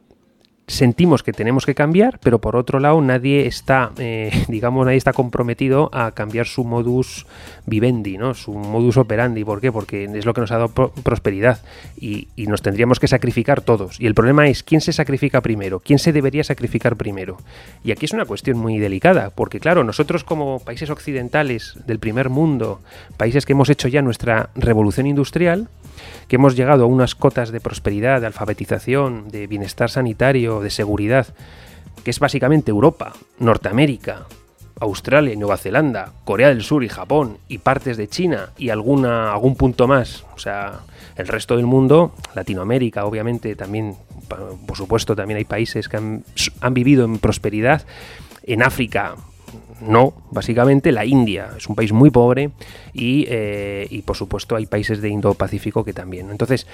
sentimos 0.70 1.22
que 1.22 1.32
tenemos 1.32 1.66
que 1.66 1.74
cambiar, 1.74 2.18
pero 2.22 2.38
por 2.38 2.56
otro 2.56 2.78
lado 2.78 3.00
nadie 3.00 3.46
está, 3.46 3.90
eh, 3.98 4.30
digamos, 4.48 4.86
nadie 4.86 4.98
está 4.98 5.12
comprometido 5.12 5.90
a 5.92 6.12
cambiar 6.12 6.46
su 6.46 6.64
modus 6.64 7.26
vivendi, 7.66 8.18
¿no? 8.18 8.34
Su 8.34 8.52
modus 8.52 8.96
operandi. 8.96 9.44
¿Por 9.44 9.60
qué? 9.60 9.72
Porque 9.72 10.04
es 10.04 10.24
lo 10.24 10.32
que 10.32 10.40
nos 10.40 10.50
ha 10.52 10.58
dado 10.58 10.68
prosperidad 10.68 11.60
y, 11.96 12.28
nos 12.50 12.62
tendríamos 12.62 12.98
que 12.98 13.06
sacrificar 13.06 13.60
todos. 13.60 14.00
Y 14.00 14.06
el 14.06 14.14
problema 14.14 14.48
es 14.48 14.64
quién 14.64 14.80
se 14.80 14.92
sacrifica 14.92 15.40
primero, 15.40 15.78
quién 15.78 16.00
se 16.00 16.12
debería 16.12 16.42
sacrificar 16.42 16.96
primero. 16.96 17.36
Y 17.84 17.92
aquí 17.92 18.06
es 18.06 18.12
una 18.12 18.24
cuestión 18.24 18.58
muy 18.58 18.78
delicada, 18.78 19.30
porque 19.30 19.60
claro, 19.60 19.84
nosotros 19.84 20.24
como 20.24 20.58
países 20.58 20.90
occidentales 20.90 21.78
del 21.86 22.00
primer 22.00 22.28
mundo, 22.28 22.80
países 23.16 23.46
que 23.46 23.52
hemos 23.52 23.70
hecho 23.70 23.86
ya 23.86 24.02
nuestra 24.02 24.50
revolución 24.56 25.06
industrial, 25.06 25.68
que 26.30 26.36
hemos 26.36 26.56
llegado 26.56 26.84
a 26.84 26.86
unas 26.86 27.14
cotas 27.14 27.50
de 27.50 27.60
prosperidad, 27.60 28.20
de 28.20 28.28
alfabetización, 28.28 29.28
de 29.30 29.46
bienestar 29.46 29.90
sanitario, 29.90 30.59
de 30.60 30.70
seguridad, 30.70 31.26
que 32.04 32.10
es 32.10 32.18
básicamente 32.18 32.70
Europa, 32.70 33.12
Norteamérica, 33.38 34.26
Australia 34.80 35.34
y 35.34 35.36
Nueva 35.36 35.58
Zelanda, 35.58 36.12
Corea 36.24 36.48
del 36.48 36.62
Sur 36.62 36.82
y 36.82 36.88
Japón 36.88 37.38
y 37.48 37.58
partes 37.58 37.96
de 37.96 38.08
China 38.08 38.50
y 38.56 38.70
algún 38.70 39.56
punto 39.56 39.86
más, 39.86 40.24
o 40.34 40.38
sea, 40.38 40.80
el 41.16 41.28
resto 41.28 41.56
del 41.56 41.66
mundo, 41.66 42.14
Latinoamérica 42.34 43.04
obviamente 43.04 43.54
también, 43.54 43.94
por 44.66 44.76
supuesto 44.76 45.14
también 45.14 45.36
hay 45.36 45.44
países 45.44 45.88
que 45.88 45.98
han, 45.98 46.24
vivido 46.72 47.04
en 47.04 47.18
prosperidad, 47.18 47.84
en 48.42 48.62
África 48.62 49.16
no, 49.82 50.14
básicamente 50.30 50.92
la 50.92 51.04
India 51.04 51.50
es 51.56 51.66
un 51.66 51.74
país 51.74 51.92
muy 51.92 52.10
pobre 52.10 52.50
eh, 52.94 53.86
y, 53.90 54.02
por 54.02 54.16
supuesto 54.16 54.56
hay 54.56 54.66
países 54.66 55.00
de 55.00 55.08
Indo-Pacífico 55.08 55.84
que 55.84 55.94
también. 55.94 56.30
Entonces, 56.30 56.66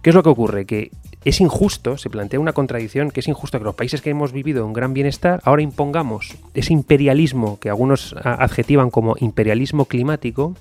¿qué 0.00 0.10
es 0.10 0.14
lo 0.14 0.22
que 0.22 0.28
ocurre? 0.28 0.64
Que 0.64 0.92
es 1.24 1.40
injusto, 1.40 1.96
se 1.96 2.10
plantea 2.10 2.40
una 2.40 2.52
contradicción, 2.52 3.10
que 3.10 3.20
es 3.20 3.28
injusto 3.28 3.58
que 3.58 3.64
los 3.64 3.74
países 3.74 4.02
que 4.02 4.10
hemos 4.10 4.32
vivido 4.32 4.66
un 4.66 4.72
gran 4.72 4.94
bienestar 4.94 5.40
ahora 5.44 5.62
impongamos 5.62 6.36
ese 6.54 6.72
imperialismo 6.72 7.58
que 7.60 7.68
algunos 7.68 8.14
adjetivan 8.22 8.90
como 8.90 9.16
imperialismo 9.18 9.84
climático, 9.84 10.56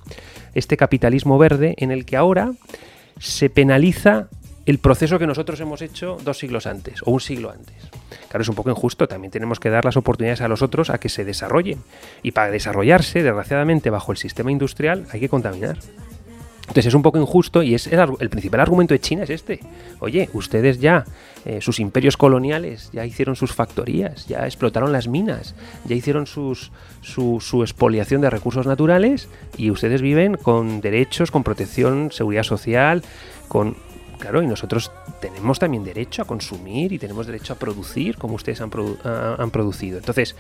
este 0.54 0.78
capitalismo 0.78 1.38
verde 1.38 1.76
en 1.78 1.92
el 1.92 2.06
que 2.06 2.18
ahora 2.18 2.54
se 3.20 3.50
penaliza 3.50 4.28
el 4.66 4.78
proceso 4.78 5.18
que 5.18 5.28
nosotros 5.28 5.60
hemos 5.60 5.82
hecho 5.82 6.18
dos 6.24 6.38
siglos 6.38 6.68
antes 6.68 7.02
o 7.04 7.12
un 7.12 7.20
siglo 7.20 7.52
antes. 7.52 7.76
Claro, 8.30 8.44
es 8.44 8.50
un 8.50 8.56
poco 8.56 8.70
injusto, 8.70 9.08
también 9.08 9.32
tenemos 9.32 9.60
que 9.60 9.70
dar 9.70 9.84
las 9.84 9.98
oportunidades 9.98 10.42
a 10.42 10.48
los 10.48 10.62
otros 10.62 10.90
a 10.90 11.00
que 11.00 11.10
se 11.10 11.26
desarrollen. 11.26 11.80
Y 12.24 12.32
para 12.32 12.52
desarrollarse, 12.52 13.24
desgraciadamente, 13.24 13.90
bajo 13.90 14.12
el 14.12 14.18
sistema 14.18 14.52
industrial 14.52 15.08
hay 15.12 15.20
que 15.20 15.30
contaminar. 15.30 15.80
Entonces 16.72 16.86
es 16.86 16.94
un 16.94 17.02
poco 17.02 17.20
injusto 17.20 17.64
y 17.64 17.76
es 17.76 17.88
el, 17.88 18.30
principal 18.30 18.62
argumento 18.62 18.94
de 18.94 19.02
China 19.02 19.24
es 19.24 19.30
este. 19.30 19.60
Oye, 20.00 20.30
ustedes 20.32 20.80
ya, 20.80 21.04
eh, 21.44 21.60
sus 21.60 21.82
imperios 21.82 22.16
coloniales, 22.16 22.90
ya 22.94 23.06
hicieron 23.06 23.36
sus 23.36 23.52
factorías, 23.52 24.26
ya 24.26 24.46
explotaron 24.46 24.94
las 24.94 25.10
minas, 25.10 25.54
ya 25.84 25.96
hicieron 25.96 26.28
sus, 26.28 26.72
su, 27.02 27.42
su 27.42 27.62
expoliación 27.62 28.22
de 28.22 28.30
recursos 28.30 28.68
naturales 28.68 29.28
y 29.58 29.70
ustedes 29.70 30.02
viven 30.02 30.36
con 30.36 30.80
derechos, 30.80 31.30
con 31.30 31.44
protección, 31.44 32.10
seguridad 32.14 32.44
social, 32.44 33.04
con 33.50 33.76
Claro, 34.22 34.44
y 34.44 34.48
nosotros 34.48 34.92
tenemos 35.20 35.58
también 35.58 35.84
derecho 35.84 36.22
a 36.22 36.26
consumir 36.26 36.94
y 36.94 37.00
tenemos 37.00 37.26
derecho 37.26 37.54
a 37.54 37.56
producir 37.56 38.18
como 38.18 38.36
ustedes 38.36 38.62
han, 38.62 38.70
producido. 38.70 39.98
Entonces, 39.98 40.36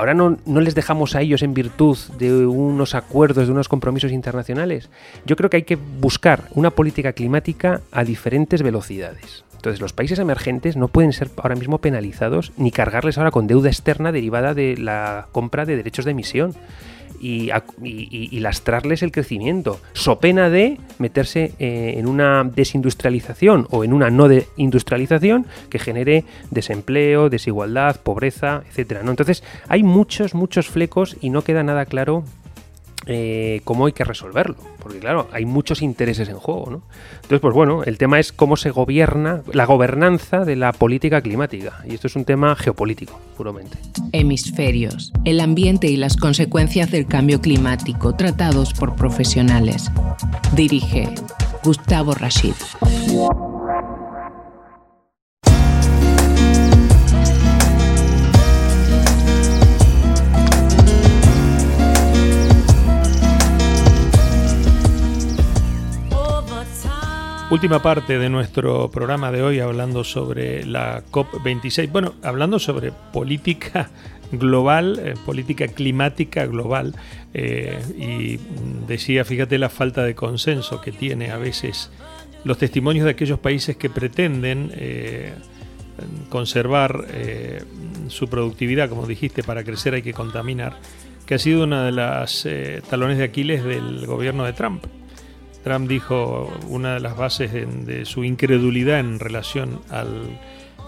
ahora 0.00 0.14
no, 0.14 0.38
no, 0.46 0.60
les 0.62 0.74
dejamos 0.74 1.14
a 1.14 1.20
ellos 1.20 1.42
en 1.42 1.52
virtud 1.52 1.98
de 2.18 2.46
unos 2.46 2.94
acuerdos, 2.94 3.46
de 3.46 3.52
unos 3.52 3.68
compromisos 3.68 4.12
internacionales. 4.12 4.88
Yo 5.26 5.36
creo 5.36 5.50
que 5.50 5.58
hay 5.58 5.62
que 5.64 5.76
buscar 5.76 6.44
una 6.54 6.70
política 6.70 7.12
climática 7.12 7.82
a 7.92 8.02
diferentes 8.02 8.62
velocidades. 8.62 9.44
Entonces, 9.56 9.82
los 9.82 9.92
países 9.92 10.18
emergentes 10.18 10.78
no 10.78 10.88
pueden 10.88 11.12
ser 11.12 11.28
ahora 11.36 11.54
mismo 11.54 11.78
penalizados 11.78 12.52
ni 12.56 12.70
cargarles 12.70 13.18
ahora 13.18 13.30
con 13.30 13.46
deuda 13.46 13.68
externa 13.68 14.10
derivada 14.10 14.54
de 14.54 14.78
la 14.78 15.28
compra 15.32 15.66
de 15.66 15.76
derechos 15.76 16.06
de 16.06 16.12
emisión 16.12 16.54
y, 17.20 18.40
lastrarles 18.40 19.02
el 19.02 19.12
crecimiento, 19.12 19.80
so 19.92 20.18
pena 20.18 20.48
de 20.48 20.78
meterse 20.98 21.52
eh, 21.58 21.94
en 21.98 22.06
una 22.06 22.44
desindustrialización 22.44 23.66
o 23.70 23.84
en 23.84 23.92
una 23.92 24.10
no 24.10 24.28
industrialización 24.56 25.46
que 25.68 25.78
genere 25.78 26.24
desempleo, 26.50 27.28
desigualdad, 27.28 28.00
pobreza, 28.00 28.62
etcétera. 28.68 29.02
¿no? 29.02 29.10
Entonces 29.10 29.42
hay 29.68 29.82
muchos, 29.82 30.34
muchos 30.34 30.68
flecos 30.68 31.16
y 31.20 31.30
no 31.30 31.42
queda 31.42 31.62
nada 31.62 31.84
claro 31.86 32.24
eh, 33.06 33.62
cómo 33.64 33.86
hay 33.86 33.92
que 33.92 34.04
resolverlo, 34.04 34.56
porque 34.82 34.98
claro, 34.98 35.28
hay 35.32 35.46
muchos 35.46 35.80
intereses 35.82 36.28
en 36.28 36.36
juego, 36.36 36.70
¿no? 36.70 36.82
Entonces, 37.16 37.40
pues 37.40 37.54
bueno, 37.54 37.82
el 37.84 37.98
tema 37.98 38.18
es 38.18 38.32
cómo 38.32 38.56
se 38.56 38.70
gobierna, 38.70 39.42
la 39.52 39.64
gobernanza 39.64 40.44
de 40.44 40.56
la 40.56 40.72
política 40.72 41.22
climática, 41.22 41.82
y 41.88 41.94
esto 41.94 42.08
es 42.08 42.16
un 42.16 42.24
tema 42.24 42.54
geopolítico, 42.56 43.18
puramente. 43.36 43.78
Hemisferios, 44.12 45.12
el 45.24 45.40
ambiente 45.40 45.88
y 45.88 45.96
las 45.96 46.16
consecuencias 46.16 46.90
del 46.90 47.06
cambio 47.06 47.40
climático, 47.40 48.14
tratados 48.14 48.74
por 48.74 48.96
profesionales. 48.96 49.90
Dirige 50.54 51.08
Gustavo 51.62 52.14
Rashid. 52.14 52.54
Última 67.50 67.82
parte 67.82 68.16
de 68.20 68.30
nuestro 68.30 68.92
programa 68.92 69.32
de 69.32 69.42
hoy 69.42 69.58
hablando 69.58 70.04
sobre 70.04 70.64
la 70.64 71.02
COP26. 71.10 71.90
Bueno, 71.90 72.14
hablando 72.22 72.60
sobre 72.60 72.92
política 73.12 73.90
global, 74.30 75.00
eh, 75.02 75.14
política 75.26 75.66
climática 75.66 76.46
global. 76.46 76.94
Eh, 77.34 77.76
y 77.98 78.38
decía, 78.86 79.24
fíjate 79.24 79.58
la 79.58 79.68
falta 79.68 80.04
de 80.04 80.14
consenso 80.14 80.80
que 80.80 80.92
tiene 80.92 81.32
a 81.32 81.38
veces 81.38 81.90
los 82.44 82.56
testimonios 82.56 83.04
de 83.04 83.10
aquellos 83.10 83.40
países 83.40 83.76
que 83.76 83.90
pretenden 83.90 84.70
eh, 84.76 85.32
conservar 86.28 87.04
su 88.06 88.28
productividad, 88.28 88.88
como 88.88 89.06
dijiste, 89.06 89.42
para 89.42 89.64
crecer 89.64 89.92
hay 89.92 90.02
que 90.02 90.14
contaminar, 90.14 90.78
que 91.26 91.34
ha 91.34 91.38
sido 91.38 91.64
una 91.64 91.84
de 91.84 91.92
las 91.92 92.48
talones 92.88 93.18
de 93.18 93.24
Aquiles 93.24 93.62
del 93.64 94.06
gobierno 94.06 94.44
de 94.44 94.54
Trump. 94.54 94.86
Trump 95.62 95.88
dijo 95.88 96.52
una 96.68 96.94
de 96.94 97.00
las 97.00 97.16
bases 97.16 97.52
de, 97.52 98.04
su 98.04 98.24
incredulidad 98.24 99.00
en 99.00 99.18
relación 99.18 99.80
al, 99.90 100.38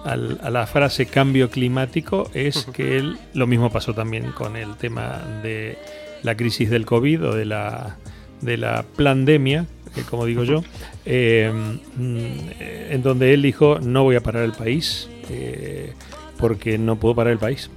a 0.05 0.51
la 0.51 0.67
frase 0.67 1.07
cambio 1.07 1.51
climático 1.51 2.31
es 2.35 2.67
que 2.73 2.97
él, 2.97 3.19
lo 3.35 3.47
mismo 3.47 3.71
pasó 3.71 3.95
también 3.95 4.33
con 4.33 4.57
el 4.57 4.77
tema 4.77 5.23
de 5.43 5.79
la 6.23 6.37
crisis 6.37 6.71
del 6.71 6.87
COVID 6.87 7.29
o 7.29 7.35
de 7.35 7.45
la, 7.45 7.97
de 8.41 8.57
la 8.57 8.85
pandemia, 8.97 9.67
eh, 9.97 10.03
como 10.09 10.27
digo 10.27 10.45
yo, 10.45 10.63
eh, 11.05 11.53
en 11.99 13.03
donde 13.03 13.35
él 13.35 13.43
dijo 13.43 13.79
no 13.81 14.03
voy 14.05 14.17
a 14.17 14.21
parar 14.21 14.43
el 14.45 14.53
país 14.53 15.09
eh, 15.31 15.93
porque 16.39 16.79
no 16.79 16.97
puedo 16.97 17.15
parar 17.15 17.33
el 17.33 17.39
país. 17.39 17.71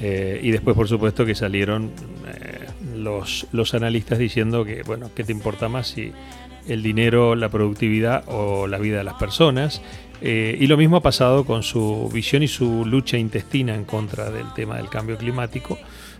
y 0.00 0.50
después, 0.50 0.76
por 0.76 0.88
supuesto, 0.88 1.26
que 1.26 1.34
salieron 1.34 1.90
los, 2.98 3.46
los 3.52 3.74
analistas 3.74 4.18
diciendo 4.18 4.64
que, 4.64 4.82
bueno, 4.82 5.10
¿qué 5.14 5.24
te 5.24 5.32
importa 5.32 5.68
más 5.68 5.88
si 5.88 6.12
el 6.66 6.82
dinero, 6.82 7.34
la 7.34 7.48
productividad 7.48 8.24
o 8.26 8.66
la 8.66 8.78
vida 8.78 8.98
de 8.98 9.04
las 9.04 9.14
personas? 9.14 9.80
Eh, 10.20 10.56
y 10.60 10.66
lo 10.66 10.76
mismo 10.76 10.96
ha 10.96 11.02
pasado 11.02 11.44
con 11.44 11.62
su 11.62 12.10
visión 12.12 12.42
y 12.42 12.48
su 12.48 12.84
lucha 12.84 13.16
intestina 13.16 13.74
en 13.74 13.84
contra 13.84 14.30
del 14.30 14.52
tema 14.52 14.76
del 14.76 14.88
cambio 14.88 15.16
climático, 15.16 15.78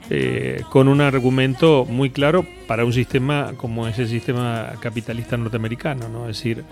eh, 0.09 0.63
con 0.71 0.87
un 0.87 1.01
argumento 1.01 1.85
muy 1.85 2.11
claro 2.11 2.47
para 2.69 2.85
un 2.85 2.93
sistema 2.93 3.55
como 3.57 3.89
es 3.89 3.99
el 3.99 4.09
sistema 4.09 4.73
capitalista 4.81 5.37
norteamericano, 5.37 6.09
¿no? 6.09 6.29
es 6.29 6.37
decir, 6.37 6.65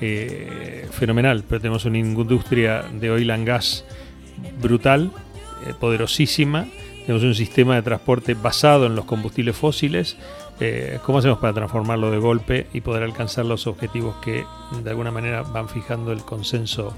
eh, 0.00 0.88
fenomenal, 0.90 1.44
pero 1.48 1.60
tenemos 1.60 1.84
una 1.84 1.98
industria 1.98 2.82
de 2.82 3.10
oil 3.10 3.30
and 3.30 3.46
gas 3.46 3.84
brutal, 4.60 5.12
poderosísima, 5.78 6.66
tenemos 7.02 7.24
un 7.24 7.34
sistema 7.34 7.74
de 7.74 7.82
transporte 7.82 8.34
basado 8.34 8.86
en 8.86 8.94
los 8.94 9.04
combustibles 9.04 9.56
fósiles. 9.56 10.16
Eh, 10.60 10.98
¿Cómo 11.04 11.18
hacemos 11.18 11.38
para 11.38 11.52
transformarlo 11.52 12.10
de 12.10 12.18
golpe 12.18 12.66
y 12.72 12.80
poder 12.80 13.02
alcanzar 13.02 13.44
los 13.44 13.66
objetivos 13.66 14.16
que 14.22 14.44
de 14.82 14.90
alguna 14.90 15.10
manera 15.10 15.42
van 15.42 15.68
fijando 15.68 16.12
el 16.12 16.22
consenso 16.22 16.94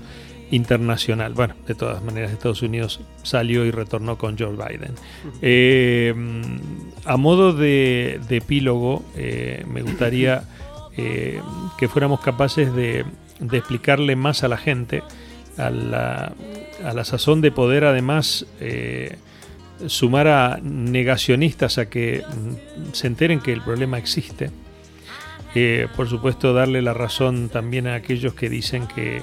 internacional. 0.50 1.32
Bueno, 1.32 1.54
de 1.66 1.74
todas 1.74 2.02
maneras, 2.02 2.30
Estados 2.30 2.60
Unidos 2.60 3.00
salió 3.22 3.64
y 3.64 3.70
retornó 3.70 4.18
con 4.18 4.36
Joe 4.38 4.52
Biden. 4.52 4.94
Eh, 5.40 6.14
a 7.06 7.16
modo 7.16 7.54
de, 7.54 8.20
epílogo, 8.28 9.02
eh, 9.16 9.64
me 9.66 9.82
gustaría 9.82 10.44
que 10.96 11.88
fuéramos 11.88 12.20
capaces 12.20 12.72
de, 12.74 13.04
explicarle 13.52 14.16
más 14.16 14.44
a 14.44 14.48
la 14.48 14.58
gente, 14.58 15.02
a 15.56 15.70
la, 15.70 16.32
a 16.84 16.92
la 16.92 17.04
sazón 17.04 17.40
de 17.40 17.50
poder 17.50 17.84
además 17.84 18.46
sumar 19.88 20.28
a 20.28 20.58
negacionistas 20.62 21.78
a 21.78 21.88
que 21.88 22.22
se 22.92 23.06
enteren 23.06 23.40
que 23.40 23.52
el 23.52 23.62
problema 23.62 23.98
existe. 23.98 24.50
por 25.96 26.08
supuesto, 26.08 26.52
darle 26.52 26.82
la 26.82 26.94
razón 26.94 27.48
también 27.48 27.86
a 27.86 27.94
aquellos 27.94 28.34
que 28.34 28.48
dicen 28.48 28.86
que 28.86 29.22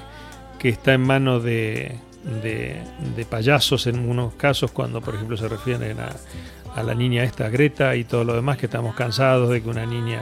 que 0.62 0.70
está 0.70 0.94
en 0.94 1.02
manos 1.02 1.44
de, 1.44 1.96
de, 2.44 3.26
payasos 3.28 3.88
en 3.88 4.08
unos 4.08 4.36
casos, 4.36 4.70
cuando 4.70 5.02
por 5.02 5.16
ejemplo 5.16 5.36
se 5.36 5.48
refieren 5.48 5.98
a, 6.00 6.84
la 6.84 6.94
niña 6.94 7.24
esta 7.24 7.50
Greta 7.50 7.96
y 7.96 8.04
todo 8.04 8.24
lo 8.24 8.36
demás, 8.36 8.60
que 8.60 8.68
estamos 8.68 8.94
cansados 8.94 9.50
de 9.50 9.64
que 9.64 9.70
una 9.70 9.88
niña, 9.88 10.22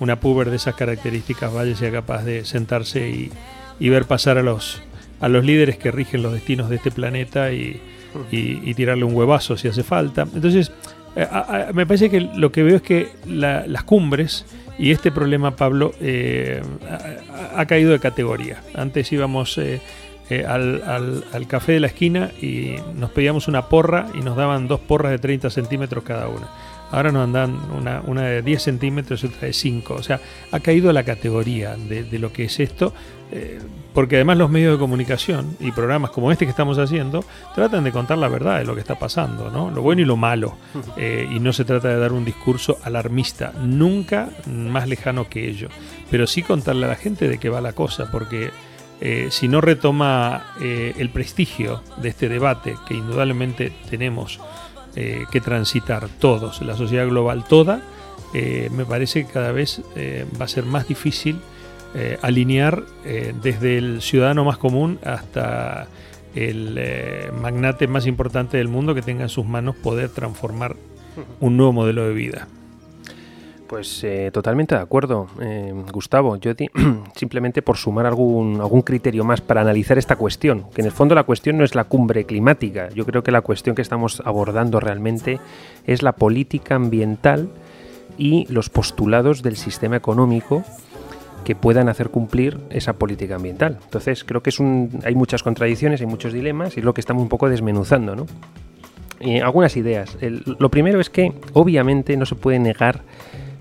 una 0.00 0.18
puber 0.18 0.48
de 0.48 0.56
esas 0.56 0.74
características 0.74 1.52
vaya 1.52 1.72
y 1.72 1.74
sea 1.74 1.92
capaz 1.92 2.24
de 2.24 2.46
sentarse 2.46 3.10
y, 3.10 3.30
y, 3.78 3.90
ver 3.90 4.06
pasar 4.06 4.38
a 4.38 4.42
los, 4.42 4.80
a 5.20 5.28
los 5.28 5.44
líderes 5.44 5.76
que 5.76 5.90
rigen 5.90 6.22
los 6.22 6.32
destinos 6.32 6.70
de 6.70 6.76
este 6.76 6.90
planeta 6.90 7.52
y, 7.52 7.78
y, 8.30 8.74
tirarle 8.74 9.04
un 9.04 9.14
huevazo 9.14 9.56
si 9.56 9.68
hace 9.68 9.82
falta. 9.82 10.26
Entonces, 10.34 10.72
eh, 11.16 11.26
me 11.72 11.86
parece 11.86 12.10
que 12.10 12.20
lo 12.20 12.50
que 12.50 12.62
veo 12.62 12.76
es 12.76 12.82
que 12.82 13.10
las 13.26 13.84
cumbres 13.84 14.44
y 14.78 14.90
este 14.90 15.12
problema, 15.12 15.54
Pablo, 15.56 15.92
eh, 16.00 16.60
ha, 17.54 17.64
caído 17.66 17.92
de 17.92 18.00
categoría. 18.00 18.60
Antes 18.74 19.12
íbamos 19.12 19.56
eh, 19.58 19.80
eh, 20.30 20.44
al, 20.44 21.46
café 21.46 21.72
de 21.72 21.80
la 21.80 21.86
esquina 21.86 22.32
y 22.40 22.76
nos 22.94 23.10
pedíamos 23.10 23.46
una 23.46 23.68
porra 23.68 24.08
y 24.14 24.22
nos 24.22 24.36
daban 24.36 24.66
dos 24.66 24.80
porras 24.80 25.12
de 25.12 25.18
30 25.18 25.50
centímetros 25.50 26.02
cada 26.02 26.28
una. 26.28 26.48
Ahora 26.90 27.12
nos 27.12 27.32
dan 27.32 27.56
una, 27.76 28.02
una 28.06 28.22
de 28.22 28.42
10 28.42 28.62
centímetros 28.62 29.22
y 29.22 29.26
otra 29.26 29.46
de 29.46 29.52
5. 29.52 29.94
O 29.94 30.02
sea, 30.02 30.20
ha 30.50 30.60
caído 30.60 30.92
la 30.92 31.04
categoría 31.04 31.76
de, 31.76 32.18
lo 32.18 32.32
que 32.32 32.44
es 32.44 32.58
esto, 32.60 32.92
porque 33.92 34.16
además 34.16 34.38
los 34.38 34.50
medios 34.50 34.72
de 34.72 34.78
comunicación 34.78 35.56
y 35.60 35.72
programas 35.72 36.10
como 36.10 36.30
este 36.30 36.44
que 36.44 36.50
estamos 36.50 36.78
haciendo 36.78 37.24
tratan 37.54 37.84
de 37.84 37.92
contar 37.92 38.18
la 38.18 38.28
verdad 38.28 38.58
de 38.58 38.64
lo 38.64 38.74
que 38.74 38.80
está 38.80 38.98
pasando, 38.98 39.50
¿no? 39.50 39.70
lo 39.70 39.82
bueno 39.82 40.02
y 40.02 40.04
lo 40.04 40.16
malo. 40.16 40.56
y 40.96 41.40
no 41.40 41.52
se 41.52 41.64
trata 41.64 41.88
de 41.88 41.98
dar 41.98 42.12
un 42.12 42.24
discurso 42.24 42.78
alarmista, 42.82 43.52
nunca 43.60 44.30
más 44.46 44.88
lejano 44.88 45.28
que 45.28 45.48
ello. 45.48 45.68
Pero 46.10 46.26
sí 46.26 46.42
contarle 46.42 46.86
a 46.86 46.90
la 46.90 46.96
gente 46.96 47.28
de 47.28 47.38
qué 47.38 47.48
va 47.48 47.60
la 47.60 47.72
cosa, 47.72 48.10
porque 48.10 48.50
eh, 49.00 49.28
si 49.30 49.48
no 49.48 49.60
retoma 49.60 50.54
eh, 50.60 50.94
el 50.98 51.10
prestigio 51.10 51.82
de 51.96 52.08
este 52.08 52.28
debate 52.28 52.76
que 52.86 52.94
indudablemente 52.94 53.72
tenemos 53.90 54.40
eh, 54.94 55.24
que 55.30 55.40
transitar 55.40 56.08
todos, 56.08 56.62
la 56.62 56.76
sociedad 56.76 57.06
global 57.06 57.44
toda, 57.44 57.82
me 58.32 58.84
parece 58.84 59.24
que 59.24 59.32
cada 59.32 59.52
vez 59.52 59.80
va 60.40 60.46
a 60.46 60.48
ser 60.48 60.64
más 60.64 60.88
difícil 60.88 61.38
alinear 62.22 62.82
desde 63.42 63.78
el 63.78 64.02
ciudadano 64.02 64.44
más 64.44 64.58
común 64.58 64.98
hasta 65.04 65.86
el 66.34 66.80
magnate 67.40 67.86
más 67.86 68.06
importante 68.06 68.56
del 68.56 68.68
mundo 68.68 68.94
que 68.94 69.02
tenga 69.02 69.22
en 69.22 69.28
sus 69.28 69.46
manos 69.46 69.76
poder 69.76 70.08
transformar 70.08 70.76
un 71.40 71.56
nuevo 71.56 71.72
modelo 71.72 72.06
de 72.06 72.14
vida. 72.14 72.48
Pues 73.66 74.04
eh, 74.04 74.30
totalmente 74.32 74.74
de 74.74 74.80
acuerdo, 74.82 75.26
eh, 75.40 75.72
Gustavo. 75.90 76.36
Yo 76.36 76.52
simplemente 77.16 77.62
por 77.62 77.76
sumar 77.76 78.06
algún, 78.06 78.60
algún 78.60 78.82
criterio 78.82 79.24
más 79.24 79.40
para 79.40 79.62
analizar 79.62 79.96
esta 79.96 80.16
cuestión, 80.16 80.66
que 80.74 80.82
en 80.82 80.86
el 80.86 80.92
fondo 80.92 81.14
la 81.14 81.24
cuestión 81.24 81.56
no 81.56 81.64
es 81.64 81.74
la 81.74 81.84
cumbre 81.84 82.24
climática. 82.24 82.90
Yo 82.90 83.06
creo 83.06 83.22
que 83.22 83.32
la 83.32 83.40
cuestión 83.40 83.74
que 83.74 83.82
estamos 83.82 84.22
abordando 84.24 84.80
realmente 84.80 85.40
es 85.86 86.02
la 86.02 86.12
política 86.12 86.74
ambiental 86.74 87.48
y 88.18 88.46
los 88.52 88.68
postulados 88.68 89.42
del 89.42 89.56
sistema 89.56 89.96
económico 89.96 90.62
que 91.44 91.54
puedan 91.54 91.88
hacer 91.88 92.10
cumplir 92.10 92.58
esa 92.70 92.94
política 92.94 93.36
ambiental. 93.36 93.78
Entonces 93.84 94.24
creo 94.24 94.42
que 94.42 94.50
es 94.50 94.58
un, 94.58 94.90
hay 95.04 95.14
muchas 95.14 95.42
contradicciones, 95.42 96.00
hay 96.00 96.06
muchos 96.06 96.32
dilemas 96.32 96.76
y 96.76 96.80
es 96.80 96.84
lo 96.84 96.94
que 96.94 97.00
estamos 97.00 97.22
un 97.22 97.28
poco 97.28 97.48
desmenuzando. 97.48 98.16
¿no? 98.16 98.26
algunas 99.42 99.76
ideas. 99.76 100.18
lo 100.58 100.70
primero 100.70 101.00
es 101.00 101.08
que 101.08 101.32
obviamente 101.54 102.16
no 102.16 102.26
se 102.26 102.34
puede 102.34 102.58
negar 102.58 103.02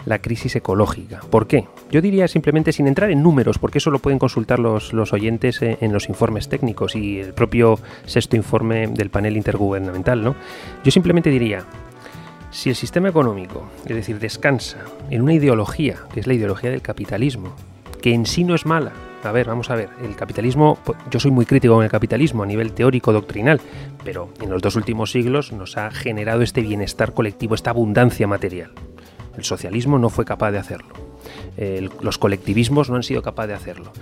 la 0.05 0.19
crisis 0.19 0.55
ecológica. 0.55 1.21
¿Por 1.29 1.47
qué? 1.47 1.67
Yo 1.91 2.01
diría 2.01 2.27
simplemente 2.27 2.73
sin 2.73 2.87
entrar 2.87 3.09
en 3.11 3.23
números, 3.23 3.57
porque 3.57 3.77
eso 3.77 3.91
lo 3.91 3.99
pueden 3.99 4.19
consultar 4.19 4.59
los, 4.59 4.91
los 4.91 5.13
oyentes 5.13 5.61
eh, 5.61 5.77
en, 5.79 5.93
los 5.93 6.09
informes 6.09 6.49
técnicos 6.49 6.95
y 6.95 7.19
el 7.19 7.33
propio 7.33 7.79
sexto 8.05 8.35
informe 8.35 8.87
del 8.87 9.09
panel 9.09 9.37
intergubernamental. 9.37 10.21
¿no? 10.21 10.35
Yo 10.83 10.91
simplemente 10.91 11.29
diría, 11.29 11.63
si 12.51 12.69
el 12.69 12.75
sistema 12.75 13.09
económico, 13.09 13.69
es 13.85 13.95
decir, 13.95 14.19
descansa 14.19 14.79
en 15.09 15.21
una 15.21 15.33
ideología, 15.33 15.99
que 16.13 16.19
es 16.19 16.27
la 16.27 16.33
ideología 16.33 16.69
del 16.69 16.81
capitalismo, 16.81 17.55
que 18.03 18.13
en 18.13 18.25
sí 18.25 18.43
no 18.43 18.53
es 18.53 18.65
mala, 18.65 18.91
a 19.23 19.31
ver, 19.31 19.47
vamos 19.47 19.69
a 19.69 19.75
ver, 19.75 19.87
el 20.03 20.17
capitalismo, 20.17 20.77
pues, 20.83 20.99
yo 21.09 21.21
soy 21.21 21.31
muy 21.31 21.45
crítico 21.45 21.75
con 21.75 21.85
el 21.85 21.89
capitalismo 21.89 22.43
a 22.43 22.45
nivel 22.45 22.73
teórico, 22.73 23.13
doctrinal, 23.13 23.61
pero 24.03 24.27
en 24.41 24.49
los 24.49 24.61
dos 24.61 24.75
últimos 24.75 25.11
siglos 25.11 25.53
nos 25.53 25.77
ha 25.77 25.89
generado 25.89 26.41
este 26.41 26.59
bienestar 26.59 27.13
colectivo, 27.13 27.55
esta 27.55 27.69
abundancia 27.69 28.27
material. 28.27 28.71
El 29.37 29.45
socialismo 29.45 29.99
no 29.99 30.09
fue 30.09 30.25
capaz 30.25 30.51
de 30.51 30.57
hacerlo. 30.57 30.93
los 32.01 32.17
colectivismos 32.17 32.89
no 32.89 32.97
han 32.97 33.03
sido 33.03 33.21
capaces 33.21 33.49
de 33.49 33.55
hacerlo. 33.55 33.93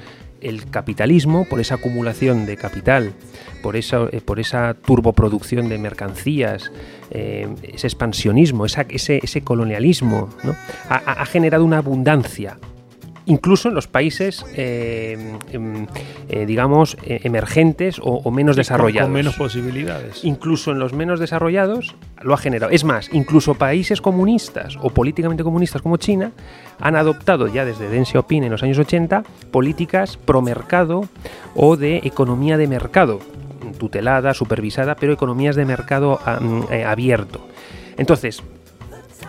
El 0.42 0.72
capitalismo, 0.72 1.46
por 1.48 1.60
esa 1.60 1.76
acumulación 1.76 2.48
de 2.48 2.58
capital, 2.58 3.14
por 3.62 3.76
esa, 3.76 4.08
eh, 4.12 4.22
por 4.22 4.40
esa 4.40 4.74
turboproducción 4.74 5.70
de 5.70 5.78
mercancías, 5.78 6.72
eh, 7.12 7.48
ese 7.62 7.86
expansionismo, 7.86 8.66
ese, 8.66 9.20
ese, 9.22 9.42
colonialismo, 9.44 10.30
ha 10.90 11.26
generado 11.28 11.64
una 11.64 11.78
abundancia 11.78 12.58
incluso 13.32 13.70
en 13.70 13.76
los 13.76 13.88
países, 13.88 14.46
eh, 14.56 15.38
em, 15.54 15.88
eh, 16.28 16.46
digamos, 16.46 16.98
eh, 17.06 17.22
emergentes 17.24 18.02
o, 18.04 18.30
menos 18.30 18.58
desarrollados. 18.58 19.08
Con 19.08 19.14
menos 19.14 19.36
posibilidades. 19.36 20.26
Incluso 20.26 20.72
en 20.72 20.80
los 20.80 20.92
menos 20.92 21.18
desarrollados 21.18 21.96
lo 22.22 22.34
ha 22.34 22.38
generado. 22.38 22.72
Es 22.72 22.84
más, 22.84 23.10
incluso 23.14 23.56
países 23.56 24.02
comunistas 24.02 24.78
o 24.82 24.90
políticamente 24.90 25.44
comunistas 25.44 25.82
como 25.82 25.96
China 25.96 26.32
han 26.80 26.98
adoptado 26.98 27.48
ya 27.48 27.64
desde 27.64 27.88
Deng 27.88 28.06
Xiaoping 28.06 28.44
en 28.44 28.52
los 28.52 28.64
años 28.64 28.78
80 28.80 29.24
políticas 29.50 30.18
pro 30.18 30.42
mercado 30.42 31.08
o 31.56 31.78
de 31.78 32.02
economía 32.04 32.58
de 32.58 32.68
mercado, 32.68 33.22
tutelada, 33.80 34.34
supervisada, 34.34 34.96
pero 34.96 35.14
economías 35.14 35.56
de 35.56 35.64
mercado 35.64 36.20
abierto. 36.86 37.48
Entonces, 37.98 38.44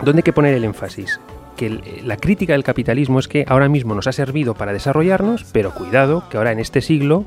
¿dónde 0.03 0.19
hay 0.19 0.23
que 0.23 0.33
poner 0.33 0.53
el 0.55 0.65
énfasis? 0.65 1.19
Que 1.55 2.01
la 2.03 2.17
crítica 2.17 2.53
del 2.53 2.63
capitalismo 2.63 3.19
es 3.19 3.27
que 3.27 3.45
ahora 3.47 3.69
mismo 3.69 3.95
nos 3.95 4.07
ha 4.07 4.11
servido 4.11 4.53
para 4.53 4.73
desarrollarnos, 4.73 5.45
pero 5.51 5.73
cuidado, 5.73 6.23
que 6.29 6.37
ahora 6.37 6.51
en 6.51 6.59
este 6.59 6.81
siglo 6.81 7.25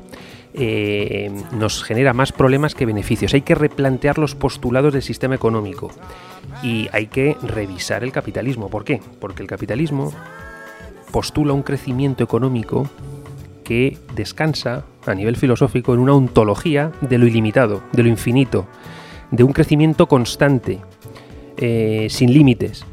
eh, 0.53 1.31
nos 1.51 1.83
genera 1.83 2.13
más 2.13 2.31
problemas 2.31 2.75
que 2.75 2.85
beneficios. 2.85 3.33
Hay 3.33 3.41
que 3.41 3.55
replantear 3.55 4.17
los 4.17 4.35
postulados 4.35 4.93
del 4.93 5.01
sistema 5.01 5.35
económico 5.35 5.91
y 6.63 6.89
hay 6.91 7.07
que 7.07 7.37
revisar 7.41 8.03
el 8.03 8.11
capitalismo. 8.11 8.69
¿Por 8.69 8.83
qué? 8.83 9.01
Porque 9.19 9.43
el 9.43 9.47
capitalismo 9.47 10.13
postula 11.11 11.53
un 11.53 11.63
crecimiento 11.63 12.23
económico 12.23 12.89
que 13.63 13.97
descansa 14.15 14.85
a 15.05 15.13
nivel 15.13 15.35
filosófico 15.35 15.93
en 15.93 15.99
una 15.99 16.13
ontología 16.13 16.91
de 17.01 17.17
lo 17.17 17.27
ilimitado, 17.27 17.83
de 17.91 18.03
lo 18.03 18.09
infinito, 18.09 18.67
de 19.31 19.43
un 19.43 19.53
crecimiento 19.53 20.07
constante, 20.07 20.79
eh, 21.57 22.07
sin 22.09 22.33
límites 22.33 22.85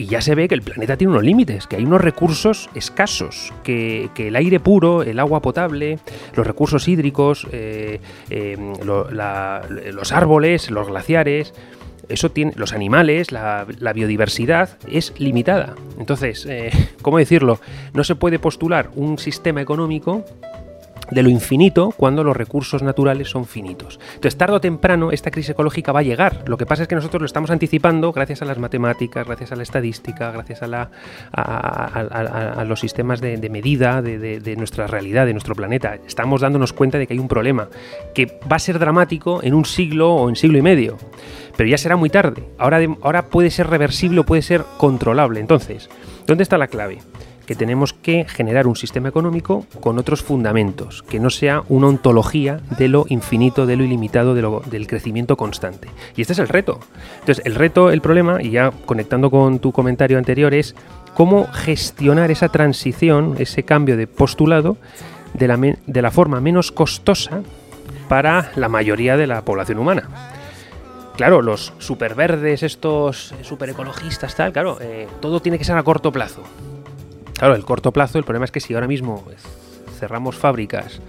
y 0.00 0.06
ya 0.06 0.22
se 0.22 0.34
ve 0.34 0.48
que 0.48 0.54
el 0.54 0.62
planeta 0.62 0.96
tiene 0.96 1.10
unos 1.10 1.24
límites, 1.24 1.66
que 1.66 1.76
hay 1.76 1.84
unos 1.84 2.00
recursos 2.00 2.70
escasos, 2.74 3.52
que, 3.62 4.08
el 4.16 4.34
aire 4.34 4.58
puro, 4.58 5.02
el 5.02 5.18
agua 5.18 5.42
potable, 5.42 5.98
los 6.34 6.46
recursos 6.46 6.88
hídricos, 6.88 7.46
eh, 7.52 8.00
eh, 8.30 8.56
los 8.82 10.12
árboles, 10.12 10.70
los 10.70 10.88
glaciares, 10.88 11.52
eso 12.08 12.30
tiene, 12.30 12.54
los 12.56 12.72
animales, 12.72 13.30
la, 13.30 13.66
biodiversidad 13.94 14.78
es 14.90 15.12
limitada. 15.18 15.74
Entonces, 15.98 16.46
eh, 16.48 16.70
¿cómo 17.02 17.18
decirlo? 17.18 17.60
No 17.92 18.02
se 18.02 18.14
puede 18.14 18.38
postular 18.38 18.90
un 18.94 19.18
sistema 19.18 19.60
económico 19.60 20.24
de 21.10 21.22
lo 21.22 21.28
infinito 21.28 21.92
cuando 21.96 22.24
los 22.24 22.36
recursos 22.36 22.82
naturales 22.82 23.28
son 23.28 23.46
finitos. 23.46 23.98
Entonces, 24.14 24.36
tarde 24.36 24.56
o 24.56 24.60
temprano, 24.60 25.10
esta 25.12 25.30
crisis 25.30 25.50
ecológica 25.50 25.92
va 25.92 26.00
a 26.00 26.02
llegar. 26.02 26.44
Lo 26.46 26.56
que 26.56 26.66
pasa 26.66 26.82
es 26.82 26.88
que 26.88 26.94
nosotros 26.94 27.20
lo 27.20 27.26
estamos 27.26 27.50
anticipando 27.50 28.12
gracias 28.12 28.42
a 28.42 28.44
las 28.44 28.58
matemáticas, 28.58 29.26
gracias 29.26 29.52
a 29.52 29.56
la 29.56 29.62
estadística, 29.62 30.30
gracias 30.30 30.62
a, 30.62 30.90
los 32.64 32.80
sistemas 32.80 33.20
de, 33.20 33.50
medida 33.50 34.02
de, 34.02 34.54
nuestra 34.56 34.86
realidad, 34.86 35.26
de 35.26 35.32
nuestro 35.32 35.54
planeta. 35.54 35.98
Estamos 36.06 36.40
dándonos 36.40 36.72
cuenta 36.72 36.98
de 36.98 37.06
que 37.06 37.14
hay 37.14 37.18
un 37.18 37.28
problema 37.28 37.68
que 38.14 38.38
va 38.50 38.56
a 38.56 38.60
ser 38.60 38.78
dramático 38.78 39.40
en 39.42 39.54
un 39.54 39.64
siglo 39.64 40.14
o 40.14 40.28
en 40.28 40.36
siglo 40.36 40.58
y 40.58 40.62
medio, 40.62 40.96
pero 41.56 41.68
ya 41.68 41.78
será 41.78 41.96
muy 41.96 42.10
tarde. 42.10 42.44
Ahora, 42.58 42.80
ahora 43.02 43.26
puede 43.26 43.50
ser 43.50 43.68
reversible 43.68 44.20
o 44.20 44.24
puede 44.24 44.42
ser 44.42 44.64
controlable. 44.76 45.40
Entonces, 45.40 45.88
¿dónde 46.26 46.42
está 46.42 46.58
la 46.58 46.68
clave? 46.68 46.98
Que 47.50 47.56
tenemos 47.56 47.92
que 47.92 48.26
generar 48.28 48.68
un 48.68 48.76
sistema 48.76 49.08
económico 49.08 49.66
con 49.80 49.98
otros 49.98 50.22
fundamentos, 50.22 51.02
que 51.02 51.18
no 51.18 51.30
sea 51.30 51.64
una 51.68 51.88
ontología 51.88 52.60
de 52.78 52.86
lo 52.86 53.06
infinito, 53.08 53.66
de 53.66 53.74
lo 53.74 53.82
ilimitado, 53.82 54.36
de 54.36 54.42
lo, 54.42 54.62
del 54.66 54.86
crecimiento 54.86 55.36
constante. 55.36 55.88
Y 56.14 56.20
este 56.20 56.34
es 56.34 56.38
el 56.38 56.46
reto. 56.46 56.78
Entonces, 57.18 57.44
el 57.44 57.56
reto, 57.56 57.90
el 57.90 58.02
problema, 58.02 58.40
y 58.40 58.50
ya 58.50 58.70
conectando 58.86 59.32
con 59.32 59.58
tu 59.58 59.72
comentario 59.72 60.16
anterior, 60.16 60.54
es 60.54 60.76
cómo 61.16 61.48
gestionar 61.52 62.30
esa 62.30 62.50
transición, 62.50 63.34
ese 63.40 63.64
cambio 63.64 63.96
de 63.96 64.06
postulado, 64.06 64.76
de 65.34 65.48
la, 65.48 65.56
de 65.56 66.02
la 66.02 66.12
forma 66.12 66.40
menos 66.40 66.70
costosa 66.70 67.42
para 68.08 68.52
la 68.54 68.68
mayoría 68.68 69.16
de 69.16 69.26
la 69.26 69.42
población 69.44 69.80
humana 69.80 70.08
claro, 71.16 71.42
los 71.42 71.74
superverdes, 71.78 72.62
estos 72.62 73.34
superecologistas, 73.42 74.34
tal, 74.34 74.54
claro, 74.54 74.78
eh, 74.80 75.06
todo 75.20 75.40
tiene 75.40 75.58
que 75.58 75.64
ser 75.64 75.76
a 75.76 75.82
corto 75.82 76.10
plazo. 76.10 76.42
Claro, 77.40 77.54
el 77.54 77.64
corto 77.64 77.90
plazo, 77.90 78.18
el 78.18 78.24
problema 78.24 78.44
es 78.44 78.50
que 78.50 78.60
si 78.60 78.74
ahora 78.74 78.86
mismo 78.86 79.24
cerramos 79.98 80.36
fábricas, 80.36 81.00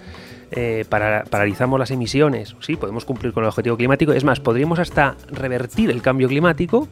eh, 0.50 0.86
paralizamos 0.88 1.78
las 1.78 1.90
emisiones, 1.90 2.56
sí, 2.60 2.76
podemos 2.76 3.04
cumplir 3.04 3.34
con 3.34 3.44
el 3.44 3.48
objetivo 3.50 3.76
climático. 3.76 4.14
Es 4.14 4.24
más, 4.24 4.40
podríamos 4.40 4.78
hasta 4.78 5.14
revertir 5.28 5.90
el 5.90 6.00
cambio 6.00 6.28
climático 6.28 6.88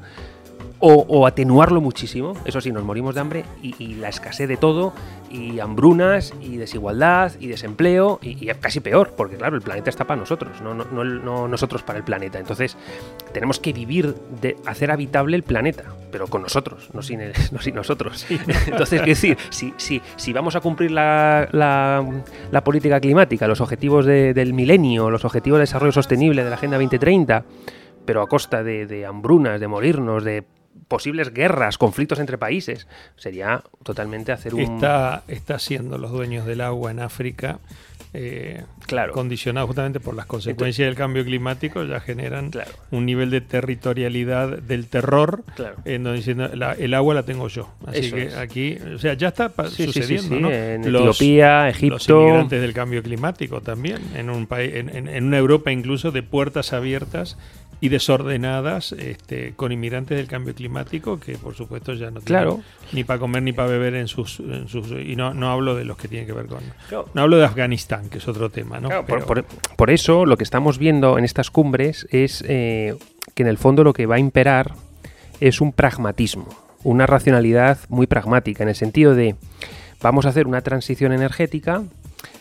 o, 0.80 1.26
atenuarlo 1.26 1.80
muchísimo. 1.80 2.32
Eso 2.44 2.60
sí, 2.60 2.72
nos 2.72 2.84
morimos 2.84 3.14
de 3.14 3.20
hambre 3.20 3.44
y, 3.62 3.94
la 3.94 4.08
escasez 4.08 4.48
de 4.48 4.56
todo, 4.56 4.92
y 5.30 5.60
hambrunas, 5.60 6.32
y 6.40 6.56
desigualdad, 6.56 7.32
y 7.38 7.48
desempleo, 7.48 8.18
y, 8.22 8.46
casi 8.54 8.80
peor, 8.80 9.12
porque 9.16 9.36
claro, 9.36 9.56
el 9.56 9.62
planeta 9.62 9.90
está 9.90 10.06
para 10.06 10.18
nosotros, 10.18 10.60
no, 10.62 10.74
no, 10.74 11.48
nosotros 11.48 11.82
para 11.82 11.98
el 11.98 12.04
planeta. 12.04 12.38
Entonces, 12.38 12.76
tenemos 13.32 13.60
que 13.60 13.72
vivir, 13.72 14.14
de 14.40 14.56
hacer 14.66 14.90
habitable 14.90 15.36
el 15.36 15.42
planeta, 15.42 15.84
pero 16.10 16.26
con 16.28 16.42
nosotros, 16.42 16.88
no 16.94 17.02
sin, 17.02 17.20
no 17.52 17.60
sin 17.60 17.74
nosotros. 17.74 18.26
Entonces, 18.66 19.00
es 19.00 19.06
decir, 19.06 19.36
si, 19.50 19.74
si, 19.76 20.00
si 20.16 20.32
vamos 20.32 20.56
a 20.56 20.60
cumplir 20.60 20.90
la, 20.90 21.48
la, 21.52 22.64
política 22.64 23.00
climática, 23.00 23.46
los 23.46 23.60
objetivos 23.60 24.06
del 24.06 24.54
milenio, 24.54 25.10
los 25.10 25.24
objetivos 25.24 25.58
de 25.58 25.62
desarrollo 25.62 25.92
sostenible 25.92 26.42
de 26.44 26.50
la 26.50 26.56
Agenda 26.56 26.76
2030, 26.76 27.44
pero 28.04 28.22
a 28.22 28.28
costa 28.28 28.62
de, 28.62 28.86
de 28.86 29.06
hambrunas, 29.06 29.60
de 29.60 29.68
morirnos, 29.68 30.24
de 30.24 30.44
posibles 30.88 31.32
guerras, 31.32 31.78
conflictos 31.78 32.18
entre 32.18 32.38
países. 32.38 32.86
Sería 33.16 33.62
totalmente 33.82 34.32
hacer 34.32 34.54
un... 34.54 34.60
Está, 34.60 35.22
está 35.28 35.58
siendo 35.58 35.98
los 35.98 36.10
dueños 36.10 36.46
del 36.46 36.60
agua 36.60 36.90
en 36.90 37.00
África. 37.00 37.60
Eh, 38.12 38.64
claro. 38.88 39.12
condicionados 39.12 39.68
justamente 39.68 40.00
por 40.00 40.16
las 40.16 40.26
consecuencias 40.26 40.86
del 40.86 40.96
cambio 40.96 41.24
climático, 41.24 41.84
ya 41.84 42.00
generan 42.00 42.50
un 42.90 43.06
nivel 43.06 43.30
de 43.30 43.40
territorialidad 43.40 44.58
del 44.58 44.88
terror, 44.88 45.44
en 45.84 46.02
donde 46.02 46.16
diciendo 46.16 46.46
el 46.46 46.94
agua 46.94 47.14
la 47.14 47.22
tengo 47.22 47.46
yo. 47.46 47.72
Así 47.86 48.10
que 48.10 48.34
aquí, 48.34 48.78
o 48.94 48.98
sea, 48.98 49.14
ya 49.14 49.28
está 49.28 49.52
sucediendo, 49.68 50.40
¿no? 50.40 50.50
En 50.50 50.84
Etiopía, 50.84 51.68
Egipto. 51.68 51.94
Los 51.94 52.08
inmigrantes 52.08 52.60
del 52.60 52.72
cambio 52.72 53.00
climático 53.00 53.60
también, 53.60 53.98
en 54.16 54.28
un 54.28 54.48
país, 54.48 54.72
en 54.74 55.24
una 55.24 55.38
Europa 55.38 55.70
incluso 55.70 56.10
de 56.10 56.24
puertas 56.24 56.72
abiertas 56.72 57.36
y 57.80 57.88
desordenadas 57.88 58.92
este, 58.92 59.54
con 59.56 59.72
inmigrantes 59.72 60.16
del 60.18 60.26
cambio 60.26 60.54
climático 60.54 61.18
que 61.18 61.38
por 61.38 61.54
supuesto 61.54 61.94
ya 61.94 62.10
no 62.10 62.20
tienen 62.20 62.62
ni 62.92 63.04
para 63.04 63.18
comer 63.18 63.42
ni 63.42 63.52
para 63.52 63.68
beber 63.68 63.94
en 63.94 64.06
sus, 64.06 64.42
sus 64.66 64.90
y 64.90 65.16
no, 65.16 65.32
no 65.32 65.50
hablo 65.50 65.74
de 65.74 65.84
los 65.84 65.96
que 65.96 66.06
tienen 66.06 66.26
que 66.26 66.34
ver 66.34 66.46
con 66.46 66.60
no 67.14 67.22
hablo 67.22 67.38
de 67.38 67.44
Afganistán 67.46 68.10
que 68.10 68.18
es 68.18 68.28
otro 68.28 68.50
tema 68.50 68.80
¿no? 68.80 68.90
por, 69.76 69.90
eso 69.90 70.26
lo 70.26 70.36
que 70.36 70.44
estamos 70.44 70.78
viendo 70.78 71.16
en 71.16 71.24
estas 71.24 71.50
cumbres 71.50 72.06
es 72.10 72.44
eh, 72.46 72.96
que 73.34 73.42
en 73.42 73.48
el 73.48 73.56
fondo 73.56 73.82
lo 73.82 73.94
que 73.94 74.06
va 74.06 74.16
a 74.16 74.20
imperar 74.20 74.74
es 75.40 75.62
un 75.62 75.72
pragmatismo 75.72 76.48
una 76.82 77.06
racionalidad 77.06 77.78
muy 77.88 78.06
pragmática 78.06 78.62
en 78.62 78.68
el 78.68 78.76
sentido 78.76 79.14
de 79.14 79.36
vamos 80.02 80.26
a 80.26 80.28
hacer 80.28 80.46
una 80.46 80.60
transición 80.60 81.12
energética 81.12 81.82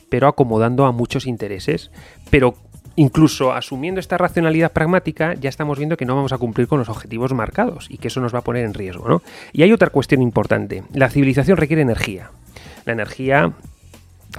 pero 0.10 0.28
acomodando 0.28 0.86
a 0.86 0.92
muchos 0.92 1.28
intereses 1.28 1.92
pero 2.30 2.56
incluso 3.00 3.54
asumiendo 3.54 4.02
esta 4.02 4.18
racionalidad 4.18 4.74
pragmática, 4.74 5.34
ya 5.36 5.50
estamos 5.50 5.78
viendo 5.78 5.96
que 5.96 6.06
no 6.06 6.18
vamos 6.18 6.34
a 6.34 6.38
cumplir 6.38 6.68
con 6.68 6.80
los 6.80 6.90
objetivos 6.90 7.34
marcados 7.34 7.88
y 7.90 7.98
que 7.98 8.10
eso 8.10 8.20
nos 8.20 8.36
va 8.36 8.40
a 8.40 8.44
poner 8.44 8.66
en 8.66 8.74
riesgo. 8.74 9.08
¿no? 9.08 9.22
Y 9.54 9.64
hay 9.64 9.72
otra 9.72 9.90
cuestión 9.90 10.22
importante. 10.22 10.84
La 10.94 11.10
civilización 11.10 11.56
requiere 11.56 11.82
energía. 11.82 12.30
La 12.86 12.92
energía 12.92 13.54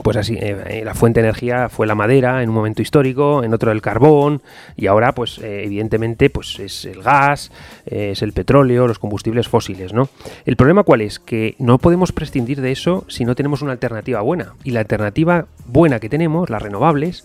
pues 0.05 0.17
así, 0.17 0.35
eh, 0.35 0.57
eh, 0.67 0.83
la 0.85 0.95
fuente 0.95 1.21
de 1.21 1.27
energía 1.27 1.69
fue 1.69 1.87
la 1.87 1.97
madera 1.97 2.43
en 2.43 2.49
un 2.49 2.55
momento 2.55 2.81
histórico, 2.81 3.43
en 3.43 3.53
otro 3.53 3.73
el 3.73 3.83
carbón, 3.83 4.41
y 4.77 4.87
ahora, 4.87 5.13
pues 5.13 5.39
eh, 5.39 5.65
evidentemente, 5.65 6.31
pues 6.31 6.61
es 6.61 6.85
el 6.85 7.03
gas, 7.03 7.51
es 7.87 8.23
el 8.23 8.33
petróleo, 8.33 8.87
los 8.87 9.01
combustibles 9.01 9.49
fósiles, 9.49 9.93
¿no? 9.93 10.09
El 10.47 10.55
problema 10.55 10.85
cuál 10.85 11.01
es? 11.01 11.19
Que 11.19 11.57
no 11.59 11.79
podemos 11.79 12.13
prescindir 12.13 12.61
de 12.61 12.71
eso 12.71 13.05
si 13.09 13.25
no 13.25 13.35
tenemos 13.35 13.63
una 13.63 13.73
alternativa 13.73 14.21
buena. 14.21 14.55
Y 14.63 14.71
la 14.71 14.81
alternativa 14.81 15.47
buena 15.67 15.99
que 15.99 16.09
tenemos, 16.09 16.51
las 16.51 16.63
renovables, 16.63 17.25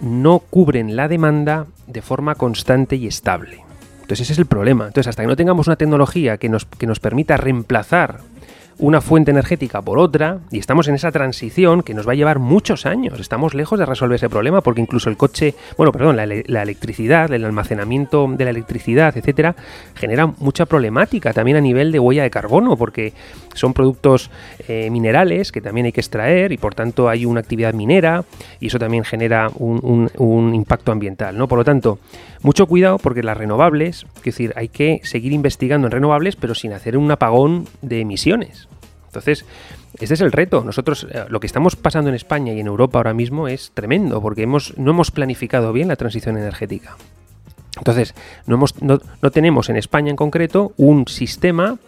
no 0.00 0.38
cubren 0.38 0.96
la 0.96 1.08
demanda 1.08 1.66
de 1.86 2.02
forma 2.02 2.34
constante 2.34 2.96
y 2.96 3.06
estable. 3.06 3.64
Entonces 4.02 4.20
ese 4.20 4.32
es 4.32 4.38
el 4.38 4.46
problema. 4.46 4.86
Entonces 4.86 5.08
hasta 5.08 5.22
que 5.22 5.28
no 5.28 5.36
tengamos 5.36 5.66
una 5.66 5.76
tecnología 5.76 6.38
que 6.38 6.48
nos, 6.48 6.64
que 6.64 6.86
nos 6.86 7.00
permita 7.00 7.36
reemplazar 7.36 8.20
una 8.80 9.02
fuente 9.02 9.30
energética 9.30 9.82
por 9.82 9.98
otra 9.98 10.38
y 10.50 10.58
estamos 10.58 10.88
en 10.88 10.94
esa 10.94 11.12
transición 11.12 11.82
que 11.82 11.92
nos 11.92 12.08
va 12.08 12.12
a 12.12 12.14
llevar 12.14 12.38
muchos 12.38 12.86
años. 12.86 13.20
Estamos 13.20 13.54
lejos 13.54 13.78
de 13.78 13.84
resolver 13.84 14.16
ese 14.16 14.30
problema 14.30 14.62
porque 14.62 14.80
incluso 14.80 15.10
el 15.10 15.18
coche, 15.18 15.54
bueno, 15.76 15.92
perdón, 15.92 16.16
la, 16.16 16.24
electricidad, 16.62 17.30
el 17.32 17.44
almacenamiento 17.44 18.26
de 18.26 18.44
la 18.44 18.50
electricidad, 18.50 19.16
etcétera, 19.16 19.54
genera 19.94 20.26
mucha 20.26 20.64
problemática 20.64 21.34
también 21.34 21.58
a 21.58 21.60
nivel 21.60 21.92
de 21.92 21.98
huella 21.98 22.22
de 22.22 22.30
carbono 22.30 22.76
porque 22.76 23.12
son 23.54 23.74
productos 23.74 24.30
eh, 24.66 24.88
minerales 24.90 25.52
que 25.52 25.60
también 25.60 25.86
hay 25.86 25.92
que 25.92 26.00
extraer 26.00 26.52
y 26.52 26.56
por 26.56 26.74
tanto 26.74 27.08
hay 27.08 27.26
una 27.26 27.40
actividad 27.40 27.74
minera 27.74 28.24
y 28.60 28.68
eso 28.68 28.78
también 28.78 29.04
genera 29.04 29.50
un, 29.56 30.10
un 30.16 30.54
impacto 30.54 30.90
ambiental, 30.90 31.36
¿no? 31.36 31.48
Por 31.48 31.58
lo 31.58 31.64
tanto, 31.64 31.98
mucho 32.42 32.66
cuidado 32.66 32.96
porque 32.98 33.22
las 33.22 33.36
renovables, 33.36 34.06
es 34.16 34.22
decir, 34.22 34.54
hay 34.56 34.68
que 34.68 35.00
seguir 35.04 35.32
investigando 35.32 35.86
en 35.86 35.92
renovables 35.92 36.36
pero 36.36 36.54
sin 36.54 36.72
hacer 36.72 36.96
un 36.96 37.10
apagón 37.10 37.66
de 37.82 38.00
emisiones. 38.00 38.69
Entonces, 39.10 39.44
este 39.98 40.14
es 40.14 40.20
el 40.20 40.30
reto. 40.30 40.62
Nosotros, 40.64 41.06
eh, 41.10 41.24
lo 41.28 41.40
que 41.40 41.48
estamos 41.48 41.74
pasando 41.74 42.10
en 42.10 42.14
España 42.14 42.52
y 42.52 42.60
en 42.60 42.68
Europa 42.68 42.98
ahora 42.98 43.12
mismo 43.12 43.48
es 43.48 43.72
tremendo, 43.74 44.22
porque 44.22 44.42
hemos, 44.42 44.78
no 44.78 44.92
hemos 44.92 45.10
planificado 45.10 45.72
bien 45.72 45.88
la 45.88 45.96
transición 45.96 46.38
energética. 46.38 46.96
Entonces, 47.76 48.14
no, 48.46 48.54
hemos, 48.54 48.80
no, 48.82 49.00
no 49.20 49.30
tenemos 49.32 49.68
en 49.68 49.76
España 49.76 50.10
en 50.10 50.16
concreto 50.16 50.72
un 50.76 51.08
sistema 51.08 51.78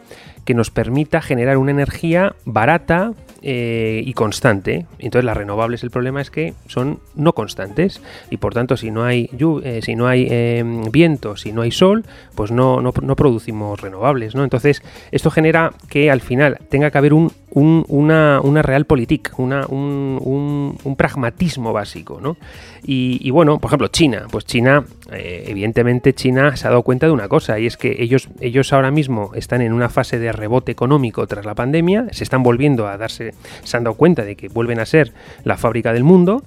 que 0.45 0.55
nos 0.55 0.73
permita 0.73 1.23
generar 1.23 1.59
una 1.59 1.71
energía 1.71 2.35
barata, 2.45 3.13
eh, 3.43 4.03
y 4.05 4.13
constante. 4.13 4.87
Entonces 4.99 5.25
las 5.25 5.37
renovables 5.37 5.83
el 5.83 5.91
problema 5.91 6.21
es 6.21 6.31
que 6.31 6.55
son 6.67 7.01
no 7.15 7.33
constantes 7.33 8.01
y 8.31 8.37
por 8.37 8.55
tanto 8.55 8.77
si 8.77 8.91
no 8.91 9.05
hay, 9.05 9.29
eh, 9.65 9.81
si 9.83 9.97
no 9.97 10.07
hay 10.07 10.27
em, 10.31 10.91
viento, 10.91 11.37
si 11.37 11.53
no 11.53 11.63
hay 11.63 11.71
sol, 11.71 12.05
pues 12.35 12.51
no, 12.51 12.81
no, 12.81 12.93
producimos 12.93 13.81
renovables. 13.81 14.35
¿no? 14.35 14.45
Entonces 14.45 14.83
esto 15.11 15.31
genera 15.31 15.73
que 15.89 16.11
al 16.11 16.21
final 16.21 16.59
tenga 16.69 16.91
que 16.91 16.99
haber 16.99 17.15
un, 17.15 17.33
una, 17.55 18.41
una 18.43 18.63
real 18.63 18.87
política, 18.87 19.33
una, 19.37 19.67
un, 19.67 20.79
un, 20.83 20.97
pragmatismo 20.97 21.73
básico. 21.73 22.21
¿no? 22.21 22.37
Y, 22.85 23.31
bueno, 23.31 23.59
por 23.59 23.69
ejemplo, 23.69 23.89
China. 23.89 24.27
Pues 24.31 24.45
China, 24.45 24.85
eh, 25.13 25.45
evidentemente 25.49 26.15
China 26.15 26.57
se 26.57 26.67
ha 26.67 26.71
dado 26.71 26.83
cuenta 26.83 27.07
de 27.07 27.13
una 27.13 27.29
cosa 27.29 27.59
y 27.59 27.67
es 27.67 27.77
que 27.77 28.03
ellos, 28.03 28.29
ellos 28.41 28.73
ahora 28.73 28.91
mismo 28.91 29.33
están 29.35 29.61
en 29.61 29.73
una 29.73 29.89
fase 29.89 30.19
de 30.19 30.33
rebote 30.33 30.73
económico 30.73 31.27
tras 31.27 31.45
la 31.45 31.55
pandemia, 31.55 32.07
se 32.13 32.25
están 32.25 32.43
volviendo 32.43 32.89
a 32.89 32.97
darse, 32.97 33.35
se 33.63 33.77
han 33.77 33.85
dado 33.85 33.97
cuenta 33.97 34.25
de 34.25 34.37
que 34.37 34.49
vuelven 34.49 34.81
a 34.81 34.87
ser 34.87 35.13
la 35.45 35.57
fábrica 35.57 35.93
del 35.93 36.05
mundo. 36.05 36.45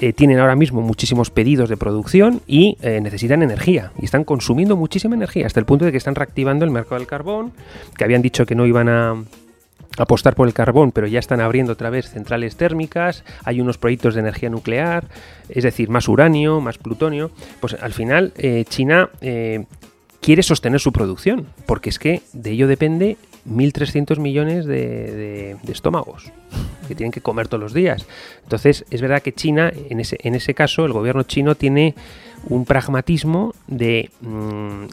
Eh, 0.00 0.12
tienen 0.12 0.38
ahora 0.38 0.54
mismo 0.54 0.80
muchísimos 0.80 1.30
pedidos 1.30 1.68
de 1.68 1.76
producción 1.76 2.40
y 2.46 2.76
eh, 2.82 3.00
necesitan 3.02 3.42
energía 3.42 3.90
y 4.00 4.04
están 4.04 4.22
consumiendo 4.22 4.76
muchísima 4.76 5.16
energía 5.16 5.44
hasta 5.46 5.58
el 5.58 5.66
punto 5.66 5.84
de 5.84 5.90
que 5.90 5.96
están 5.96 6.14
reactivando 6.14 6.64
el 6.64 6.70
mercado 6.70 7.00
del 7.00 7.08
carbón, 7.08 7.50
que 7.96 8.04
habían 8.04 8.22
dicho 8.22 8.46
que 8.46 8.54
no 8.54 8.64
iban 8.64 8.88
a, 8.88 9.16
apostar 9.96 10.34
por 10.34 10.46
el 10.46 10.54
carbón, 10.54 10.92
pero 10.92 11.06
ya 11.06 11.18
están 11.18 11.40
abriendo 11.40 11.72
otra 11.72 11.90
vez 11.90 12.10
centrales 12.10 12.56
térmicas, 12.56 13.24
hay 13.44 13.60
unos 13.60 13.78
proyectos 13.78 14.14
de 14.14 14.20
energía 14.20 14.50
nuclear, 14.50 15.04
es 15.48 15.64
decir, 15.64 15.88
más 15.88 16.08
uranio, 16.08 16.60
más 16.60 16.78
plutonio, 16.78 17.30
pues 17.60 17.74
al 17.74 17.92
final 17.92 18.32
eh, 18.36 18.64
China 18.68 19.10
eh, 19.20 19.64
quiere 20.20 20.42
sostener 20.42 20.80
su 20.80 20.92
producción, 20.92 21.46
porque 21.66 21.90
es 21.90 21.98
que 21.98 22.22
de 22.32 22.50
ello 22.50 22.68
depende 22.68 23.16
1.300 23.48 24.18
millones 24.18 24.66
de, 24.66 25.56
estómagos 25.68 26.30
que 26.86 26.94
tienen 26.94 27.12
que 27.12 27.20
comer 27.20 27.48
todos 27.48 27.62
los 27.62 27.74
días. 27.74 28.06
Entonces, 28.42 28.84
es 28.90 29.02
verdad 29.02 29.22
que 29.22 29.32
China, 29.32 29.70
en 29.90 30.00
ese, 30.00 30.18
en 30.22 30.34
ese 30.34 30.54
caso, 30.54 30.86
el 30.86 30.92
gobierno 30.92 31.22
chino 31.24 31.54
tiene 31.54 31.94
un 32.44 32.64
pragmatismo 32.64 33.54
de... 33.66 34.10
Mm, 34.20 34.86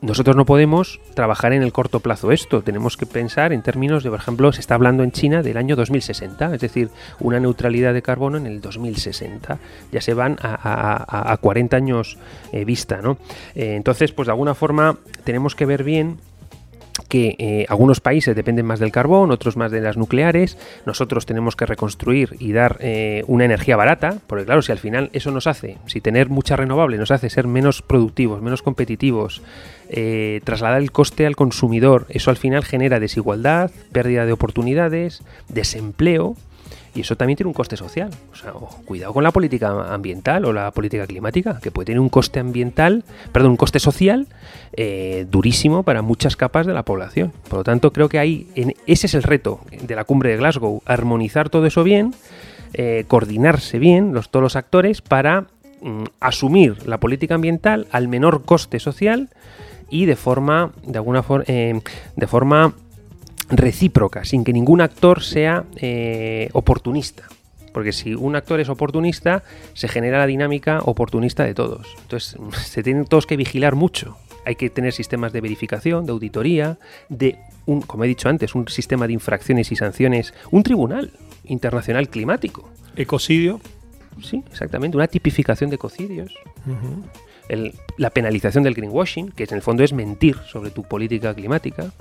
nosotros 0.00 0.36
no 0.36 0.44
podemos 0.44 1.00
trabajar 1.14 1.52
en 1.52 1.62
el 1.62 1.72
corto 1.72 2.00
plazo 2.00 2.30
esto, 2.30 2.62
tenemos 2.62 2.96
que 2.96 3.04
pensar 3.04 3.52
en 3.52 3.62
términos 3.62 4.04
de, 4.04 4.10
por 4.10 4.20
ejemplo, 4.20 4.52
se 4.52 4.60
está 4.60 4.74
hablando 4.74 5.02
en 5.02 5.10
China 5.10 5.42
del 5.42 5.56
año 5.56 5.74
2060, 5.74 6.54
es 6.54 6.60
decir, 6.60 6.90
una 7.18 7.40
neutralidad 7.40 7.92
de 7.92 8.02
carbono 8.02 8.36
en 8.36 8.46
el 8.46 8.60
2060. 8.60 9.58
Ya 9.90 10.00
se 10.00 10.14
van 10.14 10.36
a, 10.40 11.36
40 11.40 11.76
años 11.76 12.16
eh, 12.52 12.64
vista, 12.64 13.00
¿no? 13.02 13.18
Eh, 13.54 13.74
entonces, 13.74 14.12
pues 14.12 14.26
de 14.26 14.32
alguna 14.32 14.54
forma 14.54 14.96
tenemos 15.24 15.56
que 15.56 15.66
ver 15.66 15.82
bien 15.82 16.18
que 17.08 17.36
eh, 17.38 17.66
algunos 17.68 18.00
países 18.00 18.34
dependen 18.34 18.66
más 18.66 18.80
del 18.80 18.92
carbón, 18.92 19.30
otros 19.30 19.56
más 19.56 19.70
de 19.70 19.80
las 19.80 19.96
nucleares. 19.96 20.58
Nosotros 20.86 21.26
tenemos 21.26 21.56
que 21.56 21.66
reconstruir 21.66 22.36
y 22.38 22.52
dar 22.52 22.76
eh, 22.80 23.24
una 23.26 23.44
energía 23.44 23.76
barata, 23.76 24.18
porque 24.26 24.44
claro, 24.44 24.62
si 24.62 24.72
al 24.72 24.78
final 24.78 25.10
eso 25.12 25.30
nos 25.30 25.46
hace, 25.46 25.78
si 25.86 26.00
tener 26.00 26.28
mucha 26.28 26.56
renovable 26.56 26.98
nos 26.98 27.10
hace 27.10 27.30
ser 27.30 27.46
menos 27.46 27.82
productivos, 27.82 28.42
menos 28.42 28.62
competitivos, 28.62 29.42
eh, 29.88 30.40
trasladar 30.44 30.80
el 30.80 30.92
coste 30.92 31.26
al 31.26 31.36
consumidor, 31.36 32.06
eso 32.08 32.30
al 32.30 32.36
final 32.36 32.64
genera 32.64 33.00
desigualdad, 33.00 33.70
pérdida 33.92 34.26
de 34.26 34.32
oportunidades, 34.32 35.22
desempleo 35.48 36.36
y 36.94 37.00
eso 37.02 37.16
también 37.16 37.36
tiene 37.36 37.48
un 37.48 37.54
coste 37.54 37.76
social. 37.76 38.10
O 38.54 38.68
cuidado 38.84 39.12
con 39.12 39.24
la 39.24 39.30
política 39.30 39.92
ambiental 39.92 40.44
o 40.44 40.52
la 40.52 40.70
política 40.70 41.06
climática, 41.06 41.58
que 41.62 41.70
puede 41.70 41.86
tener 41.86 42.00
un 42.00 42.08
coste 42.08 42.40
ambiental, 42.40 43.04
perdón, 43.32 43.52
un 43.52 43.56
coste 43.56 43.78
social 43.78 44.26
eh, 44.72 45.26
durísimo 45.30 45.82
para 45.82 46.02
muchas 46.02 46.36
capas 46.36 46.66
de 46.66 46.74
la 46.74 46.84
población. 46.84 47.32
Por 47.48 47.58
lo 47.58 47.64
tanto, 47.64 47.92
creo 47.92 48.08
que 48.08 48.18
ahí, 48.18 48.48
ese 48.86 49.06
es 49.06 49.14
el 49.14 49.22
reto 49.22 49.60
de 49.70 49.94
la 49.94 50.04
cumbre 50.04 50.30
de 50.30 50.36
Glasgow, 50.36 50.82
armonizar 50.86 51.50
todo 51.50 51.66
eso 51.66 51.84
bien, 51.84 52.14
eh, 52.74 53.04
coordinarse 53.08 53.78
bien 53.78 54.12
los, 54.12 54.30
todos 54.30 54.42
los 54.42 54.56
actores 54.56 55.00
para 55.00 55.46
mm, 55.82 56.04
asumir 56.20 56.86
la 56.86 56.98
política 56.98 57.34
ambiental 57.34 57.86
al 57.92 58.08
menor 58.08 58.44
coste 58.44 58.78
social 58.78 59.30
y 59.90 60.04
de 60.04 60.16
forma, 60.16 60.72
de 60.84 60.98
alguna 60.98 61.22
forma, 61.22 61.44
eh, 61.46 61.80
de 62.16 62.26
forma 62.26 62.74
recíproca, 63.50 64.24
sin 64.24 64.44
que 64.44 64.52
ningún 64.52 64.80
actor 64.80 65.22
sea 65.22 65.64
eh, 65.76 66.48
oportunista. 66.52 67.24
Porque 67.72 67.92
si 67.92 68.14
un 68.14 68.36
actor 68.36 68.60
es 68.60 68.68
oportunista, 68.68 69.42
se 69.74 69.88
genera 69.88 70.18
la 70.18 70.26
dinámica 70.26 70.80
oportunista 70.84 71.44
de 71.44 71.54
todos. 71.54 71.86
Entonces, 72.02 72.36
se 72.66 72.82
tienen 72.82 73.04
todos 73.04 73.26
que 73.26 73.36
vigilar 73.36 73.74
mucho. 73.74 74.16
Hay 74.44 74.56
que 74.56 74.70
tener 74.70 74.92
sistemas 74.92 75.32
de 75.32 75.40
verificación, 75.40 76.06
de 76.06 76.12
auditoría, 76.12 76.78
de 77.08 77.38
un, 77.66 77.82
como 77.82 78.04
he 78.04 78.08
dicho 78.08 78.28
antes, 78.28 78.54
un 78.54 78.68
sistema 78.68 79.06
de 79.06 79.12
infracciones 79.12 79.70
y 79.72 79.76
sanciones, 79.76 80.32
un 80.50 80.62
tribunal 80.62 81.12
internacional 81.44 82.08
climático. 82.08 82.68
¿Ecocidio? 82.96 83.60
Sí, 84.22 84.42
exactamente, 84.50 84.96
una 84.96 85.06
tipificación 85.06 85.70
de 85.70 85.76
ecocidios 85.76 86.32
la 87.96 88.10
penalización 88.10 88.64
del 88.64 88.74
greenwashing, 88.74 89.30
que 89.30 89.44
en 89.44 89.54
el 89.54 89.62
fondo 89.62 89.82
es 89.82 89.92
mentir 89.92 90.36
sobre 90.50 90.70
tu 90.70 90.82
política 90.82 91.34
climática, 91.34 91.92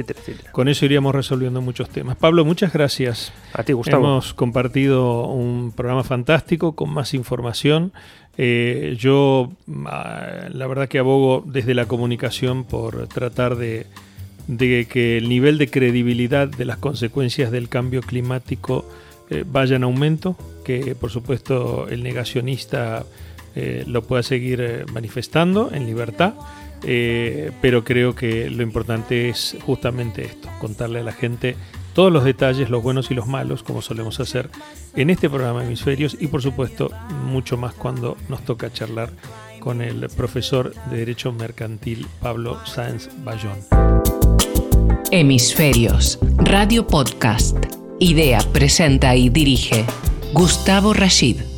etcétera, 0.00 0.20
etcétera. 0.20 0.52
Con 0.52 0.68
eso 0.68 0.84
iríamos 0.84 1.14
resolviendo 1.14 1.62
muchos 1.62 1.88
temas. 1.88 2.16
Pablo, 2.16 2.44
muchas 2.44 2.72
gracias. 2.72 3.32
A 3.52 3.62
ti, 3.62 3.72
Gustavo. 3.72 4.04
Hemos 4.04 4.34
compartido 4.34 5.26
un 5.26 5.72
programa 5.72 6.04
fantástico 6.04 6.74
con 6.74 6.90
más 6.90 7.14
información. 7.14 7.92
Eh, 8.38 8.96
yo, 8.98 9.52
ah, 9.86 10.48
la 10.52 10.66
verdad 10.66 10.88
que 10.88 10.98
abogo 10.98 11.42
desde 11.46 11.74
la 11.74 11.86
comunicación 11.86 12.64
por 12.64 13.08
tratar 13.08 13.56
de, 13.56 13.86
que 14.88 15.16
el 15.16 15.28
nivel 15.28 15.56
de 15.56 15.70
credibilidad 15.70 16.46
de 16.48 16.66
las 16.66 16.76
consecuencias 16.76 17.50
del 17.50 17.68
cambio 17.68 18.02
climático 18.02 18.86
eh, 19.30 19.44
vaya 19.46 19.76
en 19.76 19.84
aumento, 19.84 20.36
que 20.64 20.94
por 20.94 21.10
supuesto 21.10 21.88
el 21.88 22.02
negacionista 22.02 23.04
eh, 23.54 23.84
lo 23.86 24.02
pueda 24.02 24.22
seguir 24.22 24.84
manifestando 24.92 25.70
en 25.72 25.86
libertad. 25.86 26.34
Eh, 26.82 27.52
pero 27.60 27.84
creo 27.84 28.14
que 28.14 28.50
lo 28.50 28.62
importante 28.62 29.28
es 29.28 29.56
justamente 29.64 30.24
esto, 30.24 30.48
contarle 30.60 31.00
a 31.00 31.02
la 31.02 31.12
gente 31.12 31.56
todos 31.94 32.12
los 32.12 32.24
detalles, 32.24 32.68
los 32.68 32.82
buenos 32.82 33.10
y 33.10 33.14
los 33.14 33.26
malos, 33.26 33.62
como 33.62 33.80
solemos 33.80 34.20
hacer 34.20 34.50
en 34.94 35.10
este 35.10 35.30
programa 35.30 35.64
Hemisferios 35.64 36.16
y 36.20 36.26
por 36.26 36.42
supuesto 36.42 36.90
mucho 37.24 37.56
más 37.56 37.74
cuando 37.74 38.16
nos 38.28 38.44
toca 38.44 38.72
charlar 38.72 39.10
con 39.60 39.80
el 39.80 40.08
profesor 40.10 40.74
de 40.90 40.98
Derecho 40.98 41.32
Mercantil 41.32 42.06
Pablo 42.20 42.60
Sáenz 42.66 43.08
Bayón. 43.24 43.56
Hemisferios, 45.10 46.18
Radio 46.36 46.86
Podcast. 46.86 47.56
Idea, 47.98 48.40
presenta 48.52 49.16
y 49.16 49.30
dirige 49.30 49.84
Gustavo 50.32 50.92
Rashid. 50.92 51.55